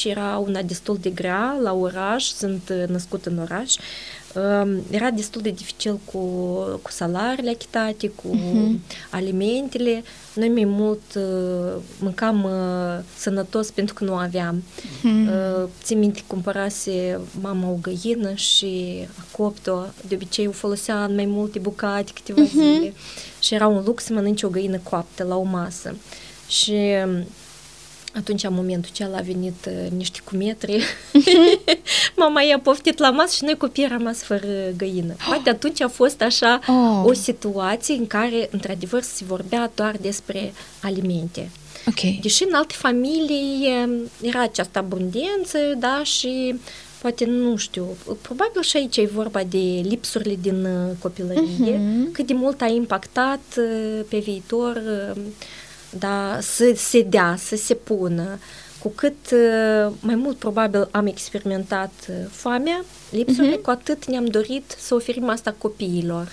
80-90 0.00 0.04
era 0.04 0.36
una 0.38 0.62
destul 0.62 0.98
de 1.00 1.10
grea 1.10 1.58
la 1.62 1.72
oraș, 1.72 2.24
sunt 2.24 2.72
născută 2.86 3.30
în 3.30 3.38
oraș. 3.38 3.74
Era 4.90 5.10
destul 5.10 5.42
de 5.42 5.50
dificil 5.50 5.98
cu, 6.04 6.18
cu 6.82 6.90
salariile 6.90 7.50
achitate, 7.50 8.08
cu 8.08 8.36
uh-huh. 8.36 8.96
alimentele. 9.10 10.02
Noi 10.34 10.48
mai 10.48 10.64
mult 10.64 11.14
uh, 11.16 11.82
mâncam 11.98 12.44
uh, 12.44 13.04
sănătos 13.16 13.70
pentru 13.70 13.94
că 13.94 14.04
nu 14.04 14.14
aveam. 14.14 14.62
Uh-huh. 14.62 15.62
Uh, 15.62 15.68
țin 15.82 15.98
minte, 15.98 16.22
cumpărase 16.26 17.20
mama 17.40 17.68
o 17.68 17.78
găină 17.82 18.34
și 18.34 18.98
a 19.18 19.36
copt-o. 19.36 19.80
De 20.08 20.14
obicei 20.14 20.46
o 20.46 20.52
folosea 20.52 21.04
în 21.04 21.14
mai 21.14 21.26
multe 21.26 21.58
bucate, 21.58 22.10
câteva 22.14 22.42
uh-huh. 22.42 22.50
zile. 22.50 22.92
Și 23.40 23.54
era 23.54 23.66
un 23.66 23.82
lux 23.84 24.04
să 24.04 24.12
mănânci 24.12 24.42
o 24.42 24.48
găină 24.48 24.80
coaptă 24.82 25.24
la 25.24 25.36
o 25.36 25.42
masă. 25.42 25.94
Și 26.48 26.74
atunci, 28.14 28.42
în 28.44 28.54
momentul 28.54 28.90
acela, 28.92 29.16
a 29.16 29.20
venit 29.20 29.66
uh, 29.66 29.90
niște 29.96 30.20
cumetri. 30.24 30.84
Mama 32.16 32.40
i-a 32.40 32.58
poftit 32.58 32.98
la 32.98 33.10
masă 33.10 33.34
și 33.36 33.44
noi 33.44 33.56
copiii 33.56 33.86
am 33.86 33.96
rămas 33.98 34.22
fără 34.22 34.48
găină. 34.76 35.14
Poate 35.26 35.50
atunci 35.50 35.80
a 35.80 35.88
fost 35.88 36.22
așa 36.22 36.60
oh. 36.66 37.04
o 37.04 37.12
situație 37.12 37.94
în 37.94 38.06
care, 38.06 38.48
într-adevăr, 38.50 39.02
se 39.02 39.24
vorbea 39.24 39.72
doar 39.74 39.96
despre 40.00 40.52
alimente. 40.82 41.50
Okay. 41.88 42.18
Deși 42.22 42.44
în 42.44 42.54
alte 42.54 42.74
familii 42.76 43.68
um, 43.84 44.10
era 44.22 44.42
această 44.42 44.78
abundență, 44.78 45.58
da, 45.78 46.02
și 46.04 46.54
poate, 47.00 47.24
nu 47.24 47.56
știu, 47.56 47.86
probabil 48.20 48.62
și 48.62 48.76
aici 48.76 48.96
e 48.96 49.06
vorba 49.06 49.42
de 49.42 49.80
lipsurile 49.82 50.36
din 50.40 50.64
uh, 50.64 50.96
copilărie, 50.98 51.78
uh-huh. 51.78 52.12
cât 52.12 52.26
de 52.26 52.32
mult 52.32 52.60
a 52.60 52.66
impactat 52.66 53.40
uh, 53.58 54.00
pe 54.08 54.18
viitor 54.18 54.82
uh, 55.16 55.22
da, 55.98 56.38
să 56.40 56.72
se 56.76 57.02
dea, 57.02 57.36
să 57.38 57.56
se 57.56 57.74
pună. 57.74 58.38
Cu 58.78 58.88
cât 58.88 59.30
uh, 59.32 59.92
mai 60.00 60.14
mult 60.14 60.36
probabil 60.36 60.88
am 60.90 61.06
experimentat 61.06 61.92
uh, 62.08 62.14
foamea, 62.30 62.84
lipsurile, 63.10 63.56
uh-huh. 63.56 63.62
cu 63.62 63.70
atât 63.70 64.06
ne-am 64.06 64.26
dorit 64.26 64.74
să 64.78 64.94
oferim 64.94 65.28
asta 65.28 65.54
copiilor. 65.58 66.32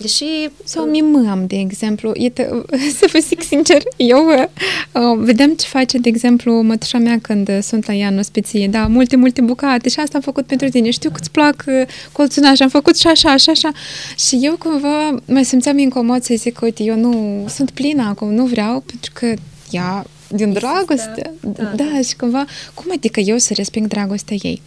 Deși... 0.00 0.24
Sau 0.64 0.84
mimăm, 0.84 1.44
de 1.46 1.56
exemplu. 1.56 2.12
Iată, 2.14 2.64
să 2.98 3.08
vă 3.12 3.18
zic 3.18 3.42
sincer, 3.42 3.82
eu 3.96 4.26
uh, 4.28 5.18
vedem 5.18 5.54
ce 5.54 5.66
face, 5.66 5.98
de 5.98 6.08
exemplu, 6.08 6.62
mătușa 6.62 6.98
mea 6.98 7.18
când 7.22 7.62
sunt 7.62 7.86
la 7.86 7.94
ea 7.94 8.08
în 8.08 8.18
ospiție. 8.18 8.68
Da, 8.68 8.86
multe, 8.86 9.16
multe 9.16 9.40
bucate 9.40 9.88
și 9.88 10.00
asta 10.00 10.16
am 10.16 10.22
făcut 10.22 10.46
pentru 10.46 10.68
tine. 10.68 10.90
Știu 10.90 11.10
că 11.10 11.16
îți 11.20 11.30
plac 11.30 11.64
uh, 11.66 11.82
colțunași, 12.12 12.62
am 12.62 12.68
făcut 12.68 12.98
și 12.98 13.06
așa, 13.06 13.36
și 13.36 13.50
așa. 13.50 13.72
Și 14.18 14.38
eu 14.42 14.56
cumva 14.56 15.22
mai 15.24 15.44
simțeam 15.44 15.78
incomod 15.78 16.22
să 16.22 16.34
zic, 16.36 16.60
uite, 16.60 16.82
eu 16.82 16.96
nu 16.96 17.44
sunt 17.48 17.70
plină 17.70 18.02
acum, 18.02 18.32
nu 18.34 18.44
vreau, 18.44 18.80
pentru 18.86 19.10
că 19.14 19.34
ea 19.70 20.06
din 20.28 20.52
dragoste. 20.52 21.32
Da, 21.40 21.62
da, 21.62 21.84
da, 21.84 22.00
și 22.08 22.16
cumva, 22.16 22.44
cum 22.74 22.86
adică 22.94 23.20
eu 23.20 23.38
să 23.38 23.54
resping 23.54 23.86
dragostea 23.86 24.36
ei? 24.42 24.62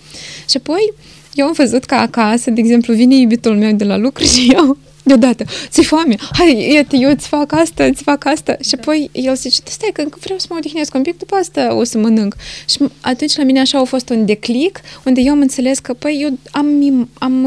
Și 0.49 0.57
apoi, 0.57 0.93
eu 1.33 1.45
am 1.45 1.53
văzut 1.53 1.83
că 1.83 1.95
acasă, 1.95 2.49
de 2.49 2.59
exemplu, 2.59 2.93
vine 2.93 3.15
iubitul 3.15 3.57
meu 3.57 3.71
de 3.71 3.83
la 3.83 3.97
lucru 3.97 4.23
și 4.33 4.51
eu 4.53 4.77
deodată, 5.03 5.43
ți 5.69 5.81
foame, 5.81 6.15
hai, 6.31 6.71
iată, 6.73 6.95
eu 6.95 7.09
îți 7.09 7.27
fac 7.27 7.51
asta, 7.51 7.83
îți 7.83 8.03
fac 8.03 8.25
asta. 8.25 8.55
Și 8.61 8.75
da. 8.75 8.81
apoi 8.81 9.09
el 9.11 9.35
zice, 9.35 9.61
stai 9.65 9.89
că 9.93 10.01
încă 10.01 10.17
vreau 10.21 10.39
să 10.39 10.47
mă 10.49 10.55
odihnesc 10.57 10.93
un 10.93 11.01
pic, 11.01 11.17
după 11.17 11.35
asta 11.35 11.73
o 11.73 11.83
să 11.83 11.97
mănânc. 11.97 12.35
Și 12.69 12.77
atunci 13.01 13.35
la 13.35 13.43
mine 13.43 13.59
așa 13.59 13.79
a 13.79 13.83
fost 13.83 14.09
un 14.09 14.25
declic, 14.25 14.81
unde 15.05 15.21
eu 15.21 15.31
am 15.31 15.39
înțeles 15.39 15.79
că, 15.79 15.93
păi, 15.93 16.19
eu 16.21 16.37
am, 16.51 17.09
am, 17.13 17.45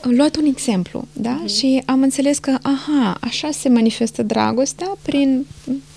am 0.00 0.10
luat 0.10 0.36
un 0.36 0.44
exemplu, 0.44 1.08
da? 1.12 1.42
Uh-huh. 1.42 1.54
Și 1.54 1.82
am 1.86 2.02
înțeles 2.02 2.38
că, 2.38 2.58
aha, 2.62 3.16
așa 3.20 3.50
se 3.50 3.68
manifestă 3.68 4.22
dragostea 4.22 4.96
prin 5.02 5.46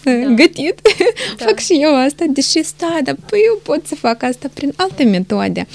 da. 0.04 0.12
gătit. 0.12 0.82
Da. 1.38 1.46
fac 1.46 1.60
și 1.60 1.78
eu 1.82 1.96
asta, 1.96 2.26
deși 2.30 2.64
stai, 2.64 3.02
dar 3.04 3.16
păi 3.30 3.40
eu 3.46 3.60
pot 3.64 3.88
să 3.88 3.96
fac 3.96 4.24
asta 4.24 4.50
prin 4.54 4.74
alte 4.76 5.04
metode. 5.04 5.68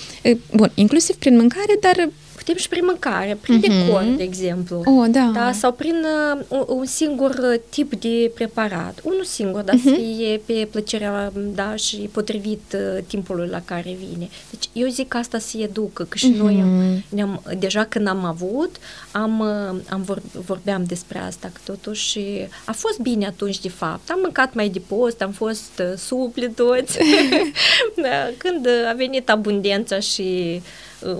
Bun, 0.52 0.70
inclusiv 0.74 1.16
prin 1.16 1.36
mâncare, 1.36 1.76
dar 1.80 2.08
putem 2.46 2.60
și 2.60 2.68
prin 2.68 2.84
mâncare, 2.84 3.38
prin 3.40 3.58
uh-huh. 3.58 3.86
decor, 3.86 4.02
de 4.16 4.22
exemplu. 4.22 4.82
Oh, 4.84 5.06
da. 5.10 5.30
da. 5.34 5.52
Sau 5.52 5.72
prin 5.72 5.94
uh, 6.34 6.44
un, 6.48 6.64
un 6.66 6.84
singur 6.84 7.30
uh, 7.30 7.60
tip 7.68 7.94
de 7.94 8.30
preparat. 8.34 9.00
Unul 9.04 9.24
singur, 9.24 9.60
dar 9.60 9.74
uh-huh. 9.74 9.82
să 9.82 9.90
fie 9.90 10.40
pe 10.46 10.68
plăcerea 10.70 11.32
da, 11.54 11.76
și 11.76 11.96
potrivit 11.96 12.74
uh, 12.74 13.02
timpului 13.06 13.48
la 13.48 13.60
care 13.64 13.96
vine. 13.98 14.28
Deci 14.50 14.68
eu 14.72 14.88
zic 14.88 15.08
că 15.08 15.16
asta 15.16 15.38
se 15.38 15.58
educă, 15.58 16.04
că 16.04 16.16
și 16.16 16.32
uh-huh. 16.32 16.38
noi 16.38 16.60
am, 16.62 17.02
ne-am, 17.08 17.42
deja 17.58 17.84
când 17.84 18.08
am 18.08 18.24
avut, 18.24 18.76
am, 19.12 19.40
uh, 19.40 19.80
am 19.90 20.02
vor, 20.02 20.22
vorbeam 20.46 20.84
despre 20.84 21.18
asta, 21.18 21.50
că 21.52 21.60
totuși 21.64 22.20
a 22.64 22.72
fost 22.72 22.98
bine 22.98 23.26
atunci 23.26 23.60
de 23.60 23.68
fapt. 23.68 24.10
Am 24.10 24.18
mâncat 24.22 24.54
mai 24.54 24.68
de 24.68 24.80
post, 24.86 25.22
am 25.22 25.30
fost 25.30 25.72
uh, 25.80 25.96
supli 25.96 26.50
toți. 26.50 26.98
da, 28.02 28.30
când 28.38 28.68
a 28.90 28.92
venit 28.96 29.30
abundența 29.30 29.98
și 29.98 30.60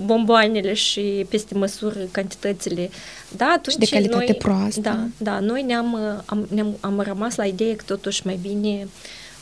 bomboanele 0.05 0.75
și 0.75 1.27
peste 1.29 1.55
măsură 1.55 1.99
cantitățile. 2.11 2.91
Da, 3.37 3.45
atunci 3.57 3.75
și 3.75 3.79
de 3.79 3.97
calitate 3.97 4.25
noi, 4.25 4.35
proastă. 4.35 4.81
Da, 4.81 5.07
da, 5.17 5.41
noi 5.41 5.63
ne-am, 5.63 6.23
am, 6.25 6.47
ne-am 6.55 6.77
am 6.81 7.01
rămas 7.01 7.35
la 7.35 7.45
ideea 7.45 7.77
că 7.77 7.83
totuși 7.87 8.23
mai 8.25 8.39
bine 8.43 8.87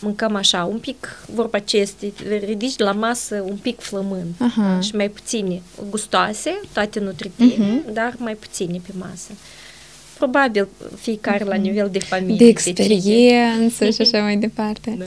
mâncăm 0.05 0.35
așa, 0.35 0.65
un 0.65 0.79
pic, 0.79 1.19
vorba 1.35 1.59
ce 1.59 1.77
este, 1.77 2.13
ridici 2.47 2.79
la 2.79 2.93
masă 2.93 3.45
un 3.49 3.57
pic 3.57 3.81
flămând 3.81 4.35
uh-huh. 4.35 4.81
și 4.81 4.97
mai 4.97 5.09
puține 5.09 5.63
gustoase, 5.91 6.61
toate 6.73 7.01
nutritive, 7.01 7.83
uh-huh. 7.83 7.93
dar 7.93 8.15
mai 8.19 8.35
puține 8.35 8.81
pe 8.87 8.93
masă. 8.99 9.31
Probabil 10.19 10.69
fiecare 10.97 11.45
uh-huh. 11.45 11.49
la 11.49 11.55
nivel 11.55 11.89
de 11.93 11.99
familie. 11.99 12.37
De 12.37 12.45
experiență 12.45 13.91
și 13.91 14.01
așa 14.01 14.23
mai 14.23 14.37
departe. 14.37 14.95
Da. 14.99 15.05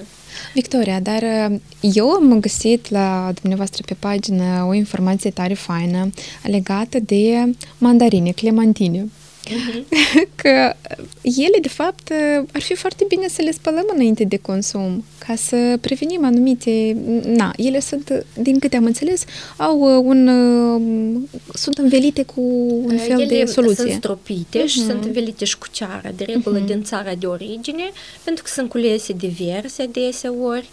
Victoria, 0.54 1.00
dar 1.00 1.22
uh, 1.22 1.60
eu 1.82 2.10
am 2.10 2.40
găsit 2.40 2.90
la 2.90 3.32
dumneavoastră 3.40 3.84
pe 3.86 3.96
pagină 4.00 4.66
o 4.68 4.74
informație 4.74 5.30
tare 5.30 5.54
faină 5.54 6.10
legată 6.44 7.00
de 7.00 7.56
mandarine, 7.78 8.32
clementine. 8.32 9.06
Uh-huh. 9.48 10.36
Că 10.36 10.74
ele, 11.22 11.58
de 11.62 11.68
fapt, 11.68 12.12
ar 12.54 12.62
fi 12.62 12.76
foarte 12.76 13.06
bine 13.08 13.28
să 13.28 13.42
le 13.42 13.52
spălăm 13.52 13.86
înainte 13.94 14.24
de 14.24 14.38
consum, 14.38 15.04
ca 15.28 15.36
să 15.36 15.78
prevenim 15.82 16.26
anumite... 16.26 16.98
Na, 17.26 17.54
ele 17.58 17.80
sunt, 17.80 18.26
din 18.42 18.60
câte 18.60 18.76
am 18.76 18.86
înțeles, 18.86 19.24
au 19.58 19.80
uh, 19.80 20.04
un... 20.06 20.28
Uh, 20.28 21.22
sunt 21.54 21.78
învelite 21.78 22.24
cu 22.24 22.42
un 22.84 22.98
fel 22.98 23.20
ele 23.20 23.26
de 23.26 23.46
soluție. 23.46 23.76
sunt 23.84 23.92
stropite 23.92 24.64
uh-huh. 24.64 24.68
și 24.68 24.80
sunt 24.84 25.04
învelite 25.04 25.46
și 25.46 25.58
cu 25.58 25.68
ceară, 25.72 26.12
de 26.16 26.24
regulă 26.24 26.64
uh-huh. 26.64 26.66
din 26.66 26.84
țara 26.84 27.14
de 27.14 27.26
origine, 27.26 27.92
pentru 28.24 28.44
că 28.44 28.50
sunt 28.54 28.70
culese 28.70 29.14
diverse 29.14 29.82
adeseori. 29.82 30.70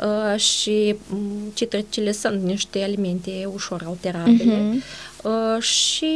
Uh, 0.00 0.40
și 0.40 0.94
mm, 1.08 1.52
citricele 1.54 2.12
sunt 2.12 2.42
niște 2.42 2.82
alimente 2.82 3.48
ușor 3.54 3.82
alterabile. 3.86 4.54
Uh-huh. 4.54 5.12
Uh, 5.24 5.62
și 5.62 6.12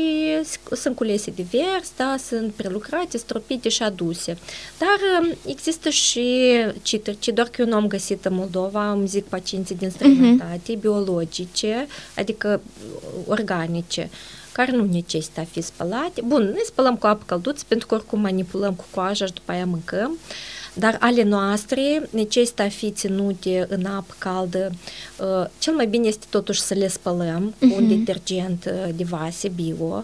sunt 0.72 0.96
culese 0.96 1.30
divers, 1.30 1.92
da, 1.96 2.16
sunt 2.26 2.52
prelucrate, 2.52 3.18
stropite 3.18 3.68
și 3.68 3.82
aduse. 3.82 4.36
Dar 4.78 5.28
uh, 5.28 5.36
există 5.46 5.88
și 5.88 6.56
citrice, 6.82 7.30
doar 7.30 7.48
că 7.48 7.62
eu 7.62 7.68
nu 7.68 7.74
am 7.74 7.86
găsit 7.86 8.24
în 8.24 8.34
Moldova, 8.34 8.90
îmi 8.90 9.06
zic 9.06 9.24
pacienții 9.24 9.74
din 9.74 9.90
străinătate, 9.90 10.76
uh-huh. 10.76 10.80
biologice, 10.80 11.86
adică 12.16 12.60
organice 13.26 14.10
care 14.52 14.72
nu 14.72 14.84
necesită 14.84 15.40
a 15.40 15.44
fi 15.44 15.60
spălate. 15.60 16.20
Bun, 16.24 16.42
ne 16.42 16.60
spălăm 16.64 16.96
cu 16.96 17.06
apă 17.06 17.22
călduță, 17.26 17.64
pentru 17.68 17.86
că 17.86 17.94
oricum 17.94 18.20
manipulăm 18.20 18.74
cu 18.74 18.84
coaja 18.94 19.26
și 19.26 19.32
după 19.32 19.52
aia 19.52 19.66
mâncăm. 19.66 20.10
Uh, 20.10 20.57
dar 20.78 20.96
ale 21.00 21.22
noastre 21.22 22.08
necesită 22.10 22.62
a 22.62 22.68
fi 22.68 22.90
ținute 22.90 23.66
în 23.68 23.84
apă 23.84 24.14
caldă. 24.18 24.70
Uh, 25.18 25.46
cel 25.58 25.74
mai 25.74 25.86
bine 25.86 26.06
este 26.08 26.26
totuși 26.30 26.60
să 26.60 26.74
le 26.74 26.88
spălăm 26.88 27.54
cu 27.58 27.74
un 27.76 27.84
mhm. 27.84 27.98
detergent 28.04 28.64
uh, 28.64 28.94
de 28.94 29.04
vase 29.04 29.48
bio, 29.48 29.84
uh, 29.96 30.02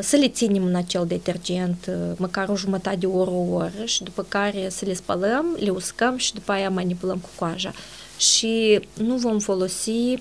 să 0.00 0.16
le 0.16 0.28
ținem 0.28 0.64
în 0.64 0.74
acel 0.74 1.04
detergent 1.06 1.90
măcar 2.16 2.48
o 2.48 2.56
jumătate 2.56 2.96
de 2.96 3.06
oră, 3.06 3.30
o 3.30 3.54
oră 3.54 3.84
și 3.84 4.02
după 4.02 4.24
care 4.28 4.68
să 4.68 4.84
le 4.84 4.94
spălăm, 4.94 5.56
le 5.58 5.70
uscăm 5.70 6.16
și 6.16 6.34
după 6.34 6.52
aia 6.52 6.70
manipulăm 6.70 7.18
cu 7.18 7.28
coaja 7.38 7.72
și 8.18 8.80
nu 8.94 9.16
vom 9.16 9.38
folosi 9.38 9.90
uh, 9.90 10.18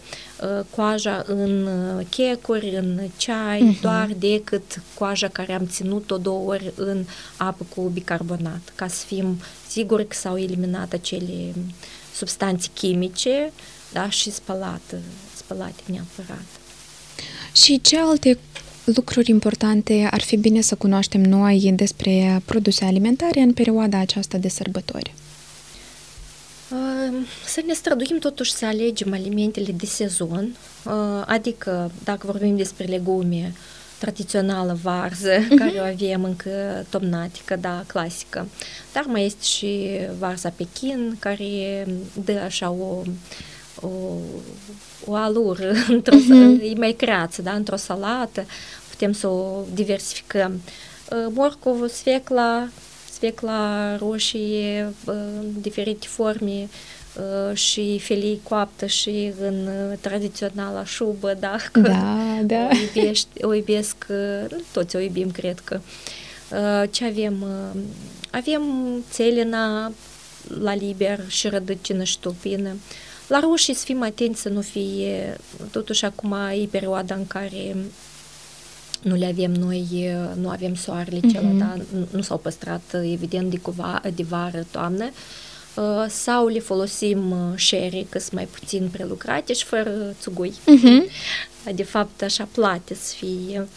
coaja 0.76 1.24
în 1.28 1.70
checuri, 2.10 2.76
în 2.76 3.00
ceai, 3.18 3.76
uh-huh. 3.76 3.82
doar 3.82 4.10
decât 4.18 4.82
coaja 4.94 5.28
care 5.28 5.54
am 5.54 5.68
ținut-o 5.68 6.18
două 6.18 6.50
ori 6.50 6.72
în 6.76 7.06
apă 7.38 7.66
cu 7.76 7.82
bicarbonat, 7.82 8.74
ca 8.76 8.88
să 8.88 9.06
fim 9.06 9.40
siguri 9.68 10.08
că 10.08 10.16
s-au 10.16 10.38
eliminat 10.38 10.94
acele 10.94 11.54
substanțe 12.16 12.68
chimice 12.74 13.52
da, 13.92 14.10
și 14.10 14.32
spălate, 14.32 15.02
spălate 15.36 15.82
neapărat. 15.86 16.46
Și 17.52 17.82
ce 17.82 18.00
alte 18.00 18.38
lucruri 18.84 19.30
importante 19.30 20.08
ar 20.12 20.22
fi 20.22 20.38
bine 20.38 20.62
să 20.62 20.76
cunoaștem 20.76 21.22
noi 21.22 21.74
despre 21.76 22.42
produse 22.46 22.86
alimentare 22.86 23.40
în 23.40 23.54
perioada 23.54 24.00
aceasta 24.00 24.38
de 24.38 24.48
sărbători? 24.50 25.14
Să 27.46 27.64
ne 27.66 27.74
străduim 27.74 28.20
totuși 28.20 28.52
să 28.52 28.66
alegem 28.66 29.14
alimentele 29.14 29.72
de 29.72 29.86
sezon, 29.86 30.56
adică 31.26 31.92
dacă 32.04 32.28
vorbim 32.28 32.58
despre 32.58 32.86
legume, 32.86 33.54
tradițională 33.98 34.80
varză, 34.82 35.36
uh-huh. 35.38 35.58
care 35.58 35.80
o 35.80 35.84
avem 35.84 36.24
încă 36.24 36.86
tomnatică, 36.90 37.56
da, 37.56 37.84
clasică. 37.88 38.48
Dar 38.94 39.04
mai 39.08 39.26
este 39.26 39.44
și 39.44 39.90
varza 40.20 40.50
Pekin, 40.50 41.16
care 41.20 41.86
dă 42.26 42.40
așa 42.46 42.70
o, 42.70 43.02
o, 43.82 43.88
o 45.06 45.14
alură, 45.16 45.74
într-o, 45.96 46.16
uh-huh. 46.16 46.64
e 46.64 46.74
mai 46.78 46.92
creață, 46.92 47.42
da, 47.42 47.52
într-o 47.52 47.76
salată, 47.76 48.46
putem 48.90 49.12
să 49.12 49.28
o 49.28 49.64
diversificăm. 49.74 50.62
Morcovul, 51.30 51.88
sfecla, 51.88 52.68
sfecla 53.12 53.96
roșie, 53.98 54.94
diferite 55.62 56.08
forme, 56.08 56.70
și 57.54 58.00
felii 58.00 58.40
coaptă 58.44 58.86
și 58.86 59.34
în 59.42 59.70
tradiționala 60.02 60.86
șubă, 60.86 61.38
da? 61.40 61.56
Da, 61.74 62.40
da. 62.44 62.68
O, 62.72 62.76
iubești, 62.76 63.28
o 63.42 63.54
iubesc, 63.54 64.06
toți 64.72 64.96
o 64.96 65.00
iubim, 65.00 65.32
cred 65.32 65.60
că. 65.60 65.80
Ce 66.92 67.06
avem? 67.06 67.46
Avem 68.32 68.64
țelina 69.12 69.92
la 70.60 70.76
liber 70.76 71.20
și 71.28 71.48
rădăcină 71.48 72.04
și 72.04 72.20
tulpină. 72.20 72.70
La 73.32 73.40
roșii 73.40 73.74
să 73.74 73.84
fim 73.86 74.02
atenți 74.02 74.42
să 74.42 74.50
nu 74.50 74.62
fie, 74.62 75.38
totuși 75.72 76.06
acum 76.06 76.32
e 76.34 76.68
perioada 76.72 77.16
în 77.16 77.28
care 77.28 77.76
nu 79.02 79.16
le 79.16 79.26
avem 79.26 79.52
noi, 79.52 80.12
nu 80.36 80.50
avem 80.50 80.76
soarele 80.76 81.18
mm-hmm. 81.18 81.32
celălalt, 81.32 81.92
da? 81.92 81.98
nu 82.12 82.22
s-au 82.22 82.38
păstrat, 82.38 82.82
evident, 82.94 83.50
de, 83.50 83.58
cuva, 83.58 84.02
de 84.16 84.24
vară, 84.24 84.66
toamnă, 84.72 85.12
sau 86.10 86.48
le 86.48 86.60
folosim 86.60 87.36
sherry, 87.58 88.06
că 88.10 88.20
sunt 88.20 88.34
mai 88.34 88.48
puțin 88.60 88.90
prelucrate 88.92 89.54
și 89.54 89.66
fără 89.66 90.16
țugui. 90.22 90.54
Uh-huh. 90.54 91.12
De 91.76 91.84
fapt, 91.84 92.22
așa 92.22 92.48
plate 92.52 92.96
să 92.96 93.14
fie. 93.18 93.68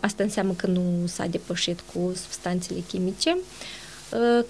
Asta 0.00 0.22
înseamnă 0.22 0.52
că 0.52 0.66
nu 0.66 1.06
s-a 1.06 1.26
depășit 1.26 1.80
cu 1.92 2.12
substanțele 2.22 2.82
chimice. 2.88 3.36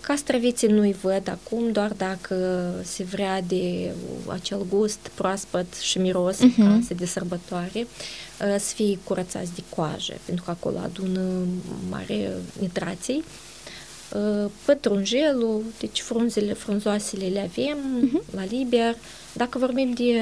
Castraveții 0.00 0.68
nu-i 0.68 0.96
văd 1.02 1.28
acum, 1.28 1.72
doar 1.72 1.92
dacă 1.92 2.70
se 2.84 3.04
vrea 3.04 3.40
de 3.40 3.90
acel 4.26 4.66
gust 4.68 5.10
proaspăt 5.14 5.74
și 5.74 5.98
miros 5.98 6.36
uh-huh. 6.36 6.56
ca 6.88 6.94
de 6.96 7.06
sărbătoare. 7.06 7.86
Ă, 8.54 8.58
să 8.58 8.74
fie 8.74 8.98
curățați 9.04 9.54
de 9.54 9.62
coajă, 9.68 10.14
pentru 10.24 10.44
că 10.44 10.50
acolo 10.50 10.78
adună 10.78 11.20
mare 11.90 12.32
nitrații. 12.60 13.24
Ă, 14.14 14.50
pătrunjelul, 14.64 15.62
deci 15.78 16.00
frunzele, 16.00 16.52
frunzoasele 16.52 17.26
le 17.26 17.40
avem 17.40 17.78
uh-huh. 17.78 18.34
la 18.34 18.44
liber. 18.44 18.96
Dacă 19.32 19.58
vorbim 19.58 19.92
de 19.92 20.20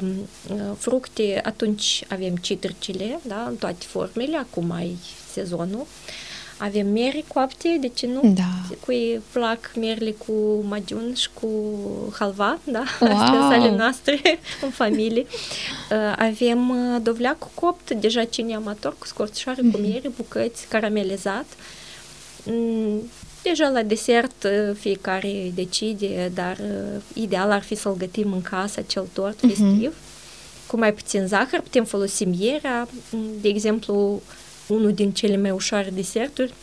um, 0.00 0.74
fructe, 0.76 1.40
atunci 1.44 2.04
avem 2.08 2.36
citricele, 2.36 3.20
da, 3.22 3.46
în 3.48 3.56
toate 3.56 3.84
formele, 3.86 4.36
acum 4.36 4.70
ai 4.70 4.96
sezonul. 5.32 5.86
Avem 6.58 6.86
mieri 6.86 7.24
coapte, 7.28 7.76
de 7.80 7.88
ce 7.88 8.06
nu? 8.06 8.32
Da. 8.34 8.76
Cui 8.84 9.20
plac 9.32 9.72
mierile 9.76 10.10
cu 10.10 10.64
magiun 10.68 11.14
și 11.14 11.28
cu 11.40 11.48
halva, 12.18 12.58
da? 12.64 12.82
Wow. 13.00 13.10
Astea 13.10 13.40
sunt 13.40 13.52
ale 13.52 13.76
noastre 13.76 14.20
în 14.64 14.70
familie. 14.70 15.26
Avem 16.16 16.72
dovleac 17.02 17.48
copt, 17.54 17.90
deja 17.90 18.24
cine 18.24 18.54
amator, 18.54 18.96
cu 18.98 19.06
scorțișoare, 19.06 19.60
mm-hmm. 19.60 19.72
cu 19.72 19.78
mhm. 19.78 19.86
miere, 19.86 20.08
bucăți, 20.16 20.66
caramelizat. 20.68 21.46
Mm, 22.44 23.00
deja 23.42 23.68
la 23.68 23.82
desert 23.82 24.46
fiecare 24.78 25.52
decide, 25.54 26.30
dar 26.34 26.56
ideal 27.12 27.50
ar 27.50 27.62
fi 27.62 27.74
să-l 27.74 27.96
gătim 27.96 28.32
în 28.32 28.42
casă, 28.42 28.80
acel 28.80 29.06
tort 29.12 29.36
mm-hmm. 29.36 29.48
festiv 29.48 29.94
cu 30.66 30.80
mai 30.80 30.92
puțin 30.92 31.26
zahăr, 31.26 31.60
putem 31.60 31.84
folosi 31.84 32.24
mierea, 32.24 32.88
de 33.40 33.48
exemplu, 33.48 34.22
unul 34.66 34.92
din 34.92 35.12
cele 35.12 35.36
mai 35.36 35.50
ușoare 35.50 35.90
deserturi 35.90 36.54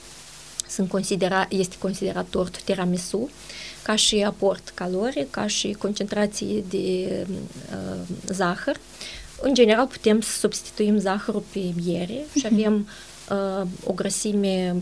sunt 0.71 0.89
considera, 0.89 1.47
este 1.49 1.75
considerat 1.79 2.25
tort 2.29 2.61
tiramisu, 2.61 3.29
ca 3.83 3.95
și 3.95 4.23
aport 4.23 4.71
caloric, 4.73 5.29
ca 5.29 5.47
și 5.47 5.75
concentrație 5.79 6.63
de 6.69 7.07
uh, 7.27 8.01
zahăr. 8.25 8.79
În 9.41 9.53
general 9.53 9.87
putem 9.87 10.21
să 10.21 10.37
substituim 10.37 10.97
zahărul 10.97 11.43
pe 11.51 11.73
miere 11.83 12.25
și 12.37 12.45
mhm. 12.45 12.53
avem 12.53 12.87
uh, 13.29 13.67
o 13.83 13.93
grăsime 13.93 14.81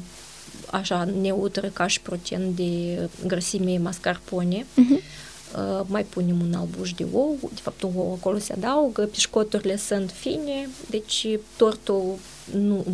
așa 0.72 1.04
neutră 1.22 1.68
ca 1.68 1.88
și 1.88 2.02
procent 2.02 2.56
de 2.56 2.98
grăsime 3.28 3.78
mascarpone. 3.78 4.66
Uh-huh. 4.66 5.28
Uh, 5.56 5.86
mai 5.86 6.04
punem 6.04 6.42
un 6.42 6.54
albuș 6.54 6.94
de 6.94 7.06
ou, 7.14 7.38
de 7.54 7.62
fapt 7.62 7.82
un 7.82 7.92
ou 7.96 8.14
acolo 8.14 8.38
se 8.38 8.54
adaugă, 8.54 9.02
pișcoturile 9.02 9.78
sunt 9.78 10.12
fine, 10.12 10.70
deci 10.90 11.28
tortul 11.58 12.18
nu, 12.54 12.86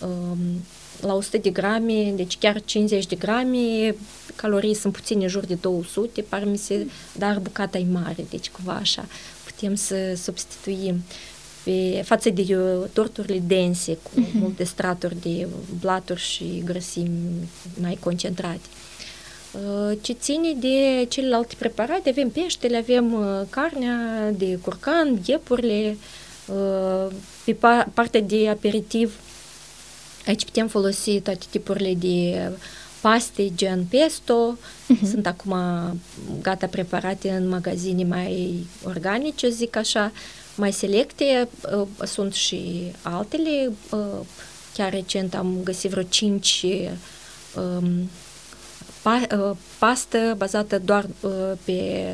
um, 0.00 0.38
la 1.00 1.14
100 1.14 1.38
de 1.38 1.50
grame, 1.50 2.12
deci 2.16 2.38
chiar 2.38 2.62
50 2.64 3.06
de 3.06 3.16
grame, 3.16 3.94
calorii 4.34 4.74
sunt 4.74 4.92
puține, 4.92 5.22
în 5.22 5.28
jur 5.28 5.44
de 5.44 5.54
200, 5.54 6.22
parmi 6.22 6.56
se, 6.56 6.86
dar 7.16 7.38
bucata 7.38 7.78
e 7.78 7.84
mare, 7.92 8.26
deci 8.30 8.50
cumva 8.50 8.72
așa 8.72 9.06
putem 9.58 9.74
să 9.74 10.14
substituim 10.22 11.02
pe, 11.64 12.02
față 12.04 12.30
de 12.30 12.56
torturile 12.92 13.42
dense, 13.46 13.98
cu 14.02 14.10
uh-huh. 14.20 14.32
multe 14.32 14.64
straturi 14.64 15.20
de 15.20 15.48
blaturi 15.80 16.20
și 16.20 16.62
grăsimi 16.64 17.48
mai 17.80 17.98
concentrate. 18.00 18.60
Ce 20.00 20.12
ține 20.12 20.52
de 20.52 21.06
celelalte 21.08 21.54
preparate, 21.58 22.08
avem 22.08 22.30
peștele, 22.30 22.76
avem 22.76 23.16
carnea 23.50 24.30
de 24.30 24.58
curcan, 24.62 25.20
ghepurile, 25.26 25.96
pe 27.44 27.56
partea 27.94 28.20
de 28.20 28.48
aperitiv, 28.48 29.14
aici 30.26 30.44
putem 30.44 30.68
folosi 30.68 31.20
toate 31.20 31.44
tipurile 31.50 31.94
de 31.94 32.50
paste 33.00 33.54
gen 33.54 33.84
pesto, 33.84 34.58
uh-huh. 34.58 35.08
sunt 35.10 35.26
acum 35.26 35.56
gata 36.42 36.66
preparate 36.66 37.30
în 37.30 37.48
magazine 37.48 38.04
mai 38.04 38.66
organice, 38.84 39.48
zic 39.48 39.76
așa, 39.76 40.12
mai 40.54 40.72
selecte, 40.72 41.48
sunt 42.04 42.32
și 42.32 42.92
altele, 43.02 43.72
chiar 44.74 44.92
recent 44.92 45.34
am 45.34 45.56
găsit 45.64 45.90
vreo 45.90 46.02
5 46.02 46.64
um, 47.54 48.10
pa, 49.02 49.26
uh, 49.38 49.56
pastă 49.78 50.34
bazată 50.36 50.78
doar 50.78 51.06
uh, 51.20 51.30
pe 51.64 52.04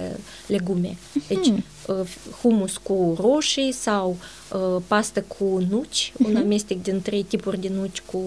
legume. 0.46 0.96
Deci 1.28 1.46
uh, 1.46 1.58
humus 2.40 2.76
cu 2.76 3.16
roșii 3.20 3.72
sau 3.72 4.16
uh, 4.52 4.82
pastă 4.86 5.24
cu 5.38 5.66
nuci, 5.70 6.12
uh-huh. 6.12 6.26
un 6.26 6.36
amestec 6.36 6.82
din 6.82 7.02
trei 7.02 7.22
tipuri 7.22 7.60
de 7.60 7.68
nuci 7.68 8.00
cu 8.00 8.18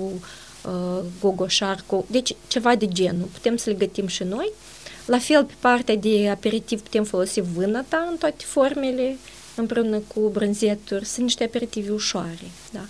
uh, 0.65 1.03
gogoșar, 1.21 1.83
cu... 1.85 2.05
deci 2.09 2.35
ceva 2.47 2.75
de 2.75 2.87
genul. 2.87 3.27
Putem 3.33 3.57
să 3.57 3.69
le 3.69 3.75
gătim 3.75 4.07
și 4.07 4.23
noi. 4.23 4.51
La 5.05 5.19
fel, 5.19 5.43
pe 5.45 5.53
partea 5.59 5.95
de 5.95 6.29
aperitiv 6.29 6.81
putem 6.81 7.03
folosi 7.03 7.41
vânăta 7.41 8.07
în 8.09 8.17
toate 8.17 8.43
formele, 8.43 9.17
împreună 9.55 10.01
cu 10.13 10.19
brânzeturi. 10.19 11.05
Sunt 11.05 11.23
niște 11.23 11.43
aperitivi 11.43 11.89
ușoare. 11.89 12.51
Da. 12.71 12.85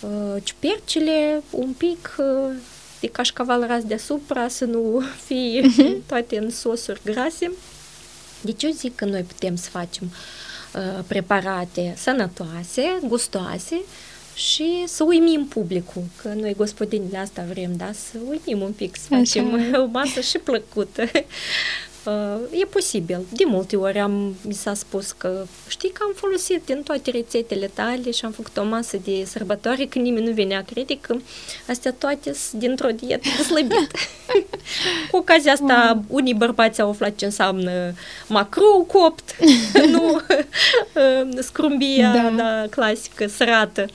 Uh, 0.00 0.42
ciupercile, 0.42 1.42
un 1.50 1.72
pic 1.72 2.16
uh, 2.18 2.56
de 3.00 3.06
cașcaval 3.06 3.64
ras 3.66 3.82
deasupra, 3.82 4.48
să 4.48 4.64
nu 4.64 5.02
fie 5.26 5.62
uh-huh. 5.62 6.06
toate 6.06 6.38
în 6.38 6.50
sosuri 6.50 7.00
grase. 7.04 7.52
Deci 8.40 8.62
eu 8.62 8.70
zic 8.70 8.94
că 8.94 9.04
noi 9.04 9.22
putem 9.22 9.56
să 9.56 9.68
facem 9.70 10.10
uh, 10.74 11.04
preparate 11.06 11.94
sănătoase, 11.96 12.98
gustoase 13.06 13.80
și 14.34 14.84
să 14.86 15.04
uimim 15.04 15.46
publicul, 15.46 16.02
că 16.22 16.28
noi 16.28 16.54
gospodinile 16.54 17.18
asta 17.18 17.44
vrem, 17.50 17.76
da, 17.76 17.90
să 17.92 18.18
uimim 18.28 18.64
un 18.64 18.72
pic, 18.72 18.96
să 18.96 19.06
facem 19.08 19.54
Așa. 19.54 19.80
o 19.82 19.86
masă 19.86 20.20
și 20.20 20.38
plăcută. 20.38 21.04
E 22.50 22.64
posibil. 22.64 23.26
De 23.30 23.44
multe 23.46 23.76
ori 23.76 23.98
am, 23.98 24.34
mi 24.42 24.54
s-a 24.54 24.74
spus 24.74 25.12
că 25.12 25.44
știi 25.68 25.90
că 25.90 26.02
am 26.06 26.12
folosit 26.14 26.62
din 26.64 26.82
toate 26.82 27.10
rețetele 27.10 27.70
tale 27.74 28.10
și 28.10 28.24
am 28.24 28.30
făcut 28.30 28.56
o 28.56 28.64
masă 28.64 28.96
de 29.04 29.24
sărbătoare 29.24 29.84
că 29.84 29.98
nimeni 29.98 30.26
nu 30.26 30.32
venea. 30.32 30.64
Crede 30.72 30.98
că 31.00 31.16
astea 31.68 31.92
toate 31.92 32.32
sunt 32.32 32.60
dintr-o 32.60 32.88
dietă 32.90 33.28
slăbită. 33.48 33.98
Cu 35.10 35.16
ocazia 35.16 35.52
asta, 35.52 35.92
mm. 35.94 36.04
unii 36.08 36.34
bărbați 36.34 36.80
au 36.80 36.88
aflat 36.88 37.14
ce 37.16 37.24
înseamnă 37.24 37.92
macrou 38.28 38.84
copt, 38.92 39.36
nu 39.92 40.20
scrumbia 41.40 42.12
da. 42.12 42.32
Da, 42.36 42.66
clasică, 42.70 43.26
sărată. 43.26 43.86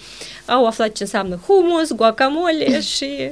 Au 0.46 0.66
aflat 0.66 0.92
ce 0.92 1.04
înseamnă 1.04 1.40
humus, 1.46 1.92
guacamole 1.92 2.82
și, 2.96 3.32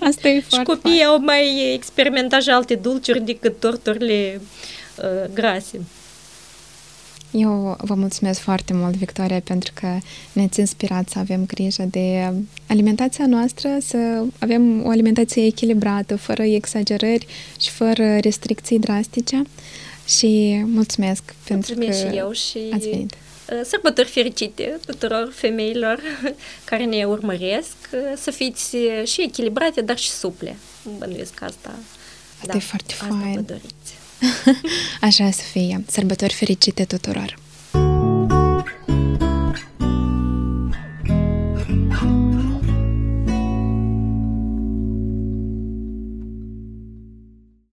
Asta 0.00 0.28
e 0.28 0.40
și 0.40 0.62
copiii 0.64 1.04
au 1.04 1.18
mai 1.18 1.72
experimentat 1.74 2.42
și 2.42 2.50
alte 2.50 2.74
dulciuri 2.74 3.20
decât 3.20 3.60
torturile 3.60 4.11
uh, 4.12 5.30
grase. 5.34 5.80
Eu 7.32 7.76
vă 7.78 7.94
mulțumesc 7.94 8.40
foarte 8.40 8.72
mult, 8.72 8.94
Victoria, 8.94 9.40
pentru 9.40 9.72
că 9.74 9.98
ne-ați 10.32 10.60
inspirat 10.60 11.08
să 11.08 11.18
avem 11.18 11.46
grijă 11.46 11.84
de 11.90 12.32
alimentația 12.68 13.26
noastră, 13.26 13.68
să 13.80 14.24
avem 14.38 14.84
o 14.84 14.88
alimentație 14.88 15.44
echilibrată, 15.44 16.16
fără 16.16 16.42
exagerări 16.42 17.26
și 17.60 17.70
fără 17.70 18.18
restricții 18.18 18.78
drastice. 18.78 19.42
Și 20.06 20.62
mulțumesc 20.66 21.22
pentru 21.44 21.74
mulțumesc 21.74 22.02
că 22.02 22.10
și 22.10 22.16
eu 22.16 22.32
și 22.32 22.58
ați 22.72 22.88
venit. 22.88 23.12
Uh, 23.12 23.60
sărbători 23.64 24.08
fericite 24.08 24.78
tuturor 24.86 25.32
femeilor 25.34 26.00
care 26.70 26.84
ne 26.84 27.04
urmăresc, 27.04 27.76
uh, 27.92 28.00
să 28.16 28.30
fiți 28.30 28.76
și 29.04 29.22
echilibrate, 29.22 29.80
dar 29.80 29.98
și 29.98 30.10
suple. 30.10 30.56
Bănuiesc 30.98 31.42
asta. 31.42 31.74
Asta 32.40 32.52
da, 32.52 32.56
e 32.56 32.60
foarte 32.60 32.92
asta 32.92 33.06
fain. 33.06 33.46
Așa 35.00 35.30
să 35.30 35.42
fie. 35.52 35.84
Sărbători 35.86 36.32
fericite 36.32 36.84
tuturor! 36.84 37.41